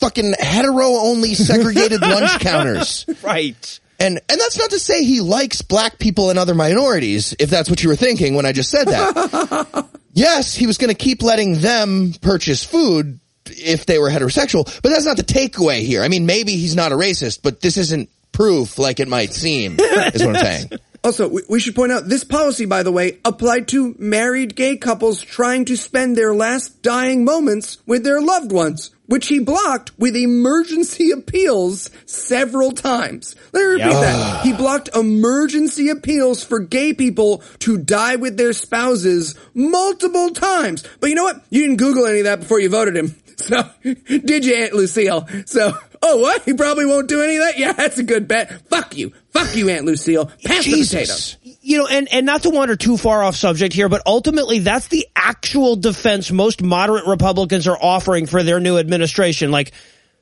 fucking 0.00 0.34
hetero 0.38 0.84
only 0.84 1.34
segregated 1.34 2.00
lunch 2.02 2.40
counters. 2.40 3.06
Right. 3.22 3.80
And 3.98 4.20
and 4.28 4.40
that's 4.40 4.58
not 4.58 4.70
to 4.70 4.78
say 4.78 5.04
he 5.04 5.20
likes 5.20 5.62
black 5.62 5.98
people 5.98 6.30
and 6.30 6.38
other 6.38 6.54
minorities, 6.54 7.34
if 7.38 7.48
that's 7.48 7.70
what 7.70 7.82
you 7.82 7.88
were 7.88 7.96
thinking 7.96 8.34
when 8.34 8.44
I 8.44 8.52
just 8.52 8.70
said 8.70 8.84
that. 8.88 9.86
yes, 10.12 10.54
he 10.54 10.66
was 10.66 10.76
going 10.76 10.94
to 10.94 10.94
keep 10.94 11.22
letting 11.22 11.60
them 11.60 12.12
purchase 12.20 12.62
food 12.62 13.20
if 13.46 13.86
they 13.86 13.98
were 13.98 14.10
heterosexual, 14.10 14.64
but 14.82 14.90
that's 14.90 15.06
not 15.06 15.16
the 15.16 15.22
takeaway 15.22 15.80
here. 15.80 16.02
I 16.02 16.08
mean, 16.08 16.26
maybe 16.26 16.52
he's 16.56 16.76
not 16.76 16.92
a 16.92 16.96
racist, 16.96 17.40
but 17.42 17.60
this 17.60 17.76
isn't 17.78 18.10
proof 18.32 18.78
like 18.78 19.00
it 19.00 19.08
might 19.08 19.32
seem, 19.32 19.78
is 19.80 20.24
what 20.24 20.36
I'm 20.36 20.42
saying. 20.44 20.70
Also, 21.06 21.28
we, 21.28 21.40
we 21.48 21.60
should 21.60 21.76
point 21.76 21.92
out 21.92 22.08
this 22.08 22.24
policy, 22.24 22.64
by 22.66 22.82
the 22.82 22.90
way, 22.90 23.18
applied 23.24 23.68
to 23.68 23.94
married 23.96 24.56
gay 24.56 24.76
couples 24.76 25.22
trying 25.22 25.64
to 25.64 25.76
spend 25.76 26.16
their 26.16 26.34
last 26.34 26.82
dying 26.82 27.24
moments 27.24 27.78
with 27.86 28.02
their 28.02 28.20
loved 28.20 28.50
ones, 28.50 28.90
which 29.06 29.28
he 29.28 29.38
blocked 29.38 29.96
with 30.00 30.16
emergency 30.16 31.12
appeals 31.12 31.90
several 32.06 32.72
times. 32.72 33.36
Let 33.52 33.60
me 33.60 33.66
repeat 33.74 33.86
Yeah. 33.92 34.00
that. 34.00 34.44
He 34.44 34.52
blocked 34.52 34.88
emergency 34.96 35.90
appeals 35.90 36.42
for 36.42 36.58
gay 36.58 36.92
people 36.92 37.40
to 37.60 37.78
die 37.78 38.16
with 38.16 38.36
their 38.36 38.52
spouses 38.52 39.36
multiple 39.54 40.30
times. 40.30 40.82
But 40.98 41.10
you 41.10 41.14
know 41.14 41.22
what? 41.22 41.40
You 41.50 41.62
didn't 41.62 41.76
Google 41.76 42.06
any 42.06 42.18
of 42.18 42.24
that 42.24 42.40
before 42.40 42.58
you 42.58 42.68
voted 42.68 42.96
him. 42.96 43.14
So, 43.36 43.68
did 43.82 44.44
you, 44.44 44.54
Aunt 44.56 44.72
Lucille? 44.72 45.28
So, 45.46 45.72
oh 46.02 46.16
what? 46.18 46.42
He 46.44 46.54
probably 46.54 46.86
won't 46.86 47.08
do 47.08 47.22
any 47.22 47.36
of 47.36 47.42
that? 47.42 47.58
Yeah, 47.58 47.72
that's 47.72 47.98
a 47.98 48.02
good 48.02 48.26
bet. 48.28 48.68
Fuck 48.68 48.96
you. 48.96 49.12
Fuck 49.30 49.54
you, 49.56 49.68
Aunt 49.68 49.84
Lucille. 49.84 50.26
Pass 50.44 50.64
the 50.64 50.82
potatoes. 50.82 51.36
You 51.62 51.78
know, 51.78 51.86
and, 51.86 52.08
and 52.12 52.24
not 52.26 52.42
to 52.42 52.50
wander 52.50 52.76
too 52.76 52.96
far 52.96 53.22
off 53.22 53.36
subject 53.36 53.74
here, 53.74 53.88
but 53.88 54.02
ultimately 54.06 54.60
that's 54.60 54.88
the 54.88 55.06
actual 55.14 55.76
defense 55.76 56.30
most 56.30 56.62
moderate 56.62 57.06
Republicans 57.06 57.66
are 57.68 57.78
offering 57.80 58.26
for 58.26 58.42
their 58.42 58.60
new 58.60 58.78
administration. 58.78 59.50
Like, 59.50 59.72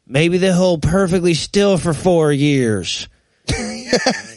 maybe 0.06 0.38
they'll 0.38 0.54
hold 0.54 0.82
perfectly 0.82 1.34
still 1.34 1.78
for 1.78 1.92
four 1.94 2.32
years. 2.32 3.08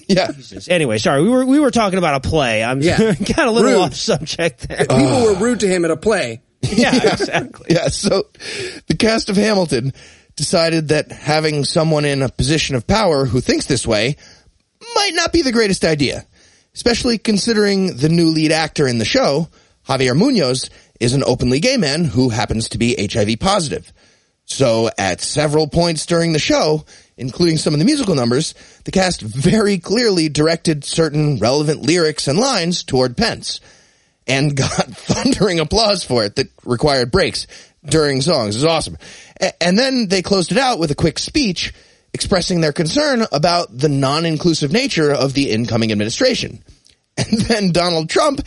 Yeah. 0.09 0.29
Anyway, 0.69 0.99
sorry, 0.99 1.21
we 1.21 1.29
were 1.29 1.45
we 1.45 1.59
were 1.59 1.69
talking 1.71 1.97
about 1.99 2.25
a 2.25 2.29
play. 2.29 2.63
I'm 2.63 2.79
Yeah. 2.81 2.97
got 3.35 3.47
a 3.47 3.51
little 3.51 3.71
Rude. 3.71 3.81
off 3.81 3.93
subject 3.93 4.65
there. 4.69 4.85
People 4.85 5.23
were 5.23 5.35
rude 5.35 5.59
to 5.59 5.67
him 5.67 5.83
at 5.83 5.91
a 5.91 5.97
play. 5.97 6.41
yeah, 6.71 7.13
exactly. 7.13 7.67
Yeah, 7.69 7.87
so 7.87 8.27
the 8.87 8.95
cast 8.95 9.29
of 9.29 9.35
Hamilton 9.35 9.93
decided 10.35 10.89
that 10.89 11.11
having 11.11 11.65
someone 11.65 12.05
in 12.05 12.21
a 12.21 12.29
position 12.29 12.75
of 12.75 12.87
power 12.87 13.25
who 13.25 13.41
thinks 13.41 13.65
this 13.65 13.87
way 13.87 14.15
might 14.95 15.13
not 15.13 15.33
be 15.33 15.41
the 15.41 15.51
greatest 15.51 15.83
idea, 15.83 16.25
especially 16.73 17.17
considering 17.17 17.97
the 17.97 18.09
new 18.09 18.29
lead 18.29 18.51
actor 18.51 18.87
in 18.87 18.97
the 18.99 19.05
show, 19.05 19.47
Javier 19.87 20.15
Munoz, 20.17 20.69
is 20.99 21.13
an 21.13 21.23
openly 21.23 21.59
gay 21.59 21.77
man 21.77 22.05
who 22.05 22.29
happens 22.29 22.69
to 22.69 22.77
be 22.77 22.95
HIV 22.95 23.39
positive. 23.39 23.91
So 24.45 24.89
at 24.97 25.21
several 25.21 25.67
points 25.67 26.05
during 26.05 26.31
the 26.31 26.39
show, 26.39 26.85
including 27.17 27.57
some 27.57 27.73
of 27.73 27.79
the 27.79 27.85
musical 27.85 28.15
numbers, 28.15 28.53
the 28.85 28.91
cast 28.91 29.21
very 29.21 29.77
clearly 29.77 30.29
directed 30.29 30.85
certain 30.85 31.37
relevant 31.37 31.81
lyrics 31.81 32.27
and 32.27 32.39
lines 32.39 32.83
toward 32.83 33.17
Pence 33.17 33.59
and 34.27 34.55
got 34.55 34.69
thundering 34.87 35.59
applause 35.59 36.03
for 36.03 36.23
it 36.23 36.35
that 36.35 36.47
required 36.65 37.11
breaks 37.11 37.47
during 37.85 38.21
songs. 38.21 38.55
It 38.55 38.59
was 38.59 38.65
awesome. 38.65 38.97
A- 39.41 39.63
And 39.63 39.77
then 39.77 40.07
they 40.07 40.21
closed 40.21 40.51
it 40.51 40.57
out 40.57 40.79
with 40.79 40.91
a 40.91 40.95
quick 40.95 41.19
speech 41.19 41.73
expressing 42.13 42.61
their 42.61 42.73
concern 42.73 43.25
about 43.31 43.75
the 43.77 43.89
non-inclusive 43.89 44.71
nature 44.71 45.11
of 45.11 45.33
the 45.33 45.51
incoming 45.51 45.91
administration. 45.91 46.63
And 47.19 47.41
then 47.41 47.71
Donald 47.71 48.11
Trump 48.11 48.41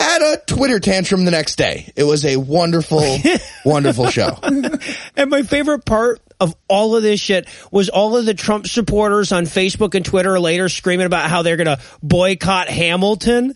had 0.00 0.20
a 0.20 0.38
Twitter 0.48 0.80
tantrum 0.80 1.24
the 1.24 1.30
next 1.30 1.54
day. 1.58 1.92
It 1.94 2.02
was 2.02 2.24
a 2.24 2.36
wonderful, 2.36 3.18
wonderful 3.64 4.08
show. 4.10 4.36
And 4.42 5.30
my 5.30 5.42
favorite 5.42 5.84
part 5.84 6.20
of 6.40 6.56
all 6.66 6.96
of 6.96 7.04
this 7.04 7.20
shit 7.20 7.46
was 7.70 7.88
all 7.88 8.16
of 8.16 8.26
the 8.26 8.34
Trump 8.34 8.66
supporters 8.66 9.30
on 9.30 9.44
Facebook 9.44 9.94
and 9.94 10.04
Twitter 10.04 10.40
later 10.40 10.68
screaming 10.68 11.06
about 11.06 11.30
how 11.30 11.42
they're 11.42 11.56
going 11.56 11.68
to 11.68 11.78
boycott 12.02 12.66
Hamilton. 12.68 13.54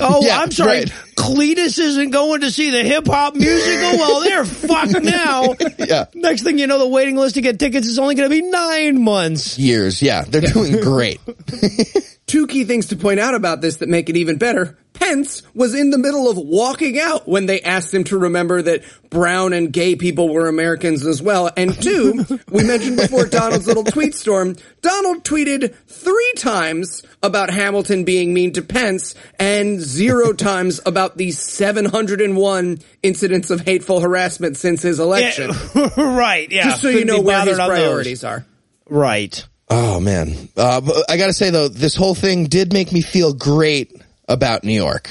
Oh, 0.00 0.24
Yeah, 0.24 0.40
I'm 0.40 0.50
sorry. 0.50 0.78
right. 0.78 0.92
Cletus 1.16 1.78
isn't 1.78 2.10
going 2.10 2.40
to 2.42 2.50
see 2.50 2.70
the 2.70 2.82
hip 2.82 3.06
hop 3.06 3.34
musical. 3.34 3.98
Well, 3.98 4.20
they're 4.22 4.44
fucked 4.44 5.02
now. 5.02 5.54
Yeah. 5.78 6.06
Next 6.14 6.42
thing 6.42 6.58
you 6.58 6.66
know, 6.66 6.78
the 6.78 6.88
waiting 6.88 7.16
list 7.16 7.36
to 7.36 7.40
get 7.40 7.58
tickets 7.58 7.86
is 7.86 7.98
only 7.98 8.14
going 8.14 8.28
to 8.28 8.34
be 8.34 8.42
nine 8.42 9.00
months. 9.02 9.58
Years. 9.58 10.02
Yeah. 10.02 10.22
They're 10.22 10.40
doing 10.42 10.80
great. 10.82 11.20
Two 12.28 12.46
key 12.46 12.64
things 12.64 12.86
to 12.88 12.96
point 12.96 13.18
out 13.18 13.34
about 13.34 13.60
this 13.62 13.78
that 13.78 13.88
make 13.88 14.08
it 14.08 14.16
even 14.16 14.36
better. 14.38 14.78
Pence 14.92 15.42
was 15.54 15.74
in 15.74 15.88
the 15.90 15.96
middle 15.98 16.28
of 16.28 16.36
walking 16.36 16.98
out 16.98 17.26
when 17.26 17.46
they 17.46 17.60
asked 17.62 17.94
him 17.94 18.04
to 18.04 18.18
remember 18.18 18.60
that 18.60 18.82
brown 19.10 19.52
and 19.52 19.72
gay 19.72 19.96
people 19.96 20.28
were 20.28 20.46
Americans 20.48 21.06
as 21.06 21.22
well. 21.22 21.48
And 21.56 21.80
two, 21.80 22.24
we 22.50 22.64
mentioned 22.64 22.96
before 22.98 23.24
Donald's 23.26 23.66
little 23.66 23.84
tweet 23.84 24.14
storm. 24.14 24.56
Donald 24.82 25.24
tweeted 25.24 25.74
three 25.86 26.32
times 26.36 27.02
about 27.22 27.48
Hamilton 27.48 28.04
being 28.04 28.34
mean 28.34 28.52
to 28.52 28.62
Pence 28.62 29.14
and 29.38 29.80
zero 29.80 30.32
times 30.34 30.80
about 30.84 31.16
the 31.16 31.30
701 31.30 32.78
incidents 33.02 33.50
of 33.50 33.60
hateful 33.60 34.00
harassment 34.00 34.56
since 34.56 34.82
his 34.82 34.98
election. 35.00 35.50
right. 35.96 36.50
Yeah. 36.50 36.64
Just 36.64 36.82
so 36.82 36.88
you 36.88 36.98
Couldn't 37.00 37.16
know 37.16 37.22
where 37.22 37.40
his 37.40 37.58
on 37.58 37.68
those. 37.68 37.78
priorities 37.78 38.24
are. 38.24 38.44
Right. 38.88 39.46
Oh 39.70 40.00
man, 40.00 40.34
uh, 40.56 40.80
I 41.08 41.16
gotta 41.18 41.32
say 41.34 41.50
though, 41.50 41.68
this 41.68 41.94
whole 41.94 42.14
thing 42.14 42.46
did 42.46 42.72
make 42.72 42.90
me 42.92 43.02
feel 43.02 43.34
great 43.34 43.92
about 44.28 44.64
New 44.64 44.72
York, 44.72 45.10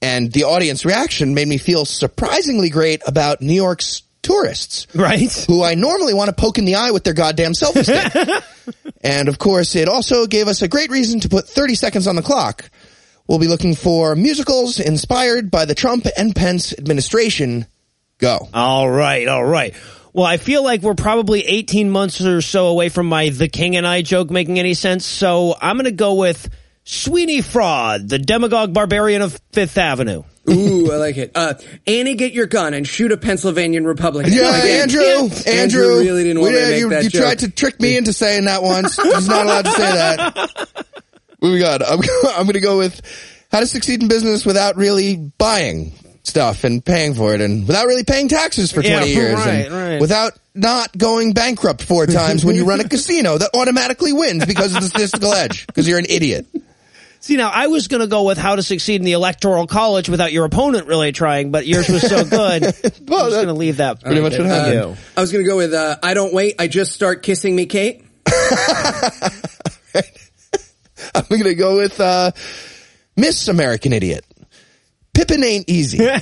and 0.00 0.32
the 0.32 0.44
audience 0.44 0.84
reaction 0.84 1.34
made 1.34 1.46
me 1.48 1.58
feel 1.58 1.84
surprisingly 1.84 2.70
great 2.70 3.02
about 3.06 3.42
New 3.42 3.52
York's 3.54 4.02
tourists, 4.22 4.86
Right. 4.94 5.30
who 5.46 5.62
I 5.62 5.74
normally 5.74 6.14
want 6.14 6.28
to 6.28 6.34
poke 6.34 6.56
in 6.58 6.64
the 6.64 6.76
eye 6.76 6.90
with 6.90 7.04
their 7.04 7.14
goddamn 7.14 7.52
selfie 7.52 7.82
stick. 7.84 8.74
and 9.02 9.28
of 9.28 9.38
course, 9.38 9.76
it 9.76 9.88
also 9.88 10.26
gave 10.26 10.48
us 10.48 10.62
a 10.62 10.68
great 10.68 10.90
reason 10.90 11.20
to 11.20 11.28
put 11.28 11.46
30 11.46 11.74
seconds 11.74 12.06
on 12.06 12.16
the 12.16 12.22
clock. 12.22 12.70
We'll 13.26 13.38
be 13.38 13.46
looking 13.46 13.74
for 13.74 14.16
musicals 14.16 14.80
inspired 14.80 15.50
by 15.50 15.66
the 15.66 15.74
Trump 15.74 16.06
and 16.16 16.34
Pence 16.34 16.72
administration. 16.78 17.66
Go. 18.18 18.48
All 18.54 18.90
right, 18.90 19.28
all 19.28 19.44
right. 19.44 19.74
Well, 20.18 20.26
I 20.26 20.36
feel 20.36 20.64
like 20.64 20.82
we're 20.82 20.94
probably 20.94 21.46
18 21.46 21.90
months 21.90 22.20
or 22.20 22.42
so 22.42 22.66
away 22.66 22.88
from 22.88 23.06
my 23.06 23.28
The 23.28 23.46
King 23.46 23.76
and 23.76 23.86
I 23.86 24.02
joke 24.02 24.30
making 24.32 24.58
any 24.58 24.74
sense, 24.74 25.04
so 25.06 25.54
I'm 25.62 25.76
going 25.76 25.84
to 25.84 25.92
go 25.92 26.14
with 26.14 26.52
Sweeney 26.82 27.40
Fraud, 27.40 28.08
the 28.08 28.18
demagogue 28.18 28.74
barbarian 28.74 29.22
of 29.22 29.40
Fifth 29.52 29.78
Avenue. 29.78 30.24
Ooh, 30.50 30.90
I 30.90 30.96
like 30.96 31.18
it. 31.18 31.30
Uh, 31.36 31.54
Annie, 31.86 32.16
get 32.16 32.32
your 32.32 32.46
gun 32.46 32.74
and 32.74 32.84
shoot 32.84 33.12
a 33.12 33.16
Pennsylvanian 33.16 33.84
Republican. 33.86 34.32
Yeah, 34.32 34.56
Again. 34.56 34.80
Andrew, 34.90 35.02
Andrew, 35.06 35.52
Andrew 35.52 35.98
really 36.00 36.24
didn't 36.24 36.40
want 36.42 36.52
we- 36.52 36.58
to 36.62 36.66
make 36.66 36.80
you, 36.80 36.88
that 36.88 37.04
you 37.04 37.10
joke. 37.10 37.22
tried 37.22 37.38
to 37.38 37.50
trick 37.52 37.80
me 37.80 37.96
into 37.96 38.12
saying 38.12 38.46
that 38.46 38.60
once. 38.64 39.00
He's 39.00 39.28
not 39.28 39.46
allowed 39.46 39.66
to 39.66 39.70
say 39.70 39.92
that. 39.92 40.74
What 41.38 41.52
we 41.52 41.60
got? 41.60 41.88
I'm, 41.88 42.00
I'm 42.30 42.42
going 42.42 42.54
to 42.54 42.60
go 42.60 42.78
with 42.78 43.00
how 43.52 43.60
to 43.60 43.66
succeed 43.68 44.02
in 44.02 44.08
business 44.08 44.44
without 44.44 44.74
really 44.74 45.14
buying 45.14 45.92
stuff 46.28 46.64
and 46.64 46.84
paying 46.84 47.14
for 47.14 47.34
it, 47.34 47.40
and 47.40 47.66
without 47.66 47.86
really 47.86 48.04
paying 48.04 48.28
taxes 48.28 48.70
for 48.70 48.82
20 48.82 48.88
Yeah, 48.96 49.04
years, 49.04 49.34
right, 49.34 49.66
and 49.66 49.74
right. 49.74 50.00
without 50.00 50.32
not 50.54 50.96
going 50.96 51.32
bankrupt 51.32 51.82
four 51.82 52.06
times 52.20 52.44
when 52.44 52.54
you 52.54 52.64
run 52.64 52.80
a 52.80 52.88
casino 52.88 53.38
that 53.38 53.50
automatically 53.54 54.12
wins 54.12 54.44
because 54.46 54.74
of 54.74 54.82
the 54.82 54.88
statistical 54.88 55.32
edge 55.32 55.66
because 55.66 55.88
you're 55.88 55.98
an 55.98 56.06
idiot. 56.08 56.46
See, 57.20 57.36
now 57.36 57.50
I 57.52 57.66
was 57.66 57.88
going 57.88 58.00
to 58.00 58.06
go 58.06 58.22
with 58.22 58.38
how 58.38 58.54
to 58.54 58.62
succeed 58.62 59.00
in 59.00 59.04
the 59.04 59.12
electoral 59.12 59.66
college 59.66 60.08
without 60.08 60.32
your 60.32 60.44
opponent 60.44 60.86
really 60.86 61.10
trying, 61.10 61.50
but 61.50 61.66
yours 61.66 61.88
was 61.88 62.02
so 62.02 62.24
good. 62.30 62.62
I'm 62.62 62.70
just 62.70 63.10
going 63.10 63.48
to 63.48 63.54
leave 63.54 63.78
that 63.78 64.00
pretty 64.00 64.20
much 64.20 64.38
what 64.38 64.46
happened. 64.46 64.78
Uh, 64.78 64.94
I 65.16 65.20
was 65.20 65.32
going 65.32 65.44
to 65.44 65.48
go 65.50 65.56
with 65.56 65.74
uh, 65.74 65.96
I 66.00 66.14
don't 66.14 66.32
wait. 66.32 66.54
I 66.60 66.68
just 66.68 66.92
start 66.92 67.24
kissing 67.24 67.56
me, 67.56 67.66
Kate. 67.66 68.04
I'm 71.14 71.24
going 71.28 71.42
to 71.44 71.54
go 71.54 71.76
with 71.76 72.00
uh, 72.00 72.30
Miss 73.16 73.48
American 73.48 73.92
Idiot. 73.92 74.24
Pippin 75.18 75.42
ain't 75.42 75.68
easy. 75.68 75.98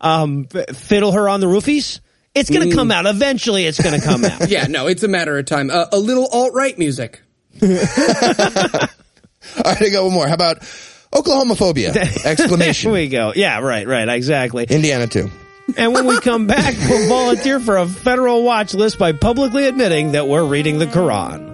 Um, 0.00 0.44
fiddle 0.44 1.10
her 1.10 1.28
on 1.28 1.40
the 1.40 1.48
roofies. 1.48 1.98
It's 2.32 2.50
going 2.50 2.70
to 2.70 2.76
come 2.76 2.92
out. 2.92 3.06
Eventually, 3.06 3.66
it's 3.66 3.82
going 3.82 3.98
to 3.98 4.06
come 4.06 4.24
out. 4.24 4.48
Yeah, 4.48 4.68
no, 4.68 4.86
it's 4.86 5.02
a 5.02 5.08
matter 5.08 5.36
of 5.36 5.46
time. 5.46 5.70
Uh, 5.70 5.86
a 5.90 5.98
little 5.98 6.28
alt 6.32 6.54
right 6.54 6.78
music. 6.78 7.20
All 7.60 7.68
right, 7.68 8.88
I 9.82 9.88
got 9.90 10.04
one 10.04 10.12
more. 10.12 10.28
How 10.28 10.34
about 10.34 10.60
Oklahomophobia? 11.12 11.92
There 11.94 12.04
Exclamation. 12.24 12.92
we 12.92 13.08
go. 13.08 13.32
Yeah, 13.34 13.58
right, 13.58 13.88
right, 13.88 14.08
exactly. 14.08 14.66
Indiana 14.70 15.08
too. 15.08 15.32
And 15.76 15.92
when 15.92 16.06
we 16.06 16.20
come 16.20 16.46
back, 16.46 16.76
we'll 16.88 17.08
volunteer 17.08 17.58
for 17.58 17.78
a 17.78 17.88
federal 17.88 18.44
watch 18.44 18.74
list 18.74 19.00
by 19.00 19.10
publicly 19.10 19.66
admitting 19.66 20.12
that 20.12 20.28
we're 20.28 20.44
reading 20.44 20.78
the 20.78 20.86
Quran. 20.86 21.47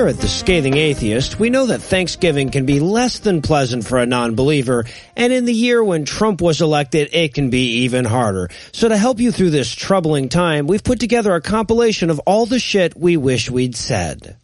Here 0.00 0.08
at 0.08 0.16
The 0.16 0.28
Scathing 0.28 0.78
Atheist, 0.78 1.38
we 1.38 1.50
know 1.50 1.66
that 1.66 1.82
Thanksgiving 1.82 2.48
can 2.48 2.64
be 2.64 2.80
less 2.80 3.18
than 3.18 3.42
pleasant 3.42 3.86
for 3.86 3.98
a 3.98 4.06
non-believer, 4.06 4.86
and 5.14 5.30
in 5.30 5.44
the 5.44 5.52
year 5.52 5.84
when 5.84 6.06
Trump 6.06 6.40
was 6.40 6.62
elected, 6.62 7.10
it 7.12 7.34
can 7.34 7.50
be 7.50 7.82
even 7.82 8.06
harder. 8.06 8.48
So 8.72 8.88
to 8.88 8.96
help 8.96 9.20
you 9.20 9.30
through 9.30 9.50
this 9.50 9.70
troubling 9.70 10.30
time, 10.30 10.66
we've 10.66 10.82
put 10.82 11.00
together 11.00 11.34
a 11.34 11.42
compilation 11.42 12.08
of 12.08 12.18
all 12.20 12.46
the 12.46 12.58
shit 12.58 12.96
we 12.96 13.18
wish 13.18 13.50
we'd 13.50 13.76
said. 13.76 14.38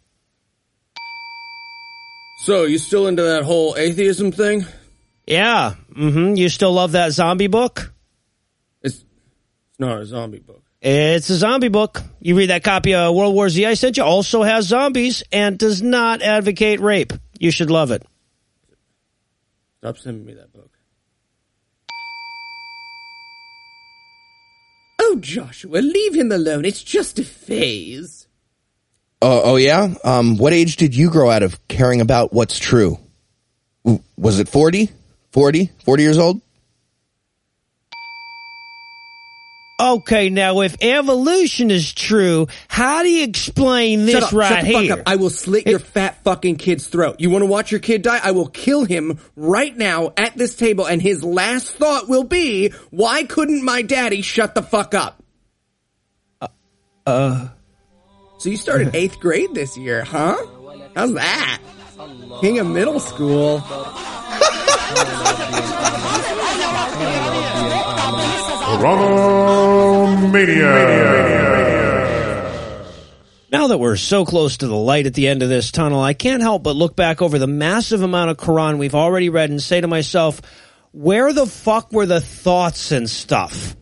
So, 2.43 2.65
you 2.65 2.77
still 2.77 3.07
into 3.07 3.23
that 3.23 3.41
whole 3.41 3.75
atheism 3.75 4.31
thing? 4.31 4.63
Yeah, 5.25 5.73
mm-hmm. 5.91 6.35
You 6.35 6.49
still 6.49 6.73
love 6.73 6.91
that 6.91 7.13
zombie 7.13 7.47
book? 7.47 7.91
It's, 8.83 8.97
it's 8.97 9.79
not 9.79 10.01
a 10.01 10.05
zombie 10.05 10.37
book. 10.37 10.66
It's 10.81 11.29
a 11.29 11.35
zombie 11.35 11.69
book. 11.69 12.01
You 12.19 12.35
read 12.37 12.49
that 12.49 12.63
copy 12.63 12.93
of 12.93 13.15
World 13.15 13.33
War 13.33 13.49
Z 13.49 13.65
I 13.65 13.73
sent 13.73 13.97
you, 13.97 14.03
also 14.03 14.43
has 14.43 14.67
zombies 14.67 15.23
and 15.31 15.57
does 15.57 15.81
not 15.81 16.21
advocate 16.21 16.79
rape. 16.79 17.13
You 17.39 17.51
should 17.51 17.71
love 17.71 17.91
it. 17.91 18.05
Stop 19.79 19.97
sending 19.97 20.25
me 20.25 20.33
that 20.33 20.53
book. 20.53 20.71
Oh, 24.99 25.17
Joshua, 25.19 25.77
leave 25.77 26.15
him 26.15 26.31
alone. 26.31 26.65
It's 26.65 26.83
just 26.83 27.17
a 27.19 27.23
phase. 27.23 28.27
Uh, 29.21 29.41
oh, 29.43 29.55
yeah? 29.55 29.93
Um, 30.03 30.37
what 30.37 30.53
age 30.53 30.75
did 30.75 30.95
you 30.95 31.09
grow 31.09 31.29
out 31.29 31.43
of 31.43 31.67
caring 31.67 32.01
about 32.01 32.33
what's 32.33 32.59
true? 32.59 32.99
Was 34.17 34.39
it 34.39 34.49
40? 34.49 34.89
40? 35.31 35.71
40 35.85 36.03
years 36.03 36.17
old? 36.17 36.41
Okay, 39.79 40.31
now 40.31 40.61
if 40.61 40.75
evolution 40.81 41.69
is 41.69 41.93
true, 41.93 42.47
how 42.67 43.03
do 43.03 43.09
you 43.09 43.23
explain 43.25 44.07
this 44.07 44.15
Shut 44.15 44.23
up, 44.23 44.33
right 44.33 44.49
shut 44.49 44.61
the 44.61 44.67
here? 44.67 44.89
fuck 44.89 44.99
up. 45.01 45.03
I 45.05 45.17
will 45.17 45.29
slit 45.29 45.67
your 45.67 45.77
fat 45.77 46.23
fucking 46.23 46.55
kid's 46.55 46.87
throat. 46.87 47.17
You 47.19 47.29
want 47.29 47.43
to 47.43 47.45
watch 47.45 47.69
your 47.71 47.79
kid 47.79 48.01
die? 48.01 48.19
I 48.23 48.31
will 48.31 48.47
kill 48.47 48.85
him 48.85 49.19
right 49.35 49.77
now 49.77 50.13
at 50.17 50.35
this 50.35 50.55
table, 50.55 50.87
and 50.87 50.99
his 50.99 51.23
last 51.23 51.69
thought 51.73 52.09
will 52.09 52.23
be, 52.23 52.69
why 52.89 53.23
couldn't 53.25 53.63
my 53.63 53.83
daddy 53.83 54.23
shut 54.23 54.55
the 54.55 54.63
fuck 54.63 54.95
up? 54.95 55.21
Uh, 57.05 57.49
So 58.39 58.49
you 58.49 58.57
started 58.57 58.89
eighth 58.95 59.19
grade 59.19 59.53
this 59.53 59.77
year, 59.77 60.03
huh? 60.03 60.37
How's 60.95 61.13
that? 61.13 61.59
King 62.41 62.57
of 62.57 62.65
middle 62.67 62.99
school. 62.99 63.59
Now 73.51 73.67
that 73.67 73.77
we're 73.77 73.95
so 73.95 74.25
close 74.25 74.57
to 74.57 74.67
the 74.67 74.75
light 74.75 75.07
at 75.07 75.13
the 75.13 75.27
end 75.27 75.41
of 75.41 75.49
this 75.49 75.71
tunnel, 75.71 76.01
I 76.01 76.13
can't 76.13 76.41
help 76.41 76.63
but 76.63 76.75
look 76.75 76.95
back 76.95 77.21
over 77.21 77.39
the 77.39 77.47
massive 77.47 78.01
amount 78.01 78.29
of 78.29 78.37
Quran 78.37 78.77
we've 78.77 78.93
already 78.93 79.29
read 79.29 79.49
and 79.49 79.61
say 79.61 79.81
to 79.81 79.87
myself, 79.87 80.41
where 80.91 81.33
the 81.33 81.45
fuck 81.47 81.91
were 81.91 82.05
the 82.05 82.21
thoughts 82.21 82.91
and 82.91 83.09
stuff? 83.09 83.75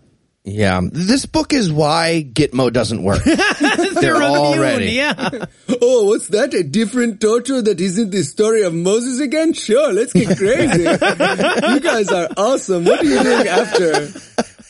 Yeah. 0.46 0.82
This 0.92 1.26
book 1.26 1.54
is 1.54 1.74
why 1.74 2.24
Gitmo 2.32 2.72
doesn't 2.72 3.04
work. 3.04 3.24
They're 3.94 4.22
all 4.22 4.54
immune, 4.54 4.62
ready. 4.62 4.92
Yeah. 4.92 5.46
Oh, 5.82 6.06
what's 6.06 6.30
that? 6.30 6.54
A 6.54 6.64
different 6.64 7.20
torture 7.20 7.62
that 7.62 7.82
isn't 7.82 8.12
the 8.12 8.24
story 8.24 8.64
of 8.64 8.74
Moses 8.74 9.20
again? 9.20 9.54
Sure, 9.54 9.92
let's 9.92 10.14
get 10.14 10.38
crazy. 10.38 10.84
you 10.84 11.80
guys 11.80 12.10
are 12.10 12.30
awesome. 12.38 12.86
What 12.86 13.02
are 13.02 13.06
you 13.06 13.22
doing 13.22 13.48
after? 13.48 14.08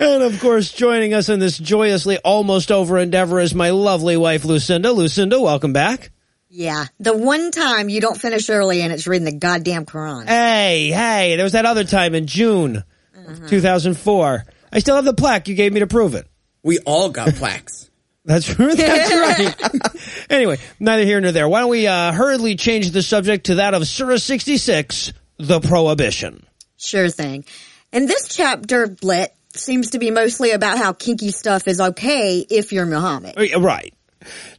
And 0.00 0.22
of 0.22 0.38
course, 0.38 0.70
joining 0.72 1.12
us 1.12 1.28
in 1.28 1.40
this 1.40 1.58
joyously 1.58 2.18
almost 2.18 2.70
over 2.70 2.98
endeavor 2.98 3.40
is 3.40 3.52
my 3.52 3.70
lovely 3.70 4.16
wife, 4.16 4.44
Lucinda. 4.44 4.92
Lucinda, 4.92 5.40
welcome 5.40 5.72
back. 5.72 6.12
Yeah, 6.48 6.84
the 7.00 7.16
one 7.16 7.50
time 7.50 7.88
you 7.88 8.00
don't 8.00 8.16
finish 8.16 8.48
early 8.48 8.80
and 8.82 8.92
it's 8.92 9.08
reading 9.08 9.24
the 9.24 9.36
goddamn 9.36 9.86
Quran. 9.86 10.26
Hey, 10.26 10.90
hey, 10.90 11.34
there 11.34 11.42
was 11.42 11.54
that 11.54 11.66
other 11.66 11.82
time 11.82 12.14
in 12.14 12.28
June 12.28 12.84
of 13.26 13.48
2004. 13.48 14.44
I 14.72 14.78
still 14.78 14.94
have 14.94 15.04
the 15.04 15.14
plaque 15.14 15.48
you 15.48 15.56
gave 15.56 15.72
me 15.72 15.80
to 15.80 15.88
prove 15.88 16.14
it. 16.14 16.28
We 16.62 16.78
all 16.78 17.10
got 17.10 17.34
plaques. 17.34 17.90
That's 18.24 18.46
that's 18.56 19.14
right. 19.14 20.26
anyway, 20.28 20.58
neither 20.78 21.04
here 21.04 21.18
nor 21.18 21.32
there. 21.32 21.48
Why 21.48 21.60
don't 21.60 21.70
we 21.70 21.86
uh, 21.86 22.12
hurriedly 22.12 22.56
change 22.56 22.90
the 22.90 23.02
subject 23.02 23.46
to 23.46 23.54
that 23.54 23.72
of 23.72 23.86
Surah 23.86 24.18
66, 24.18 25.14
the 25.38 25.60
prohibition. 25.60 26.44
Sure 26.76 27.08
thing. 27.08 27.46
And 27.92 28.08
this 28.08 28.28
chapter, 28.28 28.86
Blit, 28.86 29.28
seems 29.54 29.90
to 29.90 29.98
be 29.98 30.10
mostly 30.10 30.50
about 30.52 30.78
how 30.78 30.92
kinky 30.92 31.30
stuff 31.30 31.66
is 31.66 31.80
okay 31.80 32.38
if 32.38 32.72
you're 32.72 32.86
Muhammad. 32.86 33.34
Uh, 33.36 33.60
Right. 33.60 33.94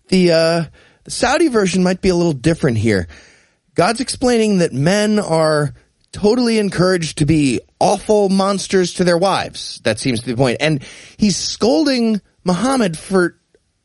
The, 0.08 0.32
uh, 0.32 0.64
the 1.04 1.12
Saudi 1.12 1.48
version 1.48 1.84
might 1.84 2.02
be 2.02 2.10
a 2.10 2.16
little 2.16 2.34
different 2.34 2.78
here. 2.78 3.08
God's 3.76 4.00
explaining 4.02 4.60
that 4.60 4.74
men 4.74 5.20
are 5.20 5.74
totally 6.12 6.58
encouraged 6.58 7.20
to 7.20 7.26
be 7.26 7.62
awful 7.80 8.30
monsters 8.30 8.96
to 8.96 9.04
their 9.04 9.18
wives. 9.18 9.80
That 9.84 10.00
seems 10.00 10.22
to 10.22 10.26
be 10.26 10.32
the 10.32 10.38
point. 10.38 10.58
And 10.60 10.84
he's 11.18 11.38
scolding 11.38 12.22
Muhammad 12.44 12.98
for 12.98 13.38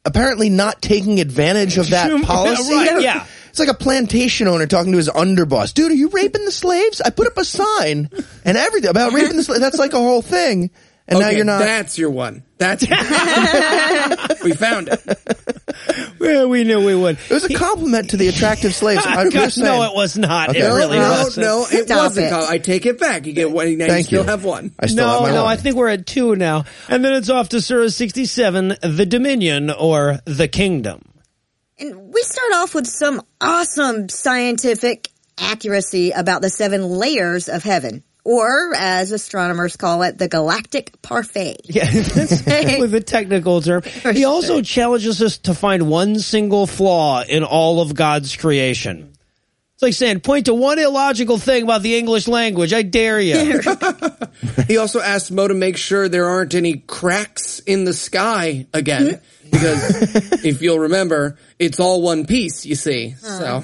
apparently 0.04 0.48
not 0.48 0.80
taking 0.80 1.20
advantage 1.20 1.76
of 1.76 1.90
that 1.90 2.22
policy. 2.24 2.74
Right, 2.74 3.02
yeah. 3.02 3.26
It's 3.54 3.60
like 3.60 3.68
a 3.68 3.74
plantation 3.74 4.48
owner 4.48 4.66
talking 4.66 4.90
to 4.90 4.98
his 4.98 5.08
underboss. 5.08 5.72
Dude, 5.72 5.92
are 5.92 5.94
you 5.94 6.08
raping 6.08 6.44
the 6.44 6.50
slaves? 6.50 7.00
I 7.00 7.10
put 7.10 7.28
up 7.28 7.36
a 7.38 7.44
sign 7.44 8.10
and 8.44 8.56
everything 8.58 8.90
about 8.90 9.12
raping 9.12 9.36
the 9.36 9.44
slaves. 9.44 9.60
That's 9.60 9.78
like 9.78 9.92
a 9.92 9.98
whole 9.98 10.22
thing. 10.22 10.70
And 11.06 11.20
now 11.20 11.28
you're 11.28 11.44
not. 11.44 11.60
That's 11.60 11.96
your 11.96 12.10
one. 12.10 12.42
That's 12.58 12.82
we 14.42 14.54
found 14.54 14.88
it. 14.88 15.00
Well, 16.18 16.48
we 16.48 16.64
knew 16.64 16.82
we 16.82 16.94
would. 16.94 17.18
It 17.28 17.30
was 17.34 17.44
a 17.44 17.52
compliment 17.52 18.10
to 18.10 18.16
the 18.16 18.28
attractive 18.28 18.74
slaves. 18.74 19.04
I, 19.04 19.28
God, 19.28 19.52
no, 19.58 19.82
it 19.82 19.94
was 19.94 20.16
not. 20.16 20.50
Okay. 20.50 20.60
It 20.60 20.62
No, 20.62 20.76
really 20.76 20.98
no, 20.98 21.08
wasn't. 21.10 21.46
no, 21.46 21.66
it 21.70 21.84
Stop 21.86 21.96
wasn't. 21.98 22.26
it. 22.28 22.32
I 22.32 22.58
take 22.58 22.86
it 22.86 22.98
back. 22.98 23.26
You 23.26 23.32
get 23.34 23.50
one. 23.50 23.76
Now 23.76 23.86
Thank 23.88 23.98
you 24.10 24.18
still 24.18 24.22
you. 24.24 24.30
have 24.30 24.44
one. 24.44 24.72
I 24.78 24.86
still 24.86 25.06
have 25.06 25.16
No, 25.16 25.22
my 25.26 25.30
no, 25.32 25.42
one. 25.44 25.52
I 25.52 25.56
think 25.56 25.76
we're 25.76 25.88
at 25.88 26.06
two 26.06 26.34
now. 26.36 26.64
And 26.88 27.04
then 27.04 27.12
it's 27.12 27.28
off 27.28 27.50
to 27.50 27.60
Surah 27.60 27.88
67, 27.88 28.76
the 28.82 29.04
Dominion 29.06 29.70
or 29.70 30.20
the 30.24 30.48
Kingdom. 30.48 31.02
And 31.78 32.12
we 32.12 32.22
start 32.22 32.52
off 32.54 32.74
with 32.74 32.86
some 32.86 33.22
awesome 33.40 34.08
scientific 34.08 35.10
accuracy 35.38 36.12
about 36.12 36.42
the 36.42 36.50
seven 36.50 36.82
layers 36.82 37.48
of 37.48 37.62
heaven. 37.64 38.04
Or, 38.26 38.72
as 38.74 39.12
astronomers 39.12 39.76
call 39.76 40.02
it, 40.02 40.16
the 40.16 40.28
galactic 40.28 41.02
parfait. 41.02 41.60
Yeah, 41.64 41.84
that's 41.90 42.80
with 42.80 42.94
a 42.94 43.00
technical 43.00 43.60
term. 43.60 43.82
He 44.12 44.24
also 44.24 44.62
challenges 44.62 45.20
us 45.20 45.38
to 45.38 45.54
find 45.54 45.90
one 45.90 46.18
single 46.20 46.66
flaw 46.66 47.22
in 47.22 47.44
all 47.44 47.80
of 47.80 47.94
God's 47.94 48.34
creation. 48.36 49.12
It's 49.74 49.82
like 49.82 49.92
saying, 49.94 50.20
point 50.20 50.46
to 50.46 50.54
one 50.54 50.78
illogical 50.78 51.36
thing 51.36 51.64
about 51.64 51.82
the 51.82 51.98
English 51.98 52.28
language. 52.28 52.72
I 52.72 52.82
dare 52.82 53.20
you. 53.20 53.60
He 54.68 54.76
also 54.78 55.00
asked 55.00 55.30
Mo 55.32 55.48
to 55.48 55.54
make 55.54 55.76
sure 55.76 56.08
there 56.08 56.28
aren't 56.28 56.54
any 56.54 56.78
cracks 56.78 57.58
in 57.60 57.84
the 57.84 57.92
sky 57.92 58.66
again. 58.72 59.06
Mm-hmm. 59.06 59.33
Because 59.54 60.44
if 60.44 60.62
you'll 60.62 60.80
remember, 60.80 61.38
it's 61.58 61.80
all 61.80 62.02
one 62.02 62.26
piece, 62.26 62.66
you 62.66 62.74
see. 62.74 63.14
So 63.20 63.62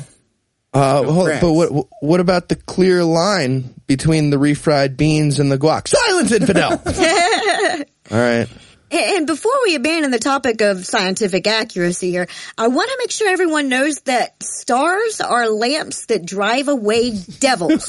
Uh, 0.72 1.02
hold 1.02 1.28
but 1.40 1.52
what 1.52 1.86
what 2.00 2.20
about 2.20 2.48
the 2.48 2.54
clear 2.54 3.02
line 3.02 3.74
between 3.88 4.30
the 4.30 4.36
refried 4.36 4.96
beans 4.96 5.40
and 5.40 5.50
the 5.50 5.58
guac? 5.58 5.88
Silence, 5.88 6.30
infidel. 6.32 6.70
All 8.10 8.18
right. 8.18 8.48
And 8.92 9.26
before 9.26 9.52
we 9.64 9.76
abandon 9.76 10.10
the 10.10 10.18
topic 10.18 10.60
of 10.62 10.84
scientific 10.84 11.46
accuracy 11.46 12.10
here, 12.10 12.26
I 12.58 12.66
want 12.68 12.88
to 12.90 12.96
make 12.98 13.12
sure 13.12 13.28
everyone 13.28 13.68
knows 13.68 14.00
that 14.02 14.42
stars 14.42 15.20
are 15.20 15.48
lamps 15.48 16.06
that 16.06 16.24
drive 16.26 16.66
away 16.66 17.12
devils. 17.38 17.84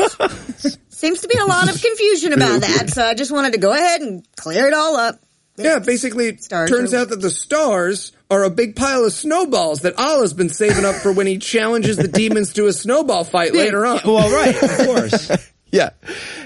Seems 0.90 1.22
to 1.22 1.28
be 1.28 1.40
a 1.40 1.46
lot 1.46 1.74
of 1.74 1.82
confusion 1.82 2.34
about 2.34 2.62
that, 2.62 2.92
so 2.92 3.04
I 3.04 3.16
just 3.16 3.32
wanted 3.32 3.54
to 3.54 3.60
go 3.60 3.74
ahead 3.74 4.02
and 4.02 4.24
clear 4.36 4.68
it 4.68 4.76
all 4.76 4.96
up. 4.96 5.20
Yeah, 5.58 5.80
basically, 5.80 6.38
Stars 6.38 6.70
turns 6.70 6.94
are- 6.94 6.98
out 6.98 7.10
that 7.10 7.22
the 7.22 7.30
stars 7.30 8.12
are 8.30 8.44
a 8.44 8.50
big 8.50 8.76
pile 8.76 9.04
of 9.06 9.14
snowballs 9.14 9.82
that 9.82 9.98
Allah's 10.00 10.34
been 10.34 10.50
saving 10.50 10.86
up 10.86 10.96
for 10.96 11.12
when 11.12 11.28
he 11.28 11.38
challenges 11.38 11.98
the 11.98 12.08
demons 12.08 12.54
to 12.54 12.68
a 12.68 12.74
snowball 12.74 13.24
fight 13.26 13.54
later 13.54 13.86
on. 13.86 14.00
well, 14.06 14.30
right, 14.32 14.56
of 14.64 14.78
course. 14.88 15.52
Yeah. 15.74 15.92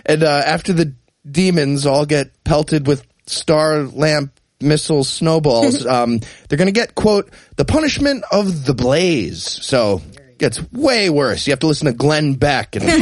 And 0.05 0.21
uh, 0.23 0.27
after 0.45 0.71
the 0.71 0.93
demons 1.29 1.87
all 1.87 2.05
get 2.05 2.43
pelted 2.43 2.85
with 2.85 3.03
star 3.25 3.81
lamp 3.81 4.39
missile 4.61 5.03
snowballs, 5.03 5.83
um, 5.87 6.19
they're 6.47 6.59
going 6.59 6.67
to 6.67 6.71
get 6.71 6.93
quote 6.93 7.31
the 7.55 7.65
punishment 7.65 8.23
of 8.31 8.65
the 8.67 8.75
blaze. 8.75 9.41
So 9.65 10.03
it 10.15 10.37
gets 10.37 10.61
way 10.71 11.09
worse. 11.09 11.47
You 11.47 11.53
have 11.53 11.59
to 11.61 11.67
listen 11.67 11.87
to 11.87 11.93
Glenn 11.93 12.35
Beck 12.35 12.75
and 12.75 12.85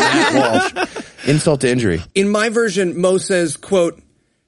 Matt 0.00 0.72
Walsh. 0.74 1.04
Insult 1.26 1.60
to 1.60 1.70
injury. 1.70 2.02
In 2.14 2.30
my 2.30 2.48
version, 2.48 2.98
Mo 2.98 3.18
says, 3.18 3.58
quote, 3.58 4.00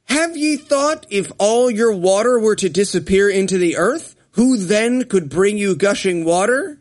Have 0.08 0.36
ye 0.36 0.56
thought 0.56 1.06
if 1.10 1.30
all 1.38 1.70
your 1.70 1.92
water 1.92 2.38
were 2.38 2.56
to 2.56 2.68
disappear 2.68 3.28
into 3.28 3.58
the 3.58 3.76
earth, 3.76 4.16
who 4.32 4.56
then 4.56 5.04
could 5.04 5.28
bring 5.28 5.58
you 5.58 5.74
gushing 5.76 6.24
water? 6.24 6.80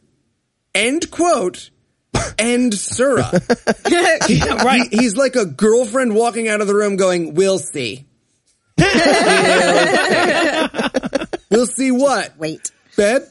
End 0.73 1.11
quote. 1.11 1.69
End 2.39 2.73
surah. 2.73 3.31
right. 3.91 4.23
He- 4.27 4.97
he's 4.97 5.17
like 5.17 5.35
a 5.35 5.45
girlfriend 5.45 6.15
walking 6.15 6.47
out 6.47 6.61
of 6.61 6.67
the 6.67 6.75
room 6.75 6.95
going, 6.95 7.33
We'll 7.33 7.59
see. 7.59 8.05
We'll 11.49 11.65
see. 11.65 11.91
We'll 11.91 12.01
what? 12.01 12.37
Wait. 12.37 12.71
Babe? 12.95 13.21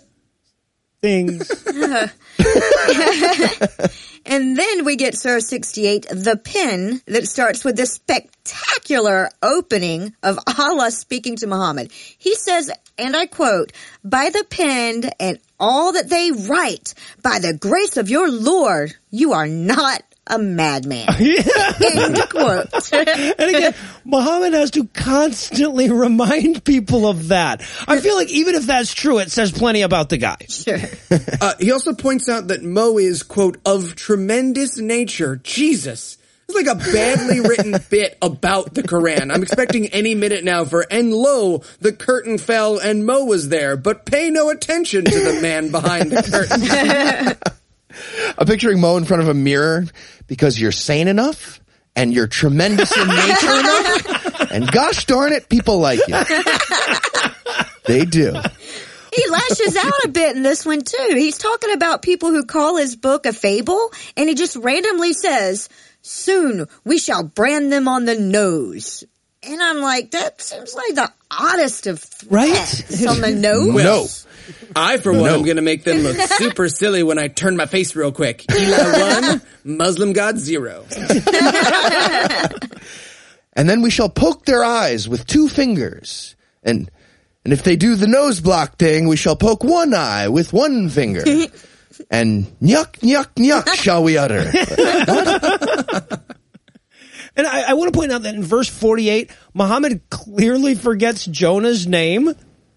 Things. 1.07 1.49
And 4.29 4.57
then 4.57 4.85
we 4.85 4.97
get 4.97 5.17
Surah 5.17 5.39
68, 5.39 6.09
the 6.11 6.37
pen 6.37 7.01
that 7.07 7.29
starts 7.29 7.65
with 7.65 7.77
this 7.77 7.93
spectacular 7.93 9.31
opening 9.41 10.15
of 10.23 10.39
Allah 10.59 10.91
speaking 10.91 11.37
to 11.37 11.47
Muhammad. 11.47 11.93
He 11.93 12.35
says, 12.35 12.71
and 12.99 13.17
I 13.17 13.27
quote, 13.27 13.73
by 14.03 14.31
the 14.31 14.45
pen 14.51 15.05
and 15.21 15.39
all 15.61 15.93
that 15.93 16.11
they 16.11 16.33
write, 16.33 16.95
by 17.23 17.39
the 17.39 17.55
grace 17.55 17.97
of 17.97 18.11
your 18.11 18.29
Lord, 18.29 18.95
you 19.11 19.33
are 19.33 19.47
not 19.47 20.03
a 20.27 20.39
madman. 20.39 21.09
End 21.21 22.19
quote. 22.31 22.67
And 22.93 23.55
again, 23.55 23.75
Muhammad 24.05 24.53
has 24.55 24.71
to 24.73 24.87
constantly 24.89 25.91
remind 25.93 26.65
people 26.65 27.07
of 27.07 27.29
that. 27.29 27.61
I 27.87 28.01
feel 28.01 28.17
like 28.17 28.31
even 28.31 28.55
if 28.55 28.67
that's 28.67 28.93
true, 28.93 29.19
it 29.19 29.31
says 29.31 29.53
plenty 29.53 29.83
about 29.83 30.09
the 30.09 30.17
guy. 30.17 30.39
sure. 30.49 30.79
Uh, 31.41 31.55
he 31.61 31.73
also 31.73 31.93
points 31.95 32.29
out 32.29 32.49
that 32.49 32.63
Mo 32.63 32.99
is, 32.99 33.23
quote, 33.23 33.59
of 33.65 33.95
tremendous 33.97 34.79
nature. 34.79 35.37
Jesus. 35.37 36.19
It's 36.49 36.57
like 36.57 36.67
a 36.69 36.93
badly 36.93 37.41
written 37.41 37.75
bit 37.91 38.17
about 38.23 38.73
the 38.75 38.83
Quran. 38.83 39.35
I'm 39.35 39.43
expecting 39.43 39.89
any 39.89 40.15
minute 40.15 40.45
now 40.45 40.65
for, 40.65 40.87
and 40.91 41.13
lo, 41.13 41.63
the 41.81 41.93
curtain 41.93 42.39
fell 42.39 42.79
and 42.79 43.05
Mo 43.05 43.25
was 43.25 43.49
there, 43.49 43.77
but 43.77 44.07
pay 44.07 44.31
no 44.31 44.51
attention 44.51 45.05
to 45.05 45.19
the 45.21 45.41
man 45.43 45.73
behind 45.73 46.13
the 46.13 46.23
curtain. 46.23 47.53
I'm 48.39 48.47
picturing 48.47 48.81
Mo 48.81 48.97
in 48.97 49.05
front 49.05 49.23
of 49.23 49.29
a 49.29 49.35
mirror 49.35 49.85
because 50.27 50.61
you're 50.61 50.73
sane 50.73 51.09
enough 51.09 51.61
and 51.95 52.13
you're 52.13 52.27
tremendous 52.27 52.95
in 52.97 53.09
nature 53.09 53.21
enough. 53.61 54.51
And 54.53 54.71
gosh 54.71 55.07
darn 55.07 55.33
it, 55.33 55.49
people 55.49 55.79
like 55.79 56.01
you. 56.07 56.17
They 57.87 58.05
do. 58.05 58.33
He 59.15 59.31
lashes 59.31 59.77
out 59.77 60.05
a 60.05 60.09
bit 60.09 60.37
in 60.37 60.43
this 60.43 60.67
one 60.67 60.83
too. 60.83 61.15
He's 61.15 61.39
talking 61.39 61.73
about 61.73 62.03
people 62.03 62.31
who 62.31 62.45
call 62.45 62.77
his 62.77 62.97
book 62.97 63.25
a 63.25 63.33
fable, 63.33 63.93
and 64.17 64.29
he 64.29 64.35
just 64.35 64.57
randomly 64.57 65.15
says, 65.15 65.69
"Soon 66.03 66.67
we 66.85 66.99
shall 66.99 67.23
brand 67.23 67.73
them 67.73 67.89
on 67.89 68.05
the 68.05 68.17
nose." 68.19 69.05
And 69.43 69.63
I'm 69.63 69.81
like, 69.81 70.11
that 70.11 70.43
seems 70.43 70.75
like 70.75 70.97
the 70.97 71.13
oddest 71.31 71.87
of 71.87 72.01
threats 72.01 73.07
on 73.07 73.21
the 73.21 73.31
nose. 73.35 74.25
No. 74.25 74.26
I, 74.75 74.99
for 74.99 75.13
one, 75.13 75.23
No. 75.25 75.35
am 75.35 75.43
going 75.45 75.57
to 75.57 75.63
make 75.63 75.85
them 75.85 75.99
look 75.99 76.17
super 76.17 76.69
silly 76.69 77.03
when 77.03 77.19
I 77.19 77.29
turn 77.29 77.57
my 77.57 77.67
face 77.67 77.95
real 77.97 78.13
quick. 78.13 78.45
Eli 78.53 79.21
one, 79.31 79.43
Muslim 79.65 80.13
God 80.13 80.39
zero. 80.39 80.85
And 83.59 83.67
then 83.67 83.81
we 83.81 83.89
shall 83.89 84.11
poke 84.11 84.45
their 84.45 84.63
eyes 84.63 85.09
with 85.09 85.27
two 85.27 85.49
fingers. 85.49 86.37
And 86.63 86.91
and 87.43 87.55
if 87.55 87.63
they 87.63 87.77
do 87.77 87.95
the 87.95 88.07
nose 88.07 88.39
block 88.41 88.77
thing, 88.77 89.09
we 89.09 89.17
shall 89.17 89.35
poke 89.35 89.65
one 89.65 89.95
eye 89.95 90.29
with 90.29 90.53
one 90.53 90.89
finger. 90.91 91.25
And 92.11 92.45
nyuk 92.61 92.99
nyuk 93.01 93.29
nyuk 93.37 93.75
shall 93.75 94.03
we 94.05 94.19
utter. 94.19 94.51
And 97.39 97.47
I, 97.47 97.71
I 97.71 97.75
want 97.75 97.93
to 97.93 97.99
point 97.99 98.13
out 98.13 98.23
that 98.23 98.35
in 98.35 98.43
verse 98.43 98.69
48, 98.69 99.31
Muhammad 99.55 100.09
clearly 100.11 100.75
forgets 100.75 101.25
Jonah's 101.27 101.87
name, 101.87 102.35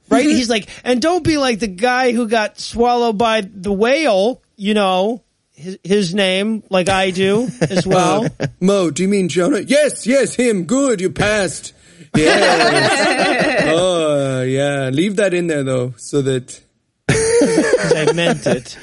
right? 0.09 0.25
He's 0.25 0.49
like, 0.49 0.67
and 0.83 1.01
don't 1.01 1.23
be 1.23 1.37
like 1.37 1.59
the 1.59 1.67
guy 1.67 2.11
who 2.11 2.27
got 2.27 2.59
swallowed 2.59 3.17
by 3.17 3.41
the 3.41 3.71
whale, 3.71 4.41
you 4.55 4.73
know, 4.73 5.23
his, 5.53 5.77
his 5.83 6.13
name, 6.15 6.63
like 6.69 6.89
I 6.89 7.11
do 7.11 7.47
as 7.61 7.85
well. 7.87 8.27
Mo, 8.59 8.91
do 8.91 9.03
you 9.03 9.09
mean 9.09 9.29
Jonah? 9.29 9.59
Yes, 9.59 10.07
yes, 10.07 10.33
him. 10.33 10.65
Good, 10.65 11.01
you 11.01 11.09
passed. 11.09 11.73
Yeah. 12.15 13.65
oh, 13.75 14.41
yeah. 14.41 14.89
Leave 14.89 15.17
that 15.17 15.33
in 15.35 15.45
there 15.45 15.63
though, 15.63 15.93
so 15.97 16.23
that. 16.23 16.59
I 17.07 18.11
meant 18.15 18.47
it. 18.47 18.77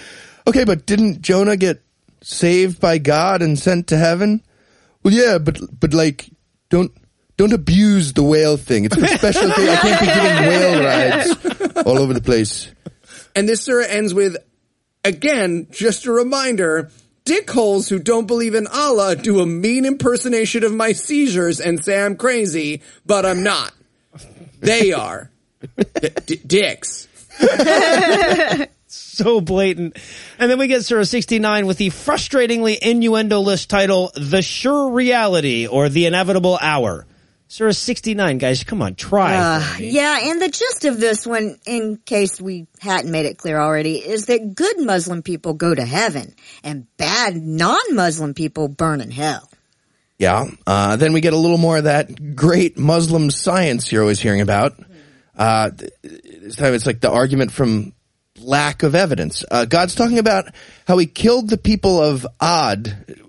Okay, 0.47 0.65
but 0.65 0.87
didn't 0.87 1.23
Jonah 1.23 1.57
get 1.57 1.83
saved 2.23 2.79
by 2.81 2.99
God 2.99 3.43
and 3.43 3.59
sent 3.59 3.89
to 3.89 3.97
heaven? 3.97 4.43
Well, 5.03 5.13
yeah, 5.13 5.39
but 5.39 5.59
but 5.81 5.93
like, 5.93 6.31
don't 6.69 6.93
don't 7.37 7.53
abuse 7.53 8.13
the 8.13 8.23
whale 8.23 8.57
thing. 8.57 8.87
It's 8.87 8.97
a 8.97 9.07
special 9.07 9.51
thing. 9.51 9.69
I 9.69 9.77
can't 9.77 10.01
be 10.01 10.07
giving 10.07 10.49
whale 10.49 10.85
rides 10.85 11.87
all 11.87 11.99
over 11.99 12.15
the 12.15 12.23
place. 12.23 12.71
And 13.35 13.49
this 13.49 13.63
surah 13.63 13.85
ends 13.87 14.15
with, 14.15 14.37
again, 15.05 15.69
just 15.71 16.07
a 16.07 16.13
reminder. 16.13 16.91
Dickholes 17.27 17.91
who 17.91 17.99
don't 17.99 18.27
believe 18.27 18.55
in 18.55 18.67
Allah 18.69 19.17
do 19.17 19.41
a 19.41 19.47
mean 19.47 19.85
impersonation 19.85 20.63
of 20.65 20.73
my 20.73 20.93
seizures 20.93 21.61
and 21.61 21.85
say 21.85 22.01
I'm 22.01 22.17
crazy, 22.17 22.83
but 23.05 23.27
I'm 23.27 23.43
not. 23.43 23.73
They 24.61 24.93
are. 24.93 25.31
D- 25.77 26.09
d- 26.25 26.41
dicks. 26.47 27.09
so 28.87 29.41
blatant. 29.41 29.99
And 30.39 30.51
then 30.51 30.59
we 30.59 30.69
get 30.69 30.85
Surah 30.85 31.03
69 31.03 31.67
with 31.67 31.79
the 31.79 31.91
frustratingly 31.91 32.79
innuendo 32.79 33.41
list 33.41 33.69
title, 33.69 34.13
The 34.15 34.41
Sure 34.41 34.91
Reality 34.91 35.67
or 35.67 35.89
The 35.89 36.07
Inevitable 36.07 36.59
Hour. 36.61 37.07
Surah 37.49 37.71
69, 37.71 38.39
guys, 38.39 38.65
come 38.65 38.83
on, 38.83 38.97
try. 38.97 39.37
Uh, 39.37 39.65
yeah, 39.79 40.19
and 40.31 40.43
the 40.43 40.49
gist 40.49 40.85
of 40.85 40.99
this 40.99 41.25
one, 41.25 41.59
in 41.65 41.97
case 41.97 42.41
we 42.41 42.67
hadn't 42.81 43.11
made 43.13 43.25
it 43.25 43.39
clear 43.39 43.61
already, 43.61 43.99
is 43.99 44.27
that 44.27 44.55
good 44.55 44.81
Muslim 44.81 45.23
people 45.23 45.55
go 45.55 45.73
to 45.73 45.85
heaven 45.85 46.35
and 46.65 46.89
bad 46.97 47.37
non-Muslim 47.37 48.35
people 48.35 48.67
burn 48.67 49.01
in 49.01 49.13
hell. 49.13 49.49
Yeah. 50.19 50.47
Uh, 50.67 50.97
then 50.97 51.13
we 51.13 51.21
get 51.21 51.35
a 51.35 51.39
little 51.39 51.59
more 51.59 51.79
of 51.79 51.85
that 51.85 52.35
great 52.35 52.79
Muslim 52.79 53.31
science 53.31 53.93
you're 53.93 54.03
always 54.03 54.21
hearing 54.21 54.41
about. 54.41 54.75
Uh, 55.37 55.71
this 56.03 56.57
time 56.57 56.75
it's 56.75 56.87
like 56.87 57.01
the 57.01 57.11
argument 57.11 57.53
from 57.53 57.93
lack 58.41 58.83
of 58.83 58.95
evidence. 58.95 59.45
Uh, 59.49 59.67
God's 59.67 59.95
talking 59.95 60.19
about 60.19 60.53
how 60.89 60.99
he 60.99 61.07
killed 61.07 61.49
the 61.49 61.59
people 61.59 62.03
of 62.03 62.27
Ad, 62.41 63.21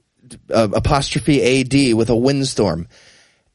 uh, 0.50 0.70
apostrophe 0.74 1.62
AD, 1.62 1.94
with 1.96 2.10
a 2.10 2.16
windstorm, 2.16 2.88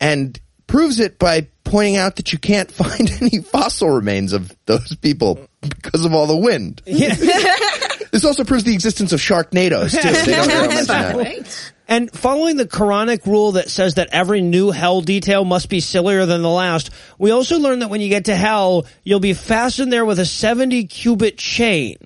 and 0.01 0.39
proves 0.73 1.01
it 1.01 1.19
by 1.19 1.47
pointing 1.65 1.97
out 1.97 2.17
that 2.17 2.33
you 2.33 2.39
can't 2.39 2.71
find 2.73 3.11
any 3.21 3.43
fossil 3.43 3.91
remains 3.91 4.33
of 4.33 4.57
those 4.65 4.97
people 4.97 5.47
because 5.61 6.07
of 6.07 6.15
all 6.15 6.27
the 6.27 6.37
wind. 6.37 6.81
this 6.87 8.25
also 8.25 8.43
proves 8.43 8.65
the 8.65 8.73
existence 8.73 9.13
of 9.13 9.21
Sharknadoes 9.21 9.91
too. 9.91 10.09
They 10.09 10.35
don't, 10.35 10.49
they 10.49 10.69
mention 10.69 10.87
that. 10.87 11.73
And 11.89 12.11
following 12.11 12.57
the 12.57 12.65
Quranic 12.65 13.27
rule 13.27 13.53
that 13.53 13.69
says 13.69 13.95
that 13.95 14.09
every 14.13 14.41
new 14.41 14.71
hell 14.71 15.03
detail 15.03 15.45
must 15.45 15.69
be 15.69 15.81
sillier 15.81 16.25
than 16.25 16.41
the 16.41 16.49
last, 16.49 16.89
we 17.19 17.33
also 17.33 17.59
learn 17.59 17.81
that 17.81 17.91
when 17.91 18.01
you 18.01 18.09
get 18.09 18.27
to 18.27 18.35
hell, 18.35 18.87
you'll 19.03 19.21
be 19.21 19.35
fastened 19.35 19.93
there 19.93 20.07
with 20.07 20.19
a 20.19 20.25
70 20.25 20.87
cubit 20.87 21.37
chain. 21.37 21.99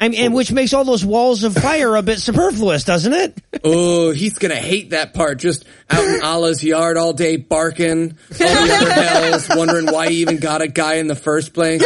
I 0.00 0.08
mean, 0.08 0.20
and 0.20 0.34
which 0.34 0.50
makes 0.50 0.72
all 0.72 0.84
those 0.84 1.04
walls 1.04 1.44
of 1.44 1.54
fire 1.54 1.94
a 1.94 2.02
bit 2.02 2.20
superfluous, 2.20 2.84
doesn't 2.84 3.12
it? 3.12 3.38
Oh, 3.62 4.12
he's 4.12 4.38
gonna 4.38 4.56
hate 4.56 4.90
that 4.90 5.12
part. 5.12 5.38
Just 5.38 5.66
out 5.90 6.02
in 6.02 6.22
Allah's 6.22 6.64
yard 6.64 6.96
all 6.96 7.12
day 7.12 7.36
barking, 7.36 8.16
all 8.30 8.38
the 8.38 8.78
other 8.80 8.92
hells, 8.92 9.48
wondering 9.50 9.86
why 9.92 10.08
he 10.08 10.22
even 10.22 10.38
got 10.38 10.62
a 10.62 10.68
guy 10.68 10.94
in 10.94 11.06
the 11.06 11.14
first 11.14 11.52
place. 11.52 11.82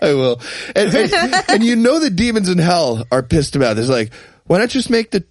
I 0.00 0.14
will. 0.14 0.40
And, 0.74 0.94
and, 0.94 1.34
and 1.48 1.64
you 1.64 1.76
know 1.76 1.98
the 1.98 2.10
demons 2.10 2.48
in 2.48 2.58
hell 2.58 3.06
are 3.10 3.22
pissed 3.22 3.56
about 3.56 3.76
this. 3.76 3.88
Like, 3.88 4.12
why 4.46 4.58
not 4.58 4.68
just 4.68 4.90
make 4.90 5.10
the 5.10 5.24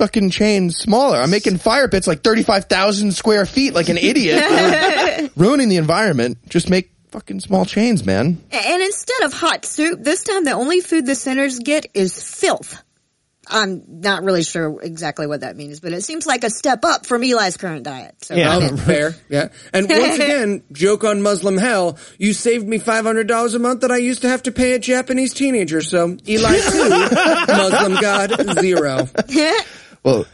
fucking 0.00 0.30
chain 0.30 0.70
smaller? 0.70 1.18
I'm 1.18 1.30
making 1.30 1.58
fire 1.58 1.86
pits 1.86 2.06
like 2.06 2.22
35,000 2.22 3.12
square 3.12 3.44
feet 3.44 3.74
like 3.74 3.90
an 3.90 3.98
idiot. 3.98 5.30
ruining 5.36 5.68
the 5.68 5.76
environment. 5.76 6.38
Just 6.48 6.70
make 6.70 6.90
fucking 7.10 7.40
small 7.40 7.66
chains, 7.66 8.06
man. 8.06 8.42
And 8.50 8.82
instead 8.82 9.22
of 9.24 9.34
hot 9.34 9.66
soup, 9.66 10.02
this 10.02 10.24
time 10.24 10.44
the 10.44 10.52
only 10.52 10.80
food 10.80 11.04
the 11.04 11.14
sinners 11.14 11.58
get 11.58 11.86
is 11.92 12.22
filth. 12.22 12.82
I'm 13.52 13.82
not 14.00 14.22
really 14.22 14.42
sure 14.42 14.80
exactly 14.80 15.26
what 15.26 15.40
that 15.40 15.56
means, 15.56 15.80
but 15.80 15.92
it 15.92 16.02
seems 16.02 16.26
like 16.26 16.44
a 16.44 16.50
step 16.50 16.84
up 16.84 17.04
from 17.04 17.22
Eli's 17.22 17.56
current 17.56 17.82
diet. 17.82 18.24
So 18.24 18.34
Yeah, 18.34 18.56
I'm 18.56 18.74
oh, 18.74 18.76
fair. 18.86 19.14
Yeah. 19.28 19.48
And 19.72 19.88
once 19.90 20.14
again, 20.14 20.62
joke 20.72 21.04
on 21.04 21.20
Muslim 21.20 21.58
hell. 21.58 21.98
You 22.18 22.32
saved 22.32 22.66
me 22.66 22.78
$500 22.78 23.54
a 23.54 23.58
month 23.58 23.80
that 23.80 23.90
I 23.90 23.96
used 23.98 24.22
to 24.22 24.28
have 24.28 24.44
to 24.44 24.52
pay 24.52 24.72
a 24.72 24.78
Japanese 24.78 25.34
teenager. 25.34 25.80
So 25.80 26.16
Eli 26.28 26.58
two, 26.58 26.88
Muslim 27.52 28.00
God 28.00 28.60
zero. 28.60 29.08
Well, 30.02 30.26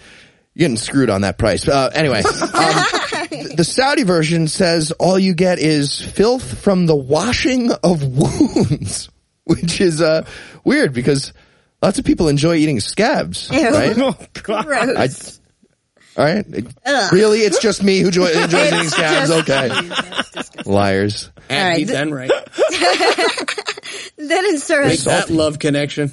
you're 0.54 0.68
getting 0.68 0.76
screwed 0.76 1.10
on 1.10 1.22
that 1.22 1.38
price. 1.38 1.68
Uh, 1.68 1.90
anyway, 1.94 2.22
um, 2.22 3.54
the 3.56 3.64
Saudi 3.66 4.04
version 4.04 4.48
says 4.48 4.90
all 4.92 5.18
you 5.18 5.34
get 5.34 5.58
is 5.58 6.00
filth 6.00 6.60
from 6.60 6.86
the 6.86 6.96
washing 6.96 7.70
of 7.72 8.02
wounds, 8.02 9.10
which 9.44 9.80
is 9.80 10.00
uh, 10.00 10.24
weird 10.64 10.92
because 10.92 11.32
lots 11.82 11.98
of 11.98 12.04
people 12.04 12.28
enjoy 12.28 12.54
eating 12.56 12.80
scabs, 12.80 13.50
Ew. 13.52 13.70
right? 13.70 13.96
Oh, 13.98 14.16
God. 14.42 14.64
Gross. 14.66 15.40
All 16.16 16.24
right. 16.24 16.46
Ugh. 16.86 17.12
Really? 17.12 17.40
It's 17.40 17.60
just 17.60 17.82
me 17.82 17.98
who 17.98 18.06
enjoy, 18.06 18.28
enjoys 18.28 18.72
eating 18.72 18.88
scabs? 18.88 19.30
Okay. 19.30 19.66
you. 19.66 19.82
That's 19.88 20.30
disgusting. 20.30 20.72
Liars. 20.72 21.30
And 21.50 21.58
All 21.62 21.68
right, 21.68 21.78
he's 21.78 21.88
then 21.90 22.14
right. 22.14 22.30
Then 24.16 24.46
in 24.46 24.58
Surah 24.58 24.86
Make 24.86 25.00
that 25.00 25.28
love 25.28 25.58
connection. 25.58 26.10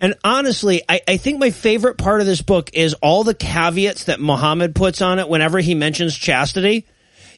And 0.00 0.14
honestly, 0.24 0.82
I, 0.88 1.00
I 1.06 1.16
think 1.18 1.38
my 1.38 1.50
favorite 1.50 1.98
part 1.98 2.20
of 2.20 2.26
this 2.26 2.40
book 2.42 2.70
is 2.72 2.94
all 2.94 3.22
the 3.22 3.34
caveats 3.34 4.04
that 4.04 4.20
Muhammad 4.20 4.74
puts 4.74 5.02
on 5.02 5.18
it 5.18 5.28
whenever 5.28 5.58
he 5.58 5.74
mentions 5.74 6.16
chastity. 6.16 6.86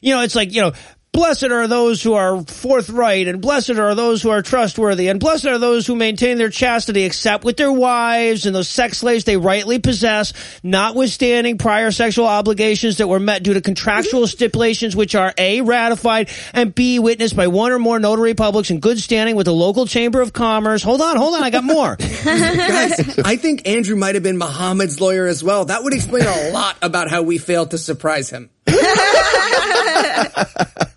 You 0.01 0.15
know, 0.15 0.21
it's 0.21 0.35
like, 0.35 0.53
you 0.53 0.61
know, 0.61 0.73
blessed 1.13 1.43
are 1.43 1.67
those 1.67 2.01
who 2.01 2.13
are 2.13 2.41
forthright 2.43 3.27
and 3.27 3.41
blessed 3.41 3.69
are 3.69 3.95
those 3.95 4.21
who 4.21 4.29
are 4.29 4.41
trustworthy 4.41 5.07
and 5.07 5.19
blessed 5.19 5.45
are 5.45 5.59
those 5.59 5.87
who 5.87 5.95
maintain 5.95 6.37
their 6.37 6.49
chastity 6.49 7.03
except 7.03 7.43
with 7.43 7.55
their 7.55 7.71
wives 7.71 8.45
and 8.45 8.55
those 8.55 8.67
sex 8.67 8.97
slaves 8.97 9.23
they 9.23 9.37
rightly 9.37 9.79
possess, 9.79 10.33
notwithstanding 10.63 11.57
prior 11.57 11.91
sexual 11.91 12.25
obligations 12.25 12.97
that 12.97 13.07
were 13.07 13.19
met 13.19 13.43
due 13.43 13.53
to 13.53 13.61
contractual 13.61 14.27
stipulations 14.27 14.95
which 14.95 15.15
are 15.15 15.33
A, 15.37 15.61
ratified 15.61 16.29
and 16.53 16.73
B, 16.73 16.99
witnessed 16.99 17.35
by 17.35 17.47
one 17.47 17.71
or 17.71 17.79
more 17.79 17.99
notary 17.99 18.33
publics 18.33 18.71
in 18.71 18.79
good 18.79 18.99
standing 18.99 19.35
with 19.35 19.45
the 19.45 19.53
local 19.53 19.85
chamber 19.85 20.21
of 20.21 20.33
commerce. 20.33 20.81
Hold 20.81 21.01
on, 21.01 21.15
hold 21.15 21.35
on, 21.35 21.43
I 21.43 21.51
got 21.51 21.63
more. 21.63 21.95
Guys, 21.95 23.19
I 23.23 23.35
think 23.35 23.67
Andrew 23.67 23.95
might 23.95 24.15
have 24.15 24.23
been 24.23 24.37
Muhammad's 24.37 24.99
lawyer 24.99 25.27
as 25.27 25.43
well. 25.43 25.65
That 25.65 25.83
would 25.83 25.93
explain 25.93 26.25
a 26.25 26.49
lot 26.51 26.77
about 26.81 27.09
how 27.09 27.21
we 27.21 27.37
failed 27.37 27.71
to 27.71 27.77
surprise 27.77 28.31
him. 28.31 28.49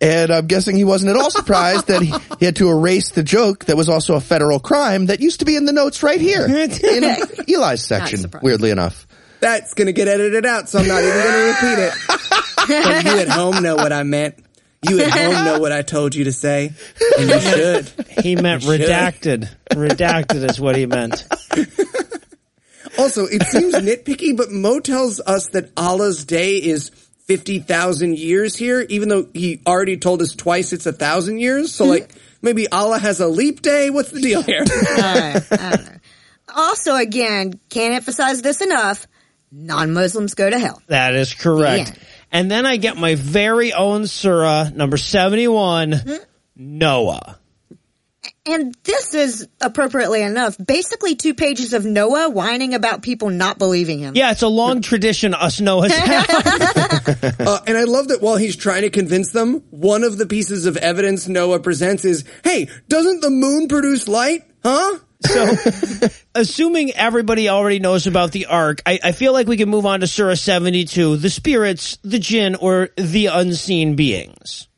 And 0.00 0.30
I'm 0.30 0.46
guessing 0.46 0.76
he 0.76 0.84
wasn't 0.84 1.10
at 1.10 1.16
all 1.16 1.30
surprised 1.30 1.86
that 1.88 2.02
he, 2.02 2.12
he 2.38 2.44
had 2.44 2.56
to 2.56 2.68
erase 2.68 3.10
the 3.10 3.22
joke 3.22 3.64
that 3.66 3.76
was 3.76 3.88
also 3.88 4.14
a 4.14 4.20
federal 4.20 4.60
crime 4.60 5.06
that 5.06 5.20
used 5.20 5.40
to 5.40 5.46
be 5.46 5.56
in 5.56 5.64
the 5.64 5.72
notes 5.72 6.02
right 6.02 6.20
here 6.20 6.46
in 6.46 7.04
Eli's 7.48 7.86
section, 7.86 8.30
weirdly 8.42 8.70
enough. 8.70 9.06
That's 9.40 9.74
going 9.74 9.86
to 9.86 9.92
get 9.92 10.08
edited 10.08 10.46
out, 10.46 10.68
so 10.68 10.78
I'm 10.78 10.88
not 10.88 11.02
even 11.02 11.14
going 11.14 11.32
to 11.32 11.48
repeat 11.48 11.78
it. 11.78 11.92
But 12.68 13.04
you 13.04 13.20
at 13.20 13.28
home 13.28 13.62
know 13.62 13.76
what 13.76 13.92
I 13.92 14.02
meant. 14.02 14.42
You 14.88 15.00
at 15.00 15.10
home 15.10 15.44
know 15.44 15.58
what 15.60 15.72
I 15.72 15.82
told 15.82 16.14
you 16.14 16.24
to 16.24 16.32
say, 16.32 16.72
and 17.18 17.30
you 17.30 17.40
should. 17.40 17.92
He 18.22 18.36
meant 18.36 18.62
should. 18.62 18.80
redacted. 18.80 19.48
redacted 19.70 20.48
is 20.48 20.60
what 20.60 20.76
he 20.76 20.86
meant. 20.86 21.26
Also, 22.98 23.26
it 23.26 23.42
seems 23.42 23.74
nitpicky, 23.74 24.36
but 24.36 24.50
Mo 24.50 24.80
tells 24.80 25.20
us 25.20 25.48
that 25.48 25.70
Allah's 25.76 26.24
day 26.24 26.56
is 26.56 26.90
50,000 27.26 28.16
years 28.18 28.56
here, 28.56 28.80
even 28.88 29.08
though 29.08 29.28
he 29.34 29.60
already 29.66 29.96
told 29.96 30.22
us 30.22 30.34
twice 30.34 30.72
it's 30.72 30.86
a 30.86 30.92
thousand 30.92 31.38
years. 31.38 31.74
So 31.74 31.84
like, 31.84 32.12
maybe 32.40 32.68
Allah 32.68 32.98
has 32.98 33.20
a 33.20 33.26
leap 33.26 33.62
day? 33.62 33.90
What's 33.90 34.10
the 34.10 34.20
deal 34.20 34.42
here? 34.42 34.64
I 34.68 35.42
don't 35.58 35.84
know. 35.84 35.92
Also, 36.54 36.94
again, 36.94 37.58
can't 37.68 37.94
emphasize 37.94 38.40
this 38.42 38.60
enough. 38.62 39.06
Non-Muslims 39.52 40.34
go 40.34 40.48
to 40.48 40.58
hell. 40.58 40.80
That 40.86 41.14
is 41.14 41.34
correct. 41.34 41.92
Yeah. 41.94 42.02
And 42.32 42.50
then 42.50 42.66
I 42.66 42.76
get 42.76 42.96
my 42.96 43.14
very 43.14 43.72
own 43.72 44.06
surah, 44.06 44.70
number 44.74 44.96
71, 44.96 45.92
hmm? 45.92 46.14
Noah. 46.56 47.38
And 48.46 48.76
this 48.84 49.14
is, 49.14 49.48
appropriately 49.60 50.22
enough, 50.22 50.56
basically 50.64 51.16
two 51.16 51.34
pages 51.34 51.72
of 51.72 51.84
Noah 51.84 52.30
whining 52.30 52.74
about 52.74 53.02
people 53.02 53.28
not 53.28 53.58
believing 53.58 53.98
him. 53.98 54.14
Yeah, 54.14 54.30
it's 54.30 54.42
a 54.42 54.48
long 54.48 54.82
tradition 54.82 55.34
us 55.34 55.60
Noahs 55.60 55.90
have. 55.90 57.36
Uh, 57.46 57.60
and 57.66 57.76
I 57.76 57.84
love 57.84 58.08
that 58.08 58.20
while 58.22 58.36
he's 58.36 58.56
trying 58.56 58.82
to 58.82 58.90
convince 58.90 59.30
them, 59.30 59.62
one 59.70 60.02
of 60.04 60.18
the 60.18 60.26
pieces 60.26 60.66
of 60.66 60.76
evidence 60.76 61.28
Noah 61.28 61.60
presents 61.60 62.04
is, 62.04 62.24
hey, 62.44 62.68
doesn't 62.88 63.20
the 63.20 63.30
moon 63.30 63.68
produce 63.68 64.08
light? 64.08 64.42
Huh? 64.62 64.98
So, 65.20 65.54
assuming 66.34 66.92
everybody 66.92 67.48
already 67.48 67.78
knows 67.78 68.06
about 68.06 68.32
the 68.32 68.46
ark, 68.46 68.82
I, 68.84 68.98
I 69.02 69.12
feel 69.12 69.32
like 69.32 69.46
we 69.46 69.56
can 69.56 69.68
move 69.68 69.86
on 69.86 70.00
to 70.00 70.06
Surah 70.06 70.34
72, 70.34 71.16
the 71.16 71.30
spirits, 71.30 71.98
the 72.02 72.18
jinn, 72.18 72.54
or 72.54 72.90
the 72.96 73.26
unseen 73.26 73.96
beings. 73.96 74.68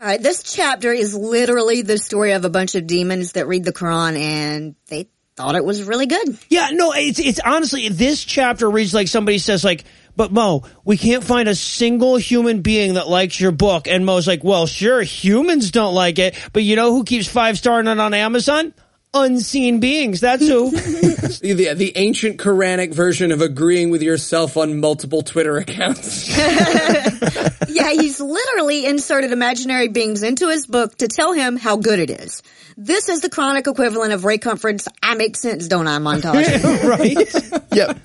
All 0.00 0.06
right, 0.06 0.22
this 0.22 0.42
chapter 0.42 0.94
is 0.94 1.14
literally 1.14 1.82
the 1.82 1.98
story 1.98 2.32
of 2.32 2.46
a 2.46 2.48
bunch 2.48 2.74
of 2.74 2.86
demons 2.86 3.32
that 3.32 3.46
read 3.46 3.64
the 3.64 3.72
Quran 3.72 4.18
and 4.18 4.74
they 4.86 5.10
thought 5.36 5.56
it 5.56 5.64
was 5.64 5.82
really 5.82 6.06
good. 6.06 6.38
Yeah, 6.48 6.70
no, 6.72 6.92
it's, 6.92 7.18
it's 7.18 7.38
honestly, 7.38 7.86
this 7.90 8.24
chapter 8.24 8.70
reads 8.70 8.94
like 8.94 9.08
somebody 9.08 9.36
says 9.36 9.62
like, 9.62 9.84
but 10.16 10.32
Mo, 10.32 10.64
we 10.86 10.96
can't 10.96 11.22
find 11.22 11.50
a 11.50 11.54
single 11.54 12.16
human 12.16 12.62
being 12.62 12.94
that 12.94 13.08
likes 13.08 13.38
your 13.38 13.52
book. 13.52 13.88
And 13.88 14.06
Mo's 14.06 14.26
like, 14.26 14.42
well, 14.42 14.66
sure, 14.66 15.02
humans 15.02 15.70
don't 15.70 15.94
like 15.94 16.18
it, 16.18 16.34
but 16.54 16.62
you 16.62 16.76
know 16.76 16.94
who 16.94 17.04
keeps 17.04 17.28
five 17.28 17.58
starring 17.58 17.86
it 17.86 17.98
on 17.98 18.14
Amazon? 18.14 18.72
Unseen 19.12 19.80
beings. 19.80 20.20
That's 20.20 20.46
who. 20.46 20.70
The, 21.40 21.74
the 21.74 21.92
ancient 21.96 22.38
Quranic 22.38 22.92
version 22.92 23.32
of 23.32 23.40
agreeing 23.40 23.90
with 23.90 24.02
yourself 24.02 24.56
on 24.56 24.78
multiple 24.78 25.22
Twitter 25.22 25.56
accounts. 25.56 26.28
Yeah, 27.70 27.92
he's 27.92 28.20
literally 28.20 28.84
inserted 28.84 29.32
imaginary 29.32 29.88
beings 29.88 30.22
into 30.22 30.48
his 30.48 30.66
book 30.66 30.96
to 30.98 31.08
tell 31.08 31.32
him 31.32 31.56
how 31.56 31.76
good 31.76 31.98
it 31.98 32.10
is. 32.10 32.42
This 32.76 33.08
is 33.08 33.20
the 33.20 33.30
Quranic 33.30 33.66
equivalent 33.68 34.12
of 34.12 34.24
Ray 34.24 34.38
Comfort's 34.38 34.88
I 35.02 35.14
Make 35.14 35.36
Sense, 35.36 35.68
Don't 35.68 35.86
I 35.86 35.98
montage. 35.98 36.82
right? 37.62 37.62
Yep. 37.72 37.98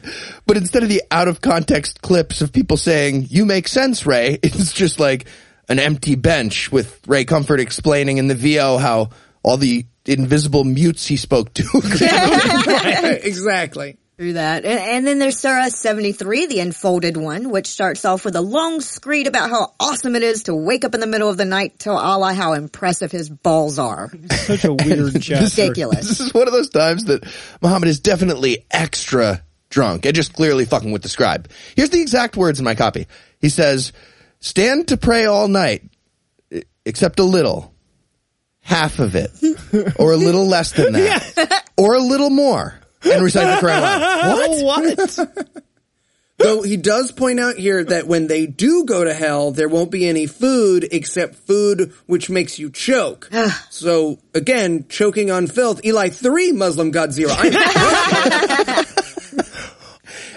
But 0.45 0.57
instead 0.57 0.83
of 0.83 0.89
the 0.89 1.01
out 1.09 1.27
of 1.27 1.41
context 1.41 2.01
clips 2.01 2.41
of 2.41 2.53
people 2.53 2.77
saying, 2.77 3.27
you 3.29 3.45
make 3.45 3.67
sense, 3.67 4.05
Ray, 4.05 4.37
it's 4.43 4.71
just 4.73 4.99
like 4.99 5.25
an 5.67 5.79
empty 5.79 6.15
bench 6.15 6.71
with 6.71 7.01
Ray 7.07 7.25
Comfort 7.25 7.59
explaining 7.59 8.17
in 8.17 8.27
the 8.27 8.35
VO 8.35 8.77
how 8.77 9.09
all 9.41 9.57
the 9.57 9.85
invisible 10.05 10.63
mutes 10.63 11.05
he 11.05 11.17
spoke 11.17 11.53
to. 11.55 11.63
exactly. 13.23 13.97
Through 14.17 14.33
that. 14.33 14.63
And, 14.63 14.79
and 14.79 15.07
then 15.07 15.19
there's 15.19 15.37
Surah 15.39 15.67
73, 15.67 16.45
the 16.45 16.61
unfolded 16.61 17.17
one, 17.17 17.49
which 17.49 17.67
starts 17.67 18.05
off 18.05 18.23
with 18.23 18.37
a 18.37 18.41
long 18.41 18.79
screed 18.79 19.27
about 19.27 19.49
how 19.49 19.73
awesome 19.77 20.15
it 20.15 20.23
is 20.23 20.43
to 20.43 20.55
wake 20.55 20.85
up 20.85 20.93
in 20.93 21.01
the 21.01 21.07
middle 21.07 21.29
of 21.29 21.35
the 21.35 21.43
night, 21.43 21.79
tell 21.79 21.97
Allah 21.97 22.33
how 22.33 22.53
impressive 22.53 23.11
his 23.11 23.29
balls 23.29 23.77
are. 23.77 24.09
Such 24.31 24.63
a 24.63 24.73
weird 24.73 25.13
chapter. 25.21 25.43
Ridiculous. 25.43 26.07
This 26.07 26.21
is 26.21 26.33
one 26.33 26.47
of 26.47 26.53
those 26.53 26.69
times 26.69 27.05
that 27.05 27.25
Muhammad 27.61 27.89
is 27.89 27.99
definitely 27.99 28.65
extra 28.71 29.43
drunk 29.69 30.05
and 30.05 30.15
just 30.15 30.33
clearly 30.33 30.63
fucking 30.63 30.93
with 30.93 31.01
the 31.01 31.09
scribe. 31.09 31.49
Here's 31.75 31.89
the 31.89 32.01
exact 32.01 32.37
words 32.37 32.59
in 32.59 32.63
my 32.63 32.75
copy. 32.75 33.07
He 33.41 33.49
says, 33.49 33.91
stand 34.39 34.87
to 34.87 34.97
pray 34.97 35.25
all 35.25 35.49
night, 35.49 35.83
except 36.85 37.19
a 37.19 37.25
little, 37.25 37.74
half 38.65 38.99
of 38.99 39.15
it, 39.15 39.31
or 39.97 40.11
a 40.11 40.17
little 40.17 40.45
less 40.47 40.71
than 40.73 40.93
that, 40.93 41.63
or 41.77 41.93
a 41.95 41.99
little 42.01 42.31
more, 42.31 42.77
and 43.03 43.23
recite 43.23 43.61
the 43.61 43.65
Quran. 43.65 44.63
What? 44.65 45.37
What? 45.37 45.65
Though 46.37 46.63
he 46.63 46.75
does 46.75 47.13
point 47.13 47.39
out 47.39 47.55
here 47.55 47.81
that 47.85 48.07
when 48.07 48.27
they 48.27 48.45
do 48.45 48.83
go 48.83 49.05
to 49.05 49.13
hell, 49.13 49.51
there 49.51 49.69
won't 49.69 49.89
be 49.89 50.05
any 50.05 50.25
food 50.27 50.85
except 50.91 51.35
food 51.35 51.93
which 52.07 52.29
makes 52.29 52.59
you 52.59 52.69
choke. 52.69 53.29
Ah. 53.33 53.65
so 53.69 54.19
again, 54.33 54.85
choking 54.89 55.31
on 55.31 55.47
filth. 55.47 55.85
Eli 55.85 56.09
three, 56.09 56.51
Muslim 56.51 56.91
God 56.91 57.13
zero. 57.13 57.31
I'm 57.33 57.53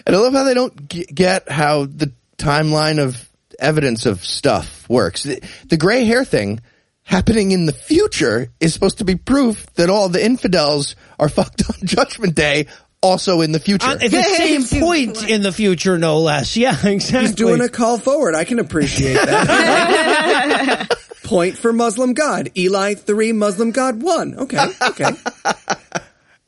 And 0.06 0.14
I 0.16 0.18
love 0.20 0.32
how 0.32 0.44
they 0.44 0.54
don't 0.54 0.88
g- 0.88 1.04
get 1.06 1.50
how 1.50 1.84
the 1.86 2.12
timeline 2.38 2.98
of 3.02 3.28
evidence 3.58 4.06
of 4.06 4.24
stuff 4.24 4.88
works. 4.88 5.24
The, 5.24 5.42
the 5.66 5.76
gray 5.76 6.04
hair 6.04 6.24
thing 6.24 6.60
happening 7.08 7.52
in 7.52 7.64
the 7.64 7.72
future 7.72 8.50
is 8.60 8.74
supposed 8.74 8.98
to 8.98 9.04
be 9.04 9.16
proof 9.16 9.66
that 9.74 9.88
all 9.88 10.10
the 10.10 10.22
infidels 10.22 10.94
are 11.18 11.28
fucked 11.30 11.62
on 11.68 11.86
Judgment 11.86 12.34
Day 12.34 12.66
also 13.00 13.40
in 13.40 13.52
the 13.52 13.60
future. 13.60 13.86
Uh, 13.86 13.94
at 13.94 14.10
the 14.10 14.22
same 14.22 14.64
point 14.80 15.28
in 15.28 15.42
the 15.42 15.52
future, 15.52 15.98
no 15.98 16.20
less. 16.20 16.56
Yeah, 16.56 16.76
exactly. 16.84 17.20
He's 17.20 17.34
doing 17.34 17.60
a 17.60 17.68
call 17.68 17.98
forward. 17.98 18.34
I 18.34 18.44
can 18.44 18.58
appreciate 18.58 19.14
that. 19.14 20.88
Point 21.24 21.56
for 21.56 21.72
Muslim 21.72 22.14
God. 22.14 22.50
Eli 22.56 22.94
three, 22.94 23.32
Muslim 23.32 23.70
God 23.70 24.02
one. 24.02 24.34
Okay, 24.34 24.66
okay. 24.82 25.10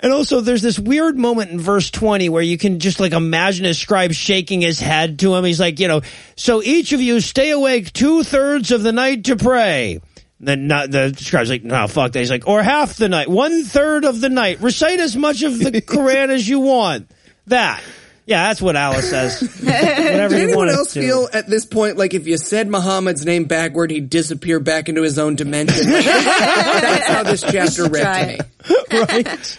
And 0.03 0.13
also, 0.13 0.41
there's 0.41 0.63
this 0.63 0.79
weird 0.79 1.19
moment 1.19 1.51
in 1.51 1.61
verse 1.61 1.91
20 1.91 2.31
where 2.31 2.43
you 2.43 2.57
can 2.57 2.79
just 2.79 2.99
like 2.99 3.13
imagine 3.13 3.67
a 3.67 3.75
scribe 3.75 4.13
shaking 4.13 4.63
his 4.63 4.81
head 4.81 5.19
to 5.19 5.35
him. 5.35 5.45
He's 5.45 5.61
like, 5.61 5.79
you 5.79 5.89
know, 5.89 6.01
so 6.37 6.63
each 6.63 6.93
of 6.93 7.03
you 7.03 7.21
stay 7.21 7.51
awake 7.51 7.93
two 7.93 8.23
thirds 8.23 8.73
of 8.73 8.83
the 8.83 8.93
night 8.93 9.25
to 9.25 9.37
pray. 9.37 10.01
Then 10.41 10.67
not, 10.69 10.91
the 10.91 11.15
scribe's 11.19 11.51
like, 11.51 11.65
no, 11.65 11.87
fuck 11.87 12.13
that. 12.13 12.19
He's 12.19 12.31
like, 12.31 12.49
or 12.49 12.63
half 12.63 12.97
the 12.97 13.09
night, 13.11 13.29
one 13.29 13.63
third 13.65 14.05
of 14.07 14.21
the 14.23 14.31
night. 14.31 14.61
Recite 14.61 14.99
as 14.99 15.15
much 15.15 15.43
of 15.43 15.59
the 15.59 15.71
Quran 15.83 16.31
as 16.31 16.49
you 16.49 16.61
want. 16.61 17.11
That. 17.47 17.83
Yeah, 18.25 18.49
that's 18.49 18.63
what 18.63 18.77
Alice 18.77 19.11
says. 19.11 19.41
Whatever 19.61 20.29
Does 20.29 20.33
you 20.33 20.39
anyone 20.49 20.67
want 20.67 20.71
else 20.71 20.93
to. 20.95 21.01
feel 21.01 21.29
at 21.33 21.49
this 21.49 21.67
point 21.67 21.97
like 21.97 22.15
if 22.15 22.27
you 22.27 22.39
said 22.39 22.69
Muhammad's 22.69 23.27
name 23.27 23.45
backward, 23.45 23.91
he'd 23.91 24.09
disappear 24.09 24.61
back 24.61 24.89
into 24.89 25.03
his 25.03 25.19
own 25.19 25.35
dimension? 25.37 25.85
That's 25.91 27.07
how 27.07 27.23
this 27.25 27.43
chapter 27.43 27.89
read 27.89 28.39
to 28.39 28.77
me. 28.93 28.99
right? 28.99 29.59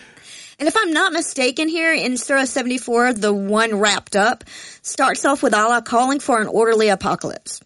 And 0.57 0.67
if 0.67 0.77
I'm 0.77 0.93
not 0.93 1.11
mistaken 1.11 1.67
here, 1.67 1.91
in 1.93 2.17
Surah 2.17 2.45
74, 2.45 3.13
the 3.13 3.33
one 3.33 3.77
wrapped 3.79 4.15
up 4.15 4.43
starts 4.83 5.25
off 5.25 5.43
with 5.43 5.53
Allah 5.53 5.81
calling 5.81 6.19
for 6.19 6.39
an 6.39 6.47
orderly 6.47 6.89
apocalypse. 6.89 7.61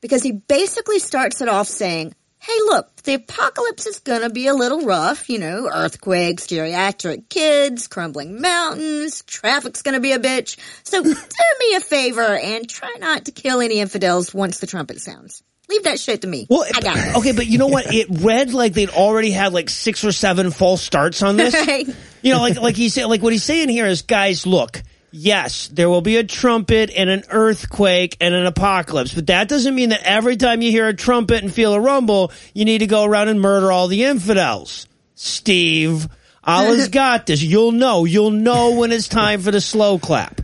Because 0.00 0.22
he 0.22 0.32
basically 0.32 0.98
starts 0.98 1.40
it 1.40 1.48
off 1.48 1.68
saying, 1.68 2.14
hey 2.48 2.58
look, 2.64 2.96
the 3.02 3.14
apocalypse 3.14 3.86
is 3.86 3.98
gonna 4.00 4.30
be 4.30 4.46
a 4.46 4.54
little 4.54 4.80
rough, 4.80 5.28
you 5.28 5.38
know, 5.38 5.68
earthquakes, 5.72 6.46
geriatric 6.46 7.28
kids, 7.28 7.86
crumbling 7.88 8.40
mountains, 8.40 9.22
traffic's 9.22 9.82
gonna 9.82 10.00
be 10.00 10.12
a 10.12 10.18
bitch. 10.18 10.56
So 10.82 11.02
do 11.04 11.10
me 11.10 11.74
a 11.76 11.80
favor 11.80 12.22
and 12.22 12.68
try 12.68 12.94
not 12.98 13.26
to 13.26 13.32
kill 13.32 13.60
any 13.60 13.80
infidels 13.80 14.32
once 14.32 14.60
the 14.60 14.66
trumpet 14.66 15.00
sounds. 15.00 15.42
Leave 15.68 15.84
that 15.84 16.00
shit 16.00 16.22
to 16.22 16.26
me. 16.26 16.46
Well, 16.48 16.64
I 16.74 16.80
got 16.80 16.96
it. 16.96 17.16
okay, 17.16 17.32
but 17.32 17.46
you 17.46 17.58
know 17.58 17.66
what? 17.66 17.86
It 17.94 18.06
read 18.10 18.54
like 18.54 18.72
they'd 18.72 18.88
already 18.88 19.30
had 19.30 19.52
like 19.52 19.68
six 19.68 20.02
or 20.02 20.12
seven 20.12 20.50
false 20.50 20.80
starts 20.82 21.22
on 21.22 21.36
this. 21.36 21.52
Right. 21.54 21.86
You 22.22 22.32
know, 22.32 22.40
like 22.40 22.58
like 22.58 22.76
he 22.76 22.88
said, 22.88 23.04
like 23.06 23.22
what 23.22 23.32
he's 23.32 23.44
saying 23.44 23.68
here 23.68 23.86
is, 23.86 24.02
guys, 24.02 24.46
look. 24.46 24.82
Yes, 25.10 25.68
there 25.68 25.88
will 25.88 26.02
be 26.02 26.16
a 26.18 26.24
trumpet 26.24 26.90
and 26.94 27.08
an 27.08 27.24
earthquake 27.30 28.16
and 28.20 28.34
an 28.34 28.44
apocalypse, 28.46 29.14
but 29.14 29.28
that 29.28 29.48
doesn't 29.48 29.74
mean 29.74 29.88
that 29.88 30.02
every 30.02 30.36
time 30.36 30.60
you 30.60 30.70
hear 30.70 30.86
a 30.86 30.94
trumpet 30.94 31.42
and 31.42 31.52
feel 31.52 31.72
a 31.72 31.80
rumble, 31.80 32.30
you 32.52 32.64
need 32.66 32.78
to 32.78 32.86
go 32.86 33.04
around 33.04 33.28
and 33.28 33.40
murder 33.40 33.72
all 33.72 33.88
the 33.88 34.04
infidels. 34.04 34.86
Steve, 35.14 36.06
Allah's 36.44 36.88
got 36.90 37.26
this. 37.26 37.42
You'll 37.42 37.72
know. 37.72 38.04
You'll 38.04 38.30
know 38.30 38.76
when 38.78 38.92
it's 38.92 39.08
time 39.08 39.40
for 39.40 39.50
the 39.50 39.60
slow 39.60 39.98
clap. 39.98 40.42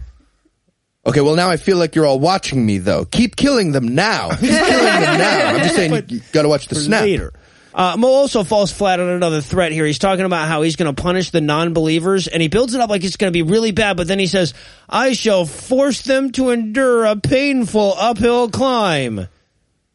Okay, 1.07 1.21
well 1.21 1.37
now 1.37 1.51
I 1.51 1.59
feel 1.59 1.77
like 1.77 1.95
you're 1.95 2.07
all 2.07 2.19
watching 2.19 2.65
me 2.65 2.79
though. 2.79 3.05
Keep 3.05 3.37
killing 3.37 3.73
them 3.73 3.95
now. 3.95 4.31
Keep 4.31 4.41
killing 4.49 4.85
them 4.85 5.19
now. 5.19 5.49
I'm 5.49 5.59
just 5.59 5.75
saying 5.75 5.93
you, 5.93 6.03
you 6.09 6.21
gotta 6.33 6.49
watch 6.49 6.69
the 6.69 6.77
snap. 6.77 7.03
later. 7.03 7.33
Uh, 7.75 7.97
Mo 7.99 8.07
also 8.07 8.45
falls 8.45 8.71
flat 8.73 9.01
on 9.01 9.09
another 9.09 9.41
threat 9.41 9.73
here. 9.73 9.85
He's 9.85 9.99
talking 9.99 10.25
about 10.25 10.47
how 10.47 10.63
he's 10.63 10.77
going 10.77 10.95
to 10.95 11.03
punish 11.03 11.31
the 11.31 11.41
non-believers, 11.41 12.29
and 12.29 12.41
he 12.41 12.47
builds 12.49 12.73
it 12.75 12.81
up 12.81 12.89
like 12.89 13.03
it's 13.03 13.17
going 13.17 13.33
to 13.33 13.37
be 13.37 13.43
really 13.43 13.73
bad. 13.73 13.97
But 13.97 14.07
then 14.07 14.21
he 14.21 14.29
says, 14.29 14.55
"I 14.89 15.13
shall 15.13 15.45
force 15.45 16.03
them 16.03 16.31
to 16.33 16.51
endure 16.51 17.05
a 17.05 17.17
painful 17.17 17.95
uphill 17.99 18.49
climb," 18.49 19.27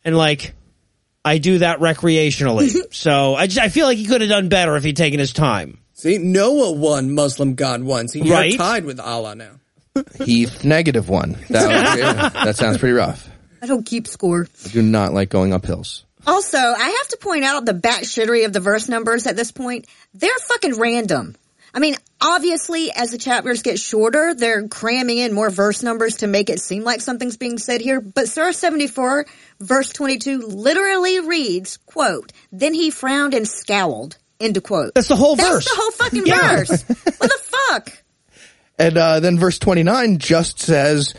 and 0.04 0.18
like, 0.18 0.54
I 1.24 1.38
do 1.38 1.60
that 1.60 1.80
recreationally. 1.80 2.76
so 2.94 3.36
I 3.36 3.48
just, 3.48 3.60
I 3.60 3.70
feel 3.70 3.86
like 3.86 3.98
he 3.98 4.06
could 4.08 4.20
have 4.22 4.30
done 4.30 4.50
better 4.50 4.76
if 4.76 4.84
he'd 4.84 4.98
taken 4.98 5.20
his 5.20 5.32
time. 5.32 5.78
See, 5.94 6.18
Noah 6.18 6.72
won 6.74 7.14
Muslim 7.14 7.56
God 7.56 7.84
once. 7.84 8.12
He 8.14 8.22
Right. 8.30 8.54
are 8.56 8.58
tied 8.58 8.86
with 8.86 9.00
Allah 9.00 9.36
now. 9.36 9.52
Heath 10.26 10.64
negative 10.64 11.08
one. 11.10 11.38
That, 11.50 12.34
was- 12.34 12.34
that 12.46 12.56
sounds 12.56 12.78
pretty 12.78 12.94
rough. 12.94 13.30
I 13.62 13.66
don't 13.68 13.86
keep 13.86 14.08
score. 14.08 14.48
I 14.66 14.70
do 14.70 14.82
not 14.82 15.14
like 15.14 15.30
going 15.30 15.52
up 15.54 15.66
hills. 15.66 16.06
Also, 16.28 16.57
I 16.57 16.97
have 16.99 17.07
to 17.09 17.17
point 17.17 17.43
out 17.43 17.65
the 17.65 17.74
batshittery 17.74 18.45
of 18.45 18.53
the 18.53 18.59
verse 18.59 18.89
numbers 18.89 19.26
at 19.26 19.36
this 19.36 19.51
point. 19.51 19.88
They're 20.13 20.38
fucking 20.39 20.78
random. 20.80 21.36
I 21.74 21.80
mean, 21.80 21.95
obviously, 22.20 22.91
as 22.91 23.11
the 23.11 23.17
chapters 23.17 23.61
get 23.61 23.80
shorter, 23.80 24.34
they're 24.34 24.67
cramming 24.67 25.20
in 25.20 25.34
more 25.34 25.49
verse 25.49 25.84
numbers 25.84 26.17
to 26.17 26.28
make 26.28 26.49
it 26.49 26.59
seem 26.59 26.84
like 26.84 26.99
something's 27.01 27.38
being 27.38 27.57
said 27.57 27.80
here. 27.80 28.01
But 28.01 28.28
Surah 28.28 28.51
74, 28.51 29.26
verse 29.59 29.93
22, 29.93 30.39
literally 30.47 31.20
reads, 31.22 31.78
quote, 31.86 32.34
Then 32.51 32.74
he 32.74 32.89
frowned 32.89 33.34
and 33.36 33.47
scowled, 33.47 34.17
end 34.39 34.61
quote. 34.63 34.95
That's 34.95 35.07
the 35.09 35.15
whole 35.15 35.36
That's 35.36 35.49
verse. 35.49 35.65
the 35.65 35.76
whole 35.76 35.91
fucking 35.91 36.26
Yeah. 36.26 36.55
verse. 36.57 36.84
what 37.17 37.30
the 37.30 37.39
fuck? 37.43 37.93
And 38.82 38.97
uh, 38.97 39.20
then 39.20 39.38
verse 39.38 39.59
29 39.59 40.20
just 40.20 40.59
says, 40.61 41.13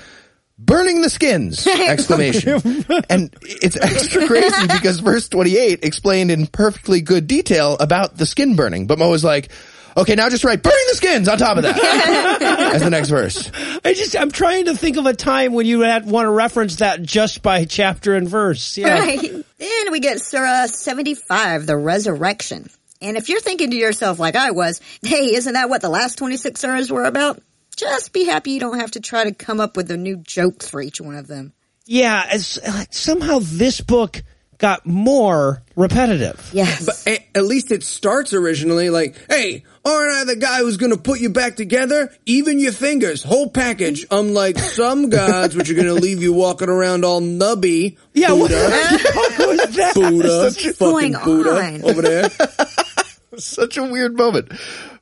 burning 0.65 1.03
the 1.03 1.11
skins! 1.11 1.67
Exclamation. 1.89 2.61
and 3.09 3.35
it's 3.43 3.77
extra 3.77 4.27
crazy 4.27 4.67
because 4.67 5.01
verse 5.01 5.29
28 5.29 5.85
explained 5.85 6.31
in 6.31 6.47
perfectly 6.47 7.01
good 7.01 7.27
detail 7.27 7.77
about 7.81 8.17
the 8.17 8.27
skin 8.27 8.57
burning. 8.57 8.87
But 8.87 8.99
Mo 8.99 9.11
was 9.11 9.25
like, 9.25 9.51
okay, 9.97 10.15
now 10.15 10.29
just 10.29 10.45
write 10.45 10.63
burning 10.63 10.87
the 10.91 10.97
skins 10.97 11.29
on 11.29 11.39
top 11.39 11.57
of 11.57 11.63
that 11.65 12.73
as 12.75 12.83
the 12.83 12.91
next 12.91 13.09
verse. 13.09 13.51
I 13.85 13.95
just, 13.95 14.17
I'm 14.17 14.31
trying 14.31 14.67
to 14.67 14.77
think 14.77 14.97
of 14.97 15.07
a 15.07 15.15
time 15.15 15.53
when 15.53 15.67
you 15.67 15.81
had 15.81 16.07
want 16.07 16.27
to 16.27 16.31
reference 16.31 16.77
that 16.77 17.03
just 17.03 17.43
by 17.43 17.65
chapter 17.65 18.15
and 18.15 18.29
verse. 18.29 18.77
Yeah. 18.77 18.99
Right. 18.99 19.21
Then 19.59 19.93
we 19.93 20.01
get 20.01 20.21
Surah 20.21 20.67
75, 20.67 21.67
the 21.67 21.77
resurrection. 21.77 22.69
And 23.03 23.17
if 23.17 23.29
you're 23.29 23.41
thinking 23.41 23.71
to 23.71 23.77
yourself 23.77 24.19
like 24.19 24.37
I 24.37 24.51
was, 24.51 24.81
hey, 25.03 25.35
isn't 25.35 25.55
that 25.55 25.71
what 25.71 25.81
the 25.81 25.89
last 25.89 26.17
26 26.19 26.61
surahs 26.61 26.91
were 26.91 27.05
about? 27.05 27.43
Just 27.81 28.12
be 28.12 28.24
happy 28.26 28.51
you 28.53 28.61
don't 28.61 28.78
have 28.78 28.91
to 28.93 29.01
try 29.01 29.24
to 29.24 29.33
come 29.33 29.59
up 29.61 29.76
with 29.76 29.91
a 29.91 29.97
new 29.97 30.16
joke 30.18 30.62
for 30.62 30.83
each 30.83 31.01
one 31.01 31.16
of 31.16 31.26
them. 31.26 31.53
Yeah. 31.87 32.26
It's, 32.31 32.62
like, 32.62 32.93
somehow 32.93 33.39
this 33.43 33.81
book 33.81 34.22
got 34.59 34.85
more 34.85 35.62
repetitive. 35.74 36.51
Yes. 36.53 36.85
But 36.85 37.03
a- 37.07 37.39
at 37.39 37.45
least 37.45 37.70
it 37.72 37.83
starts 37.83 38.35
originally 38.35 38.91
like, 38.91 39.16
hey, 39.31 39.64
aren't 39.83 40.12
I 40.14 40.24
the 40.24 40.37
guy 40.37 40.59
who's 40.59 40.76
gonna 40.76 40.99
put 40.99 41.20
you 41.20 41.31
back 41.31 41.57
together? 41.57 42.12
Even 42.26 42.59
your 42.59 42.72
fingers, 42.72 43.22
whole 43.22 43.49
package. 43.49 44.07
Unlike 44.11 44.59
some 44.59 45.09
gods, 45.09 45.57
which 45.57 45.70
are 45.70 45.74
gonna 45.74 45.95
leave 45.95 46.22
you 46.22 46.35
walking 46.35 46.68
around 46.68 47.07
all 47.07 47.22
nubby. 47.22 47.97
Yeah, 48.12 48.33
what 48.33 48.51
Buddha, 48.51 48.59
the 48.59 49.47
was 49.49 49.76
that? 49.76 49.95
Buddha, 49.95 50.39
What's 50.45 50.76
fucking 50.76 51.12
going 51.12 51.12
Buddha 51.24 51.51
on? 51.57 51.83
over 51.85 52.03
there. 52.03 52.28
Such 53.39 53.78
a 53.78 53.85
weird 53.85 54.14
moment. 54.16 54.53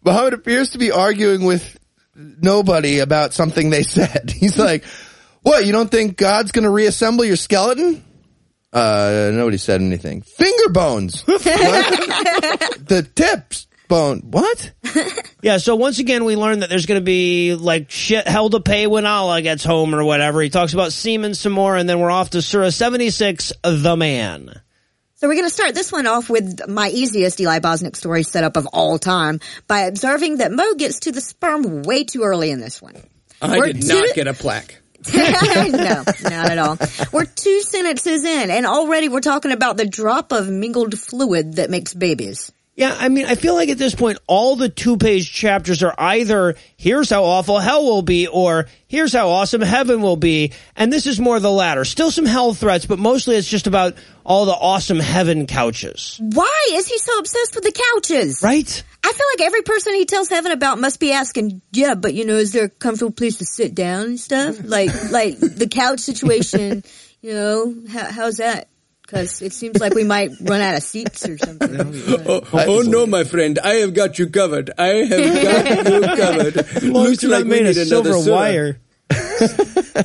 Muhammad 0.04 0.34
appears 0.34 0.70
to 0.70 0.78
be 0.78 0.92
arguing 0.92 1.44
with 1.44 1.76
nobody 2.18 2.98
about 2.98 3.32
something 3.32 3.70
they 3.70 3.82
said. 3.84 4.30
He's 4.36 4.58
like, 4.58 4.84
what, 5.42 5.64
you 5.64 5.72
don't 5.72 5.90
think 5.90 6.16
God's 6.16 6.52
gonna 6.52 6.70
reassemble 6.70 7.24
your 7.24 7.36
skeleton? 7.36 8.04
Uh, 8.72 9.30
nobody 9.32 9.56
said 9.56 9.80
anything. 9.80 10.22
Finger 10.22 10.68
bones. 10.70 11.24
The 12.88 13.06
tips 13.14 13.66
bone. 13.88 14.20
What? 14.30 14.72
Yeah, 15.42 15.58
so 15.58 15.76
once 15.76 15.98
again, 15.98 16.24
we 16.24 16.36
learn 16.36 16.60
that 16.60 16.70
there's 16.70 16.86
going 16.86 17.00
to 17.00 17.04
be 17.04 17.54
like 17.54 17.90
shit 17.90 18.26
hell 18.26 18.50
to 18.50 18.60
pay 18.60 18.86
when 18.86 19.04
Allah 19.06 19.42
gets 19.42 19.64
home 19.64 19.94
or 19.94 20.04
whatever. 20.04 20.40
He 20.40 20.48
talks 20.48 20.72
about 20.72 20.92
semen 20.92 21.34
some 21.34 21.52
more, 21.52 21.76
and 21.76 21.88
then 21.88 22.00
we're 22.00 22.10
off 22.10 22.30
to 22.30 22.42
Surah 22.42 22.70
76, 22.70 23.52
The 23.62 23.96
Man. 23.96 24.60
So 25.18 25.26
we're 25.26 25.34
going 25.34 25.48
to 25.48 25.52
start 25.54 25.74
this 25.74 25.90
one 25.90 26.06
off 26.06 26.30
with 26.30 26.68
my 26.68 26.90
easiest 26.90 27.40
Eli 27.40 27.58
Bosnick 27.58 27.96
story 27.96 28.22
setup 28.22 28.56
of 28.56 28.68
all 28.68 29.00
time 29.00 29.40
by 29.66 29.80
observing 29.80 30.36
that 30.36 30.52
Mo 30.52 30.74
gets 30.74 31.00
to 31.00 31.12
the 31.12 31.20
sperm 31.20 31.82
way 31.82 32.04
too 32.04 32.22
early 32.22 32.52
in 32.52 32.60
this 32.60 32.80
one. 32.80 32.94
I 33.42 33.58
We're 33.58 33.72
did 33.72 33.82
two- 33.82 33.88
not 34.00 34.14
get 34.14 34.28
a 34.28 34.32
plaque. 34.32 34.80
no, 35.12 36.04
not 36.22 36.50
at 36.50 36.58
all. 36.58 36.78
We're 37.12 37.24
two 37.24 37.62
sentences 37.62 38.24
in, 38.24 38.50
and 38.50 38.64
already 38.64 39.08
we're 39.08 39.20
talking 39.20 39.50
about 39.50 39.76
the 39.76 39.86
drop 39.86 40.30
of 40.32 40.48
mingled 40.48 40.96
fluid 40.96 41.54
that 41.54 41.68
makes 41.68 41.94
babies. 41.94 42.52
Yeah, 42.78 42.96
I 42.96 43.08
mean, 43.08 43.26
I 43.26 43.34
feel 43.34 43.56
like 43.56 43.70
at 43.70 43.76
this 43.76 43.96
point, 43.96 44.18
all 44.28 44.54
the 44.54 44.68
two 44.68 44.98
page 44.98 45.32
chapters 45.32 45.82
are 45.82 45.92
either, 45.98 46.54
here's 46.76 47.10
how 47.10 47.24
awful 47.24 47.58
hell 47.58 47.84
will 47.84 48.02
be, 48.02 48.28
or 48.28 48.66
here's 48.86 49.12
how 49.12 49.30
awesome 49.30 49.62
heaven 49.62 50.00
will 50.00 50.16
be. 50.16 50.52
And 50.76 50.92
this 50.92 51.08
is 51.08 51.18
more 51.18 51.40
the 51.40 51.50
latter. 51.50 51.84
Still 51.84 52.12
some 52.12 52.24
hell 52.24 52.54
threats, 52.54 52.86
but 52.86 53.00
mostly 53.00 53.34
it's 53.34 53.48
just 53.48 53.66
about 53.66 53.96
all 54.24 54.44
the 54.44 54.52
awesome 54.52 55.00
heaven 55.00 55.48
couches. 55.48 56.20
Why 56.22 56.68
is 56.70 56.86
he 56.86 56.98
so 56.98 57.18
obsessed 57.18 57.56
with 57.56 57.64
the 57.64 57.72
couches? 57.72 58.44
Right? 58.44 58.84
I 59.04 59.12
feel 59.12 59.26
like 59.32 59.44
every 59.44 59.62
person 59.62 59.94
he 59.94 60.04
tells 60.04 60.28
heaven 60.28 60.52
about 60.52 60.78
must 60.78 61.00
be 61.00 61.10
asking, 61.10 61.60
yeah, 61.72 61.96
but 61.96 62.14
you 62.14 62.26
know, 62.26 62.36
is 62.36 62.52
there 62.52 62.66
a 62.66 62.68
comfortable 62.68 63.10
place 63.10 63.38
to 63.38 63.44
sit 63.44 63.74
down 63.74 64.04
and 64.04 64.20
stuff? 64.20 64.56
Like, 64.62 65.10
like 65.10 65.40
the 65.40 65.66
couch 65.66 65.98
situation, 65.98 66.84
you 67.22 67.32
know, 67.32 67.74
how, 67.90 68.12
how's 68.12 68.36
that? 68.36 68.68
Cause 69.08 69.40
it 69.40 69.54
seems 69.54 69.80
like 69.80 69.94
we 69.94 70.04
might 70.04 70.32
run 70.38 70.60
out 70.60 70.76
of 70.76 70.82
seats 70.82 71.26
or 71.26 71.38
something. 71.38 71.80
Oh, 72.28 72.42
oh 72.52 72.82
no, 72.82 73.06
my 73.06 73.24
friend, 73.24 73.58
I 73.58 73.76
have 73.76 73.94
got 73.94 74.18
you 74.18 74.28
covered. 74.28 74.70
I 74.76 74.88
have 74.88 75.42
got 75.42 75.92
you 75.92 76.00
covered. 76.16 76.56
As 76.58 76.84
long 76.84 77.06
as 77.06 77.10
Looks 77.10 77.22
you're 77.22 77.32
like 77.32 77.44
we 77.44 77.50
made 77.50 77.66
of 77.66 77.76
need 77.76 77.86
another 77.86 78.12
silver 78.12 78.30
wire. 78.30 78.80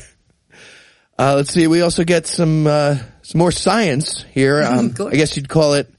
Uh, 1.15 1.35
let's 1.35 1.53
see. 1.53 1.67
We 1.67 1.81
also 1.81 2.03
get 2.03 2.25
some, 2.25 2.65
uh, 2.65 2.97
some 3.21 3.37
more 3.37 3.51
science 3.51 4.23
here. 4.31 4.63
Um, 4.67 4.95
I 4.99 5.15
guess 5.15 5.37
you'd 5.37 5.47
call 5.47 5.75
it 5.75 5.93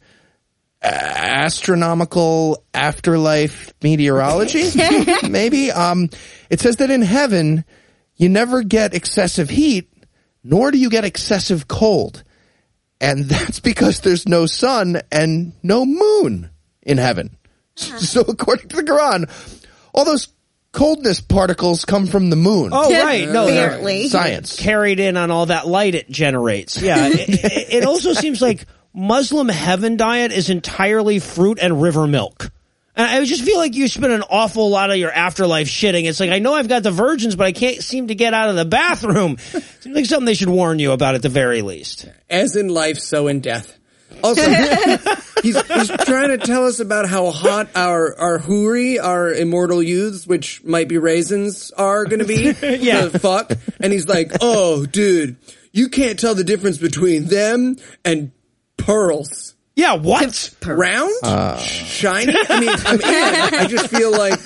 astronomical 0.83 2.65
afterlife 2.75 3.73
meteorology, 3.81 4.65
maybe. 5.29 5.71
Um, 5.71 6.11
it 6.51 6.61
says 6.61 6.77
that 6.77 6.91
in 6.91 7.03
heaven, 7.03 7.65
you 8.17 8.29
never 8.29 8.63
get 8.63 8.93
excessive 8.93 9.51
heat, 9.51 9.89
nor 10.43 10.73
do 10.73 10.79
you 10.79 10.91
get 10.91 11.05
excessive 11.05 11.69
cold. 11.69 12.25
And 13.01 13.25
that's 13.25 13.61
because 13.61 14.01
there's 14.01 14.29
no 14.29 14.47
sun 14.47 15.01
and 15.13 15.53
no 15.63 15.85
moon 15.85 16.51
in 16.83 16.99
heaven. 16.99 17.37
So 17.77 18.21
according 18.21 18.69
to 18.69 18.77
the 18.77 18.83
Quran, 18.83 19.29
all 19.93 20.05
those 20.05 20.29
coldness 20.73 21.21
particles 21.21 21.85
come 21.85 22.07
from 22.07 22.31
the 22.31 22.37
moon. 22.37 22.71
Oh, 22.73 22.91
right. 22.91 23.29
No, 23.29 23.45
Apparently. 23.49 24.09
Science. 24.09 24.57
carried 24.59 25.01
in 25.01 25.17
on 25.17 25.31
all 25.31 25.47
that 25.47 25.67
light 25.67 25.95
it 25.95 26.09
generates. 26.11 26.81
Yeah. 26.81 26.97
it, 27.09 27.29
it- 27.29 27.75
it 27.75 27.85
also 27.85 28.13
seems 28.13 28.41
like 28.41 28.67
Muslim 28.93 29.49
heaven 29.49 29.97
diet 29.97 30.31
is 30.33 30.51
entirely 30.51 31.19
fruit 31.19 31.59
and 31.61 31.83
river 31.83 32.07
milk. 32.07 32.51
And 32.97 33.07
I 33.07 33.25
just 33.25 33.43
feel 33.43 33.59
like 33.59 33.75
you 33.75 33.89
spend 33.89 34.13
an 34.13 34.23
awful 34.23 34.71
lot 34.71 34.91
of 34.91 34.97
your 34.97 35.11
afterlife 35.11 35.67
shitting. 35.67 36.05
It's 36.05 36.21
like, 36.21 36.31
I 36.31 36.39
know 36.39 36.55
I've 36.55 36.69
got 36.69 36.85
the 36.85 36.93
virgins, 36.93 37.35
but 37.35 37.45
I 37.47 37.53
can't 37.53 37.83
seem 37.83 38.09
to 38.09 38.15
get 38.15 38.35
out 38.35 38.51
of 38.51 38.57
the 38.57 38.65
bathroom. 38.65 39.37
Seems 39.81 39.97
like 39.97 40.07
something 40.07 40.27
they 40.27 40.35
should 40.35 40.49
warn 40.49 40.79
you 40.79 40.93
about 40.93 41.17
at 41.17 41.23
the 41.23 41.29
very 41.29 41.63
least. 41.63 42.09
As 42.31 42.55
in 42.55 42.69
life, 42.69 42.99
so 42.99 43.27
in 43.27 43.41
death. 43.41 43.77
Also, 44.23 44.49
he's, 45.43 45.61
he's 45.61 45.89
trying 46.05 46.29
to 46.29 46.39
tell 46.39 46.67
us 46.67 46.79
about 46.79 47.09
how 47.09 47.31
hot 47.31 47.69
our, 47.75 48.17
our 48.17 48.39
houri, 48.39 49.01
our 49.01 49.33
immortal 49.33 49.83
youths, 49.83 50.27
which 50.27 50.63
might 50.63 50.89
be 50.89 50.99
raisins, 50.99 51.73
are 51.73 52.05
gonna 52.05 52.25
be. 52.25 52.55
Yeah. 52.63 53.07
The 53.07 53.19
fuck. 53.19 53.53
And 53.81 53.93
he's 53.93 54.07
like, 54.09 54.33
oh, 54.41 54.87
dude, 54.87 55.37
you 55.73 55.89
can't 55.89 56.19
tell 56.19 56.35
the 56.35 56.45
difference 56.45 56.79
between 56.79 57.27
them 57.27 57.77
and 58.05 58.31
pearls. 58.77 59.54
Yeah, 59.77 59.95
what? 59.95 60.55
Round? 60.65 61.11
Uh, 61.23 61.59
Shiny? 61.59 62.33
I 62.49 62.61
mean, 62.61 62.69
I'm 62.87 63.01
in. 63.01 63.55
I 63.61 63.67
just 63.67 63.89
feel 63.89 64.13
like 64.13 64.39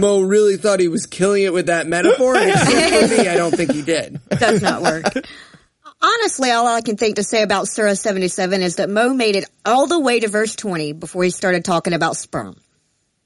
Mo 0.00 0.20
really 0.20 0.58
thought 0.58 0.78
he 0.78 0.88
was 0.88 1.06
killing 1.06 1.42
it 1.42 1.52
with 1.54 1.66
that 1.66 1.86
metaphor. 1.86 2.36
And 2.36 2.50
it 2.50 2.58
seems 2.58 3.12
for 3.16 3.22
me, 3.22 3.28
I 3.28 3.34
don't 3.34 3.54
think 3.56 3.72
he 3.72 3.80
did. 3.80 4.20
does 4.28 4.60
not 4.60 4.82
work. 4.82 5.04
Honestly, 6.02 6.50
all 6.50 6.66
I 6.66 6.82
can 6.82 6.98
think 6.98 7.16
to 7.16 7.22
say 7.22 7.42
about 7.42 7.66
Surah 7.66 7.94
77 7.94 8.60
is 8.60 8.76
that 8.76 8.90
Mo 8.90 9.14
made 9.14 9.36
it 9.36 9.48
all 9.64 9.86
the 9.86 9.98
way 9.98 10.20
to 10.20 10.28
verse 10.28 10.54
20 10.54 10.92
before 10.92 11.24
he 11.24 11.30
started 11.30 11.64
talking 11.64 11.94
about 11.94 12.16
sperm. 12.16 12.56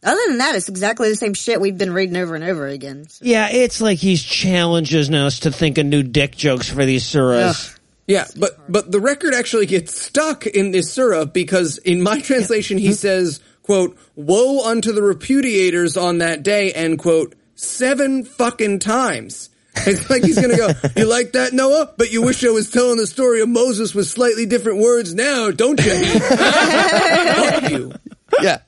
Other 0.05 0.21
than 0.29 0.39
that, 0.39 0.55
it's 0.55 0.69
exactly 0.69 1.09
the 1.09 1.17
same 1.17 1.35
shit 1.35 1.61
we've 1.61 1.77
been 1.77 1.93
reading 1.93 2.17
over 2.17 2.37
and 2.37 2.45
over 2.45 2.69
again. 2.69 3.09
So- 3.09 3.25
Yeah, 3.25 3.49
it's 3.51 3.81
like 3.81 3.99
he's 3.99 4.23
challenging 4.23 5.13
us 5.13 5.41
to 5.41 5.51
think 5.51 5.77
of 5.79 5.87
new 5.87 6.05
dick 6.05 6.37
jokes 6.37 6.69
for 6.69 6.85
these 6.85 7.03
surahs. 7.03 7.77
Yeah, 8.09 8.27
but 8.37 8.73
but 8.73 8.91
the 8.91 9.01
record 9.01 9.35
actually 9.35 9.67
gets 9.67 10.01
stuck 10.01 10.47
in 10.47 10.71
this 10.71 10.91
surah 10.93 11.27
because 11.27 11.77
in 11.77 12.03
my 12.03 12.21
translation 12.23 12.79
he 12.79 12.95
says, 12.95 13.41
quote, 13.63 13.97
woe 14.17 14.65
unto 14.65 14.93
the 14.93 15.03
repudiators 15.03 15.97
on 15.97 16.19
that 16.19 16.43
day, 16.43 16.73
end 16.73 16.99
quote, 16.99 17.35
seven 17.55 18.25
fucking 18.25 18.79
times. 18.79 19.51
It's 19.87 20.09
like 20.11 20.25
he's 20.25 20.41
gonna 20.41 20.57
go, 20.57 20.71
you 20.97 21.05
like 21.09 21.33
that, 21.33 21.53
Noah? 21.53 21.93
But 21.97 22.11
you 22.11 22.23
wish 22.23 22.43
I 22.45 22.49
was 22.49 22.71
telling 22.71 22.97
the 22.97 23.07
story 23.07 23.43
of 23.43 23.49
Moses 23.51 23.95
with 23.95 24.09
slightly 24.09 24.47
different 24.47 24.79
words 24.79 25.15
now, 25.15 25.51
don't 25.51 25.79
you? 25.79 25.95
Fuck 26.21 27.71
you. 27.71 27.93
yeah. 28.41 28.59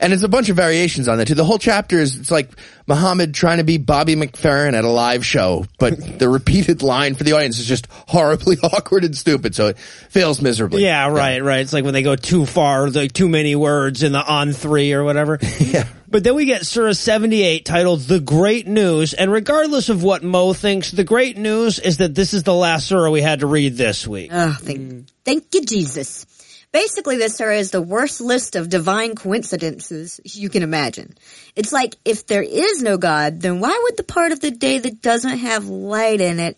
And 0.00 0.12
it's 0.12 0.22
a 0.22 0.28
bunch 0.28 0.48
of 0.48 0.56
variations 0.56 1.08
on 1.08 1.18
that 1.18 1.26
too. 1.26 1.34
The 1.34 1.44
whole 1.44 1.58
chapter 1.58 1.98
is 1.98 2.16
it's 2.16 2.30
like 2.30 2.50
Muhammad 2.86 3.34
trying 3.34 3.58
to 3.58 3.64
be 3.64 3.78
Bobby 3.78 4.16
McFerrin 4.16 4.74
at 4.74 4.84
a 4.84 4.88
live 4.88 5.24
show, 5.24 5.64
but 5.78 5.96
the 6.18 6.28
repeated 6.28 6.82
line 6.82 7.14
for 7.14 7.24
the 7.24 7.32
audience 7.32 7.58
is 7.58 7.66
just 7.66 7.86
horribly 7.90 8.56
awkward 8.62 9.04
and 9.04 9.16
stupid, 9.16 9.54
so 9.54 9.68
it 9.68 9.78
fails 9.78 10.40
miserably. 10.40 10.82
Yeah, 10.82 11.08
right, 11.08 11.42
right. 11.42 11.60
It's 11.60 11.72
like 11.72 11.84
when 11.84 11.94
they 11.94 12.02
go 12.02 12.16
too 12.16 12.46
far, 12.46 12.88
like 12.90 13.12
too 13.12 13.28
many 13.28 13.56
words 13.56 14.02
in 14.02 14.12
the 14.12 14.24
on 14.24 14.52
three 14.52 14.92
or 14.92 15.04
whatever. 15.04 15.38
yeah. 15.60 15.86
But 16.10 16.24
then 16.24 16.34
we 16.34 16.44
get 16.44 16.66
Surah 16.66 16.92
78 16.92 17.64
titled 17.64 18.00
The 18.00 18.18
Great 18.18 18.66
News. 18.66 19.14
And 19.14 19.30
regardless 19.30 19.90
of 19.90 20.02
what 20.02 20.24
Mo 20.24 20.52
thinks, 20.52 20.90
the 20.90 21.04
great 21.04 21.38
news 21.38 21.78
is 21.78 21.98
that 21.98 22.16
this 22.16 22.34
is 22.34 22.42
the 22.42 22.54
last 22.54 22.88
Surah 22.88 23.10
we 23.10 23.22
had 23.22 23.40
to 23.40 23.46
read 23.46 23.76
this 23.76 24.08
week. 24.08 24.30
Oh, 24.32 24.56
thank, 24.58 25.06
thank 25.24 25.54
you, 25.54 25.64
Jesus. 25.64 26.26
Basically, 26.72 27.16
this 27.16 27.36
surah 27.36 27.54
is 27.54 27.72
the 27.72 27.82
worst 27.82 28.20
list 28.20 28.54
of 28.54 28.68
divine 28.68 29.16
coincidences 29.16 30.20
you 30.24 30.48
can 30.48 30.62
imagine. 30.62 31.16
It's 31.56 31.72
like 31.72 31.96
if 32.04 32.26
there 32.26 32.42
is 32.42 32.80
no 32.80 32.96
God, 32.96 33.40
then 33.40 33.58
why 33.58 33.78
would 33.82 33.96
the 33.96 34.04
part 34.04 34.30
of 34.30 34.40
the 34.40 34.52
day 34.52 34.78
that 34.78 35.02
doesn't 35.02 35.38
have 35.38 35.66
light 35.66 36.20
in 36.20 36.38
it 36.38 36.56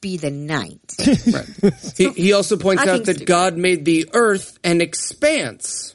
be 0.00 0.16
the 0.16 0.30
night? 0.30 0.94
He, 1.96 2.08
he 2.10 2.32
also 2.32 2.56
points 2.56 2.82
Fucking 2.82 3.00
out 3.00 3.06
that 3.06 3.16
stupid. 3.16 3.26
God 3.26 3.56
made 3.58 3.84
the 3.84 4.08
earth 4.14 4.58
an 4.64 4.80
expanse, 4.80 5.94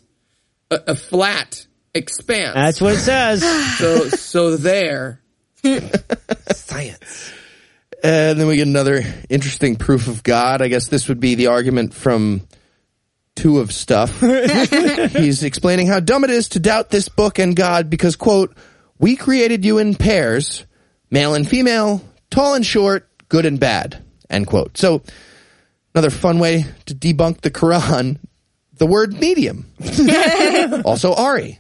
a, 0.70 0.80
a 0.88 0.96
flat 0.96 1.66
expanse. 1.96 2.54
That's 2.54 2.80
what 2.80 2.94
it 2.94 3.00
says. 3.00 3.42
so, 3.78 4.10
so 4.10 4.58
there. 4.58 5.22
Science. 6.54 7.32
And 8.04 8.40
then 8.40 8.46
we 8.46 8.58
get 8.58 8.68
another 8.68 9.02
interesting 9.30 9.78
proof 9.78 10.08
of 10.08 10.22
God. 10.22 10.62
I 10.62 10.68
guess 10.68 10.90
this 10.90 11.08
would 11.08 11.20
be 11.20 11.34
the 11.34 11.48
argument 11.48 11.96
from 11.96 12.42
two 13.36 13.60
of 13.60 13.72
stuff. 13.72 14.20
He's 15.12 15.44
explaining 15.44 15.88
how 15.88 16.00
dumb 16.00 16.24
it 16.24 16.30
is 16.30 16.50
to 16.50 16.60
doubt 16.60 16.90
this 16.90 17.10
book 17.10 17.40
and 17.40 17.56
God 17.56 17.90
because, 17.90 18.16
quote, 18.16 18.56
we 18.98 19.16
created 19.16 19.66
you 19.66 19.78
in 19.78 19.96
pairs, 19.96 20.66
male 21.12 21.34
and 21.34 21.48
female, 21.48 22.02
tall 22.30 22.54
and 22.54 22.66
short, 22.66 23.10
good 23.30 23.46
and 23.46 23.60
bad, 23.60 24.04
end 24.30 24.48
quote. 24.48 24.78
So 24.78 25.04
another 25.94 26.10
fun 26.10 26.40
way 26.40 26.66
to 26.86 26.96
debunk 26.96 27.42
the 27.42 27.52
Quran, 27.52 28.20
the 28.78 28.86
word 28.86 29.14
medium. 29.14 29.72
also 30.86 31.14
Ari. 31.14 31.60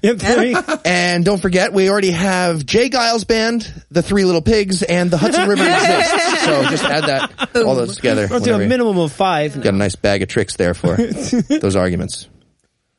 and 0.85 1.25
don't 1.25 1.41
forget, 1.41 1.73
we 1.73 1.89
already 1.89 2.11
have 2.11 2.65
J. 2.65 2.89
Geils 2.89 3.25
Band, 3.25 3.71
the 3.89 4.01
Three 4.01 4.25
Little 4.25 4.41
Pigs, 4.41 4.83
and 4.83 5.09
the 5.09 5.17
Hudson 5.17 5.47
River 5.47 5.63
exists. 5.63 6.43
So 6.45 6.63
just 6.69 6.83
add 6.83 7.03
that, 7.05 7.55
all 7.65 7.75
those 7.75 7.95
together. 7.95 8.27
We'll 8.29 8.39
do 8.39 8.55
a 8.55 8.67
minimum 8.67 8.97
of 8.97 9.11
five. 9.11 9.61
Got 9.61 9.73
a 9.73 9.77
nice 9.77 9.95
bag 9.95 10.21
of 10.21 10.29
tricks 10.29 10.55
there 10.55 10.73
for 10.73 10.95
those 11.59 11.75
arguments. 11.75 12.29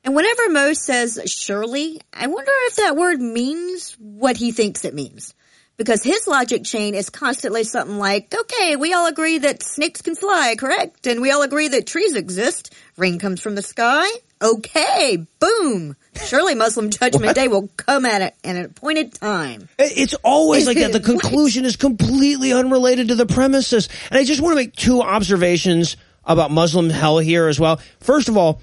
And 0.04 0.14
whenever 0.14 0.50
Mo 0.50 0.72
says 0.72 1.20
surely, 1.26 2.00
I 2.12 2.28
wonder 2.28 2.52
if 2.68 2.76
that 2.76 2.96
word 2.96 3.20
means 3.20 3.96
what 3.98 4.36
he 4.36 4.52
thinks 4.52 4.84
it 4.84 4.94
means. 4.94 5.34
Because 5.76 6.02
his 6.02 6.26
logic 6.26 6.64
chain 6.64 6.94
is 6.94 7.10
constantly 7.10 7.62
something 7.64 7.98
like, 7.98 8.34
okay, 8.34 8.76
we 8.76 8.94
all 8.94 9.06
agree 9.08 9.38
that 9.38 9.62
snakes 9.62 10.00
can 10.00 10.14
fly, 10.14 10.54
correct? 10.58 11.06
And 11.06 11.20
we 11.20 11.30
all 11.30 11.42
agree 11.42 11.68
that 11.68 11.86
trees 11.86 12.16
exist. 12.16 12.74
Rain 12.96 13.18
comes 13.18 13.40
from 13.40 13.54
the 13.54 13.62
sky. 13.62 14.06
Okay, 14.40 15.26
boom. 15.38 15.96
Surely 16.26 16.54
Muslim 16.54 16.90
Judgment 16.90 17.34
Day 17.34 17.48
will 17.48 17.68
come 17.76 18.04
at 18.06 18.22
it 18.22 18.34
in 18.42 18.56
an 18.56 18.64
appointed 18.66 19.14
time. 19.14 19.68
It's 19.78 20.14
always 20.24 20.66
like 20.66 20.78
that. 20.78 20.92
The 20.92 21.00
conclusion 21.12 21.64
is 21.64 21.76
completely 21.76 22.52
unrelated 22.52 23.08
to 23.08 23.14
the 23.14 23.26
premises. 23.26 23.88
And 24.10 24.18
I 24.18 24.24
just 24.24 24.40
want 24.40 24.52
to 24.52 24.56
make 24.56 24.74
two 24.74 25.02
observations 25.02 25.96
about 26.24 26.50
Muslim 26.50 26.90
hell 26.90 27.18
here 27.18 27.48
as 27.48 27.60
well. 27.60 27.80
First 28.00 28.28
of 28.28 28.36
all, 28.36 28.60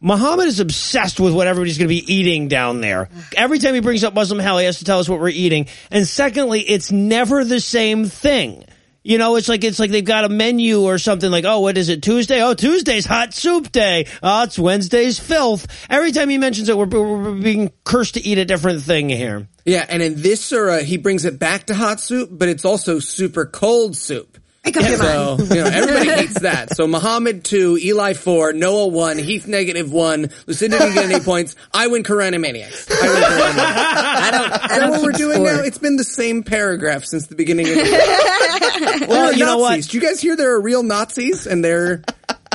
Muhammad 0.00 0.46
is 0.46 0.60
obsessed 0.60 1.18
with 1.18 1.32
what 1.32 1.46
everybody's 1.46 1.78
going 1.78 1.88
to 1.88 1.94
be 1.94 2.12
eating 2.12 2.48
down 2.48 2.80
there. 2.80 3.08
Every 3.36 3.58
time 3.58 3.74
he 3.74 3.80
brings 3.80 4.04
up 4.04 4.14
Muslim 4.14 4.38
hell, 4.38 4.58
he 4.58 4.66
has 4.66 4.78
to 4.78 4.84
tell 4.84 4.98
us 4.98 5.08
what 5.08 5.20
we're 5.20 5.28
eating. 5.28 5.66
And 5.90 6.06
secondly, 6.06 6.60
it's 6.60 6.92
never 6.92 7.44
the 7.44 7.60
same 7.60 8.04
thing. 8.04 8.64
You 9.02 9.18
know, 9.18 9.36
it's 9.36 9.48
like 9.48 9.62
it's 9.62 9.78
like 9.78 9.92
they've 9.92 10.04
got 10.04 10.24
a 10.24 10.28
menu 10.28 10.82
or 10.82 10.98
something 10.98 11.30
like, 11.30 11.44
oh, 11.44 11.60
what 11.60 11.78
is 11.78 11.88
it? 11.88 12.02
Tuesday? 12.02 12.42
Oh, 12.42 12.54
Tuesday's 12.54 13.06
hot 13.06 13.32
soup 13.32 13.70
day. 13.70 14.08
Oh, 14.20 14.42
it's 14.42 14.58
Wednesday's 14.58 15.16
filth. 15.20 15.68
Every 15.88 16.10
time 16.10 16.28
he 16.28 16.38
mentions 16.38 16.68
it, 16.68 16.76
we're, 16.76 16.86
we're 16.86 17.34
being 17.34 17.70
cursed 17.84 18.14
to 18.14 18.20
eat 18.20 18.38
a 18.38 18.44
different 18.44 18.82
thing 18.82 19.08
here. 19.08 19.46
Yeah, 19.64 19.86
and 19.88 20.02
in 20.02 20.20
this 20.22 20.44
surah, 20.44 20.78
he 20.78 20.96
brings 20.96 21.24
it 21.24 21.38
back 21.38 21.66
to 21.66 21.74
hot 21.74 22.00
soup, 22.00 22.30
but 22.32 22.48
it's 22.48 22.64
also 22.64 22.98
super 22.98 23.46
cold 23.46 23.96
soup. 23.96 24.38
Make 24.66 24.76
up 24.76 24.88
your 24.88 24.98
So, 24.98 25.36
mind. 25.38 25.50
you 25.50 25.56
know, 25.56 25.70
everybody 25.70 26.08
hates 26.20 26.40
that. 26.40 26.76
So 26.76 26.86
Muhammad 26.86 27.44
2, 27.44 27.78
Eli 27.82 28.12
4, 28.14 28.52
Noah 28.52 28.88
1, 28.88 29.18
Heath 29.18 29.46
negative 29.46 29.90
1, 29.92 30.28
Lucinda 30.46 30.78
didn't 30.78 30.94
get 30.94 31.04
any 31.10 31.20
points. 31.24 31.54
I 31.72 31.86
win 31.86 32.02
Quran 32.02 32.38
Maniacs. 32.40 32.90
I 32.90 32.94
win 33.06 33.22
Quran 33.22 33.56
Maniacs. 33.56 33.62
I 33.96 34.30
don't, 34.32 34.72
I 34.72 34.78
don't 34.80 34.90
what 34.90 35.02
we're 35.02 35.12
doing 35.12 35.34
score. 35.36 35.52
now? 35.54 35.60
It's 35.62 35.78
been 35.78 35.96
the 35.96 36.04
same 36.04 36.42
paragraph 36.42 37.04
since 37.04 37.28
the 37.28 37.36
beginning 37.36 37.68
of 37.68 37.74
the 37.76 39.06
Well, 39.08 39.32
you 39.32 39.44
know 39.44 39.58
what? 39.58 39.70
Nazis. 39.76 39.88
Do 39.88 39.98
you 39.98 40.02
guys 40.02 40.20
hear 40.20 40.36
there 40.36 40.52
are 40.56 40.60
real 40.60 40.82
Nazis 40.82 41.46
and 41.46 41.64
they're 41.64 42.02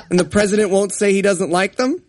and 0.10 0.20
the 0.20 0.26
president 0.26 0.70
won't 0.70 0.92
say 0.94 1.14
he 1.14 1.22
doesn't 1.22 1.50
like 1.50 1.76
them? 1.78 2.04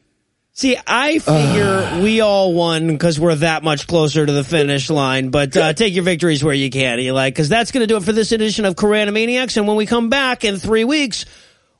See, 0.55 0.77
I 0.87 1.19
figure 1.19 2.01
we 2.03 2.21
all 2.21 2.53
won 2.53 2.89
because 2.89 3.19
we're 3.19 3.37
that 3.37 3.63
much 3.63 3.87
closer 3.87 4.25
to 4.27 4.33
the 4.33 4.45
finish 4.45 4.91
line. 4.91 5.31
But 5.31 5.57
uh, 5.57 5.73
take 5.73 5.95
your 5.95 6.05
victories 6.05 6.45
where 6.45 6.55
you 6.55 6.71
can, 6.71 7.01
Eli, 7.01 7.31
because 7.31 7.49
that's 7.49 7.73
going 7.73 7.83
to 7.83 7.87
do 7.87 7.97
it 7.97 8.03
for 8.03 8.13
this 8.13 8.33
edition 8.33 8.65
of 8.65 8.75
Quran 8.75 9.13
Maniacs. 9.13 9.57
And 9.57 9.67
when 9.67 9.77
we 9.77 9.87
come 9.87 10.11
back 10.11 10.45
in 10.45 10.59
three 10.59 10.85
weeks, 10.85 11.25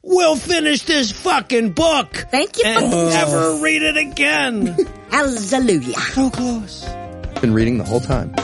we'll 0.03 0.37
finish 0.37 0.83
this 0.83 1.13
fucking 1.13 1.73
book 1.73 2.15
Thank 2.31 2.59
you. 2.59 2.65
and 2.67 2.91
for 2.91 3.11
never 3.11 3.63
read 3.63 3.83
it 3.83 3.97
again. 3.99 4.77
Hallelujah. 5.11 5.95
so 5.95 6.31
close. 6.31 6.85
Been 7.41 7.53
reading 7.53 7.77
the 7.77 7.85
whole 7.85 8.01
time. 8.01 8.35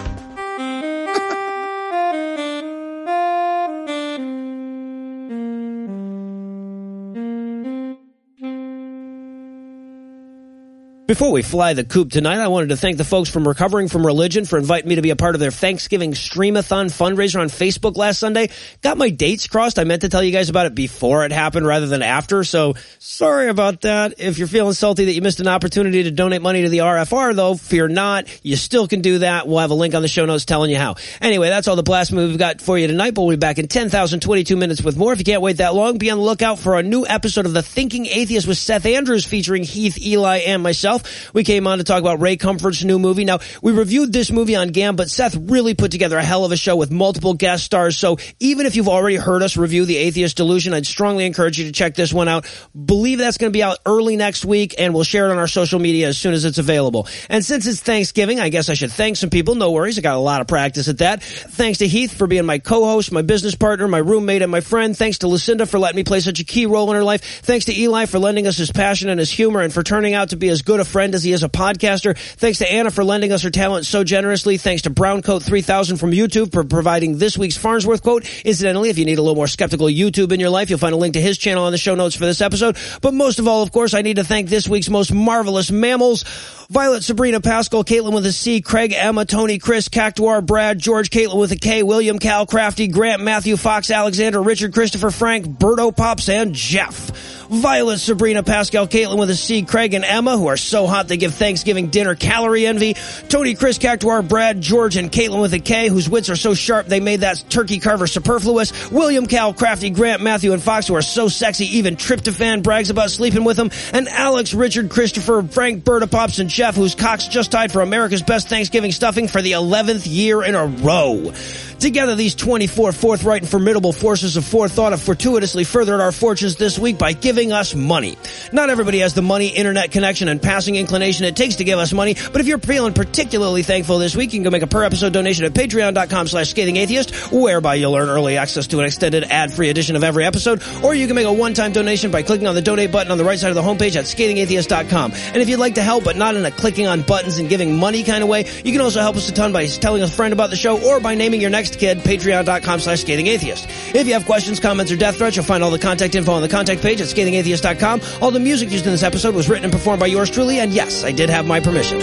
Before 11.08 11.32
we 11.32 11.40
fly 11.40 11.72
the 11.72 11.84
coop 11.84 12.10
tonight, 12.10 12.36
I 12.36 12.48
wanted 12.48 12.68
to 12.68 12.76
thank 12.76 12.98
the 12.98 13.02
folks 13.02 13.30
from 13.30 13.48
Recovering 13.48 13.88
from 13.88 14.04
Religion 14.04 14.44
for 14.44 14.58
inviting 14.58 14.90
me 14.90 14.96
to 14.96 15.00
be 15.00 15.08
a 15.08 15.16
part 15.16 15.34
of 15.34 15.40
their 15.40 15.50
Thanksgiving 15.50 16.12
Streamathon 16.12 16.88
fundraiser 16.88 17.40
on 17.40 17.48
Facebook 17.48 17.96
last 17.96 18.18
Sunday. 18.18 18.50
Got 18.82 18.98
my 18.98 19.08
dates 19.08 19.46
crossed. 19.46 19.78
I 19.78 19.84
meant 19.84 20.02
to 20.02 20.10
tell 20.10 20.22
you 20.22 20.32
guys 20.32 20.50
about 20.50 20.66
it 20.66 20.74
before 20.74 21.24
it 21.24 21.32
happened 21.32 21.66
rather 21.66 21.86
than 21.86 22.02
after, 22.02 22.44
so 22.44 22.74
sorry 22.98 23.48
about 23.48 23.80
that. 23.80 24.20
If 24.20 24.36
you're 24.36 24.48
feeling 24.48 24.74
salty 24.74 25.06
that 25.06 25.14
you 25.14 25.22
missed 25.22 25.40
an 25.40 25.48
opportunity 25.48 26.02
to 26.02 26.10
donate 26.10 26.42
money 26.42 26.60
to 26.60 26.68
the 26.68 26.80
RFR 26.80 27.34
though, 27.34 27.54
fear 27.54 27.88
not. 27.88 28.26
You 28.44 28.56
still 28.56 28.86
can 28.86 29.00
do 29.00 29.20
that. 29.20 29.48
We'll 29.48 29.60
have 29.60 29.70
a 29.70 29.74
link 29.74 29.94
on 29.94 30.02
the 30.02 30.08
show 30.08 30.26
notes 30.26 30.44
telling 30.44 30.70
you 30.70 30.76
how. 30.76 30.96
Anyway, 31.22 31.48
that's 31.48 31.68
all 31.68 31.76
the 31.76 31.82
blasphemy 31.82 32.26
we've 32.26 32.36
got 32.36 32.60
for 32.60 32.76
you 32.76 32.86
tonight, 32.86 33.14
but 33.14 33.22
we'll 33.22 33.30
be 33.34 33.40
back 33.40 33.58
in 33.58 33.66
10,022 33.66 34.58
minutes 34.58 34.82
with 34.82 34.98
more. 34.98 35.14
If 35.14 35.20
you 35.20 35.24
can't 35.24 35.40
wait 35.40 35.56
that 35.56 35.74
long, 35.74 35.96
be 35.96 36.10
on 36.10 36.18
the 36.18 36.24
lookout 36.24 36.58
for 36.58 36.78
a 36.78 36.82
new 36.82 37.06
episode 37.06 37.46
of 37.46 37.54
The 37.54 37.62
Thinking 37.62 38.04
Atheist 38.04 38.46
with 38.46 38.58
Seth 38.58 38.84
Andrews 38.84 39.24
featuring 39.24 39.62
Heath, 39.62 39.98
Eli, 39.98 40.40
and 40.40 40.62
myself. 40.62 40.97
We 41.32 41.44
came 41.44 41.66
on 41.66 41.78
to 41.78 41.84
talk 41.84 42.00
about 42.00 42.20
Ray 42.20 42.36
Comfort's 42.36 42.84
new 42.84 42.98
movie. 42.98 43.24
Now, 43.24 43.40
we 43.62 43.72
reviewed 43.72 44.12
this 44.12 44.30
movie 44.30 44.56
on 44.56 44.68
GAM, 44.68 44.96
but 44.96 45.10
Seth 45.10 45.36
really 45.36 45.74
put 45.74 45.90
together 45.90 46.18
a 46.18 46.22
hell 46.22 46.44
of 46.44 46.52
a 46.52 46.56
show 46.56 46.76
with 46.76 46.90
multiple 46.90 47.34
guest 47.34 47.64
stars. 47.64 47.96
So 47.96 48.18
even 48.40 48.66
if 48.66 48.76
you've 48.76 48.88
already 48.88 49.16
heard 49.16 49.42
us 49.42 49.56
review 49.56 49.84
The 49.84 49.96
Atheist 49.96 50.36
Delusion, 50.36 50.74
I'd 50.74 50.86
strongly 50.86 51.26
encourage 51.26 51.58
you 51.58 51.66
to 51.66 51.72
check 51.72 51.94
this 51.94 52.12
one 52.12 52.28
out. 52.28 52.46
Believe 52.74 53.18
that's 53.18 53.38
going 53.38 53.52
to 53.52 53.56
be 53.56 53.62
out 53.62 53.78
early 53.86 54.16
next 54.16 54.44
week, 54.44 54.74
and 54.78 54.94
we'll 54.94 55.04
share 55.04 55.28
it 55.28 55.32
on 55.32 55.38
our 55.38 55.48
social 55.48 55.78
media 55.78 56.08
as 56.08 56.18
soon 56.18 56.34
as 56.34 56.44
it's 56.44 56.58
available. 56.58 57.06
And 57.28 57.44
since 57.44 57.66
it's 57.66 57.80
Thanksgiving, 57.80 58.40
I 58.40 58.48
guess 58.48 58.68
I 58.68 58.74
should 58.74 58.92
thank 58.92 59.16
some 59.16 59.30
people. 59.30 59.54
No 59.54 59.72
worries. 59.72 59.98
I 59.98 60.02
got 60.02 60.16
a 60.16 60.18
lot 60.18 60.40
of 60.40 60.46
practice 60.46 60.88
at 60.88 60.98
that. 60.98 61.22
Thanks 61.22 61.78
to 61.78 61.88
Heath 61.88 62.14
for 62.14 62.26
being 62.26 62.46
my 62.46 62.58
co-host, 62.58 63.12
my 63.12 63.22
business 63.22 63.54
partner, 63.54 63.88
my 63.88 63.98
roommate, 63.98 64.42
and 64.42 64.50
my 64.50 64.60
friend. 64.60 64.96
Thanks 64.96 65.18
to 65.18 65.28
Lucinda 65.28 65.66
for 65.66 65.78
letting 65.78 65.96
me 65.96 66.04
play 66.04 66.20
such 66.20 66.40
a 66.40 66.44
key 66.44 66.66
role 66.66 66.90
in 66.90 66.96
her 66.96 67.04
life. 67.04 67.22
Thanks 67.42 67.66
to 67.66 67.78
Eli 67.78 68.06
for 68.06 68.18
lending 68.18 68.46
us 68.46 68.56
his 68.56 68.70
passion 68.72 69.08
and 69.08 69.18
his 69.18 69.30
humor 69.30 69.60
and 69.60 69.72
for 69.72 69.82
turning 69.82 70.14
out 70.14 70.30
to 70.30 70.36
be 70.36 70.48
as 70.48 70.62
good 70.62 70.80
a 70.80 70.84
friend 70.88 71.14
as 71.14 71.22
he 71.22 71.32
is 71.32 71.42
a 71.42 71.48
podcaster. 71.48 72.16
Thanks 72.16 72.58
to 72.58 72.70
Anna 72.70 72.90
for 72.90 73.04
lending 73.04 73.32
us 73.32 73.42
her 73.42 73.50
talent 73.50 73.86
so 73.86 74.02
generously. 74.02 74.56
Thanks 74.56 74.82
to 74.82 74.90
Browncoat 74.90 75.42
3000 75.42 75.98
from 75.98 76.10
YouTube 76.10 76.52
for 76.52 76.64
providing 76.64 77.18
this 77.18 77.38
week's 77.38 77.56
Farnsworth 77.56 78.02
quote. 78.02 78.28
Incidentally, 78.44 78.90
if 78.90 78.98
you 78.98 79.04
need 79.04 79.18
a 79.18 79.22
little 79.22 79.36
more 79.36 79.46
skeptical 79.46 79.86
YouTube 79.86 80.32
in 80.32 80.40
your 80.40 80.50
life, 80.50 80.70
you'll 80.70 80.78
find 80.78 80.94
a 80.94 80.98
link 80.98 81.14
to 81.14 81.20
his 81.20 81.38
channel 81.38 81.64
on 81.64 81.72
the 81.72 81.78
show 81.78 81.94
notes 81.94 82.16
for 82.16 82.24
this 82.24 82.40
episode. 82.40 82.76
But 83.00 83.14
most 83.14 83.38
of 83.38 83.46
all, 83.46 83.62
of 83.62 83.70
course, 83.70 83.94
I 83.94 84.02
need 84.02 84.16
to 84.16 84.24
thank 84.24 84.48
this 84.48 84.68
week's 84.68 84.90
most 84.90 85.12
marvelous 85.12 85.70
mammals. 85.70 86.24
Violet, 86.70 87.02
Sabrina, 87.02 87.40
Pascal, 87.40 87.82
Caitlin 87.82 88.12
with 88.12 88.26
a 88.26 88.32
C, 88.32 88.60
Craig, 88.60 88.92
Emma, 88.92 89.24
Tony, 89.24 89.58
Chris, 89.58 89.88
Cactuar, 89.88 90.44
Brad, 90.44 90.78
George, 90.78 91.08
Caitlin 91.08 91.40
with 91.40 91.52
a 91.52 91.56
K, 91.56 91.82
William, 91.82 92.18
Cal, 92.18 92.44
Crafty, 92.44 92.88
Grant, 92.88 93.22
Matthew, 93.22 93.56
Fox, 93.56 93.90
Alexander, 93.90 94.42
Richard, 94.42 94.74
Christopher, 94.74 95.10
Frank, 95.10 95.46
Berto, 95.46 95.96
Pops, 95.96 96.28
and 96.28 96.54
Jeff. 96.54 97.10
Violet, 97.48 97.96
Sabrina, 97.96 98.42
Pascal, 98.42 98.86
Caitlin 98.86 99.18
with 99.18 99.30
a 99.30 99.34
C, 99.34 99.62
Craig 99.62 99.94
and 99.94 100.04
Emma, 100.04 100.36
who 100.36 100.48
are 100.48 100.58
so 100.58 100.77
hot 100.86 101.08
they 101.08 101.16
give 101.16 101.34
Thanksgiving 101.34 101.88
dinner 101.88 102.14
calorie 102.14 102.66
envy. 102.66 102.94
Tony, 103.28 103.54
Chris, 103.54 103.78
Cactuar, 103.78 104.26
Brad, 104.26 104.60
George, 104.60 104.96
and 104.96 105.10
Caitlin 105.10 105.40
with 105.40 105.52
a 105.54 105.58
K, 105.58 105.88
whose 105.88 106.08
wits 106.08 106.30
are 106.30 106.36
so 106.36 106.54
sharp 106.54 106.86
they 106.86 107.00
made 107.00 107.20
that 107.20 107.44
turkey 107.48 107.78
carver 107.78 108.06
superfluous. 108.06 108.90
William, 108.90 109.26
Cal, 109.26 109.52
Crafty, 109.52 109.90
Grant, 109.90 110.22
Matthew, 110.22 110.52
and 110.52 110.62
Fox, 110.62 110.86
who 110.86 110.94
are 110.94 111.02
so 111.02 111.28
sexy 111.28 111.78
even 111.78 111.96
Tryptophan 111.96 112.62
brags 112.62 112.90
about 112.90 113.10
sleeping 113.10 113.44
with 113.44 113.56
them. 113.56 113.70
And 113.92 114.08
Alex, 114.08 114.54
Richard, 114.54 114.90
Christopher, 114.90 115.42
Frank, 115.42 115.84
Berta 115.84 116.06
Pops, 116.06 116.38
and 116.38 116.48
Jeff, 116.48 116.76
whose 116.76 116.94
cocks 116.94 117.28
just 117.28 117.52
tied 117.52 117.72
for 117.72 117.80
America's 117.80 118.22
best 118.22 118.48
Thanksgiving 118.48 118.92
stuffing 118.92 119.28
for 119.28 119.42
the 119.42 119.52
11th 119.52 120.06
year 120.06 120.42
in 120.42 120.54
a 120.54 120.66
row. 120.66 121.32
Together, 121.78 122.16
these 122.16 122.34
24 122.34 122.90
forthright 122.90 123.42
and 123.42 123.50
formidable 123.50 123.92
forces 123.92 124.36
of 124.36 124.44
forethought 124.44 124.90
have 124.90 125.00
fortuitously 125.00 125.62
furthered 125.62 126.00
our 126.00 126.10
fortunes 126.10 126.56
this 126.56 126.76
week 126.76 126.98
by 126.98 127.12
giving 127.12 127.52
us 127.52 127.72
money. 127.72 128.18
Not 128.52 128.68
everybody 128.68 128.98
has 128.98 129.14
the 129.14 129.22
money, 129.22 129.48
internet 129.48 129.92
connection, 129.92 130.26
and 130.26 130.42
inclination 130.76 131.24
it 131.24 131.36
takes 131.36 131.56
to 131.56 131.64
give 131.64 131.78
us 131.78 131.92
money, 131.92 132.14
but 132.32 132.40
if 132.40 132.46
you're 132.46 132.58
feeling 132.58 132.94
particularly 132.94 133.62
thankful 133.62 133.98
this 133.98 134.16
week, 134.16 134.32
you 134.32 134.38
can 134.38 134.44
go 134.44 134.50
make 134.50 134.62
a 134.62 134.66
per 134.66 134.84
episode 134.84 135.12
donation 135.12 135.44
at 135.44 135.52
patreon.com 135.52 136.26
slash 136.26 136.52
scathingatheist, 136.52 137.32
whereby 137.32 137.74
you'll 137.74 137.94
earn 137.94 138.08
early 138.08 138.36
access 138.36 138.66
to 138.68 138.80
an 138.80 138.86
extended 138.86 139.24
ad-free 139.24 139.68
edition 139.68 139.96
of 139.96 140.04
every 140.04 140.24
episode, 140.24 140.62
or 140.82 140.94
you 140.94 141.06
can 141.06 141.16
make 141.16 141.26
a 141.26 141.32
one-time 141.32 141.72
donation 141.72 142.10
by 142.10 142.22
clicking 142.22 142.46
on 142.46 142.54
the 142.54 142.62
donate 142.62 142.92
button 142.92 143.12
on 143.12 143.18
the 143.18 143.24
right 143.24 143.38
side 143.38 143.50
of 143.50 143.54
the 143.54 143.62
homepage 143.62 143.96
at 143.96 144.04
scathingatheist.com. 144.04 145.12
And 145.12 145.36
if 145.36 145.48
you'd 145.48 145.60
like 145.60 145.74
to 145.76 145.82
help, 145.82 146.04
but 146.04 146.16
not 146.16 146.34
in 146.36 146.44
a 146.44 146.50
clicking 146.50 146.86
on 146.86 147.02
buttons 147.02 147.38
and 147.38 147.48
giving 147.48 147.76
money 147.76 148.02
kind 148.02 148.22
of 148.22 148.28
way, 148.28 148.44
you 148.64 148.72
can 148.72 148.80
also 148.80 149.00
help 149.00 149.16
us 149.16 149.28
a 149.28 149.32
ton 149.32 149.52
by 149.52 149.66
telling 149.66 150.02
a 150.02 150.08
friend 150.08 150.32
about 150.32 150.50
the 150.50 150.56
show 150.56 150.80
or 150.88 151.00
by 151.00 151.14
naming 151.14 151.40
your 151.40 151.50
next 151.50 151.78
kid, 151.78 151.98
patreon.com 151.98 152.80
slash 152.80 153.04
scathingatheist. 153.04 153.94
If 153.94 154.06
you 154.06 154.12
have 154.14 154.26
questions, 154.26 154.60
comments, 154.60 154.92
or 154.92 154.96
death 154.96 155.16
threats, 155.16 155.36
you'll 155.36 155.44
find 155.44 155.62
all 155.62 155.70
the 155.70 155.78
contact 155.78 156.14
info 156.14 156.32
on 156.32 156.42
the 156.42 156.48
contact 156.48 156.82
page 156.82 157.00
at 157.00 157.08
scathingatheist.com. 157.08 158.00
All 158.22 158.30
the 158.30 158.40
music 158.40 158.70
used 158.70 158.86
in 158.86 158.92
this 158.92 159.02
episode 159.02 159.34
was 159.34 159.48
written 159.48 159.64
and 159.64 159.72
performed 159.72 160.00
by 160.00 160.06
yours 160.06 160.30
truly, 160.30 160.57
and 160.58 160.72
yes, 160.72 161.04
I 161.04 161.12
did 161.12 161.30
have 161.30 161.46
my 161.46 161.60
permission. 161.60 161.98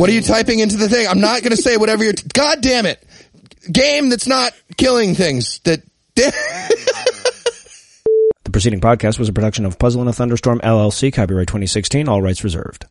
What 0.00 0.10
are 0.10 0.12
you 0.12 0.22
typing 0.22 0.58
into 0.58 0.76
the 0.76 0.88
thing? 0.88 1.06
I'm 1.08 1.20
not 1.20 1.42
going 1.42 1.56
to 1.56 1.56
say 1.56 1.76
whatever 1.76 2.04
you're. 2.04 2.12
T- 2.12 2.28
God 2.32 2.60
damn 2.60 2.86
it! 2.86 3.02
Game 3.70 4.10
that's 4.10 4.26
not 4.26 4.52
killing 4.76 5.14
things. 5.14 5.60
That. 5.64 5.82
The 8.44 8.52
preceding 8.52 8.80
podcast 8.80 9.18
was 9.18 9.28
a 9.28 9.32
production 9.32 9.66
of 9.66 9.76
Puzzle 9.76 10.02
in 10.02 10.08
a 10.08 10.12
Thunderstorm 10.12 10.60
LLC, 10.60 11.12
copyright 11.12 11.48
2016, 11.48 12.08
all 12.08 12.22
rights 12.22 12.44
reserved. 12.44 12.86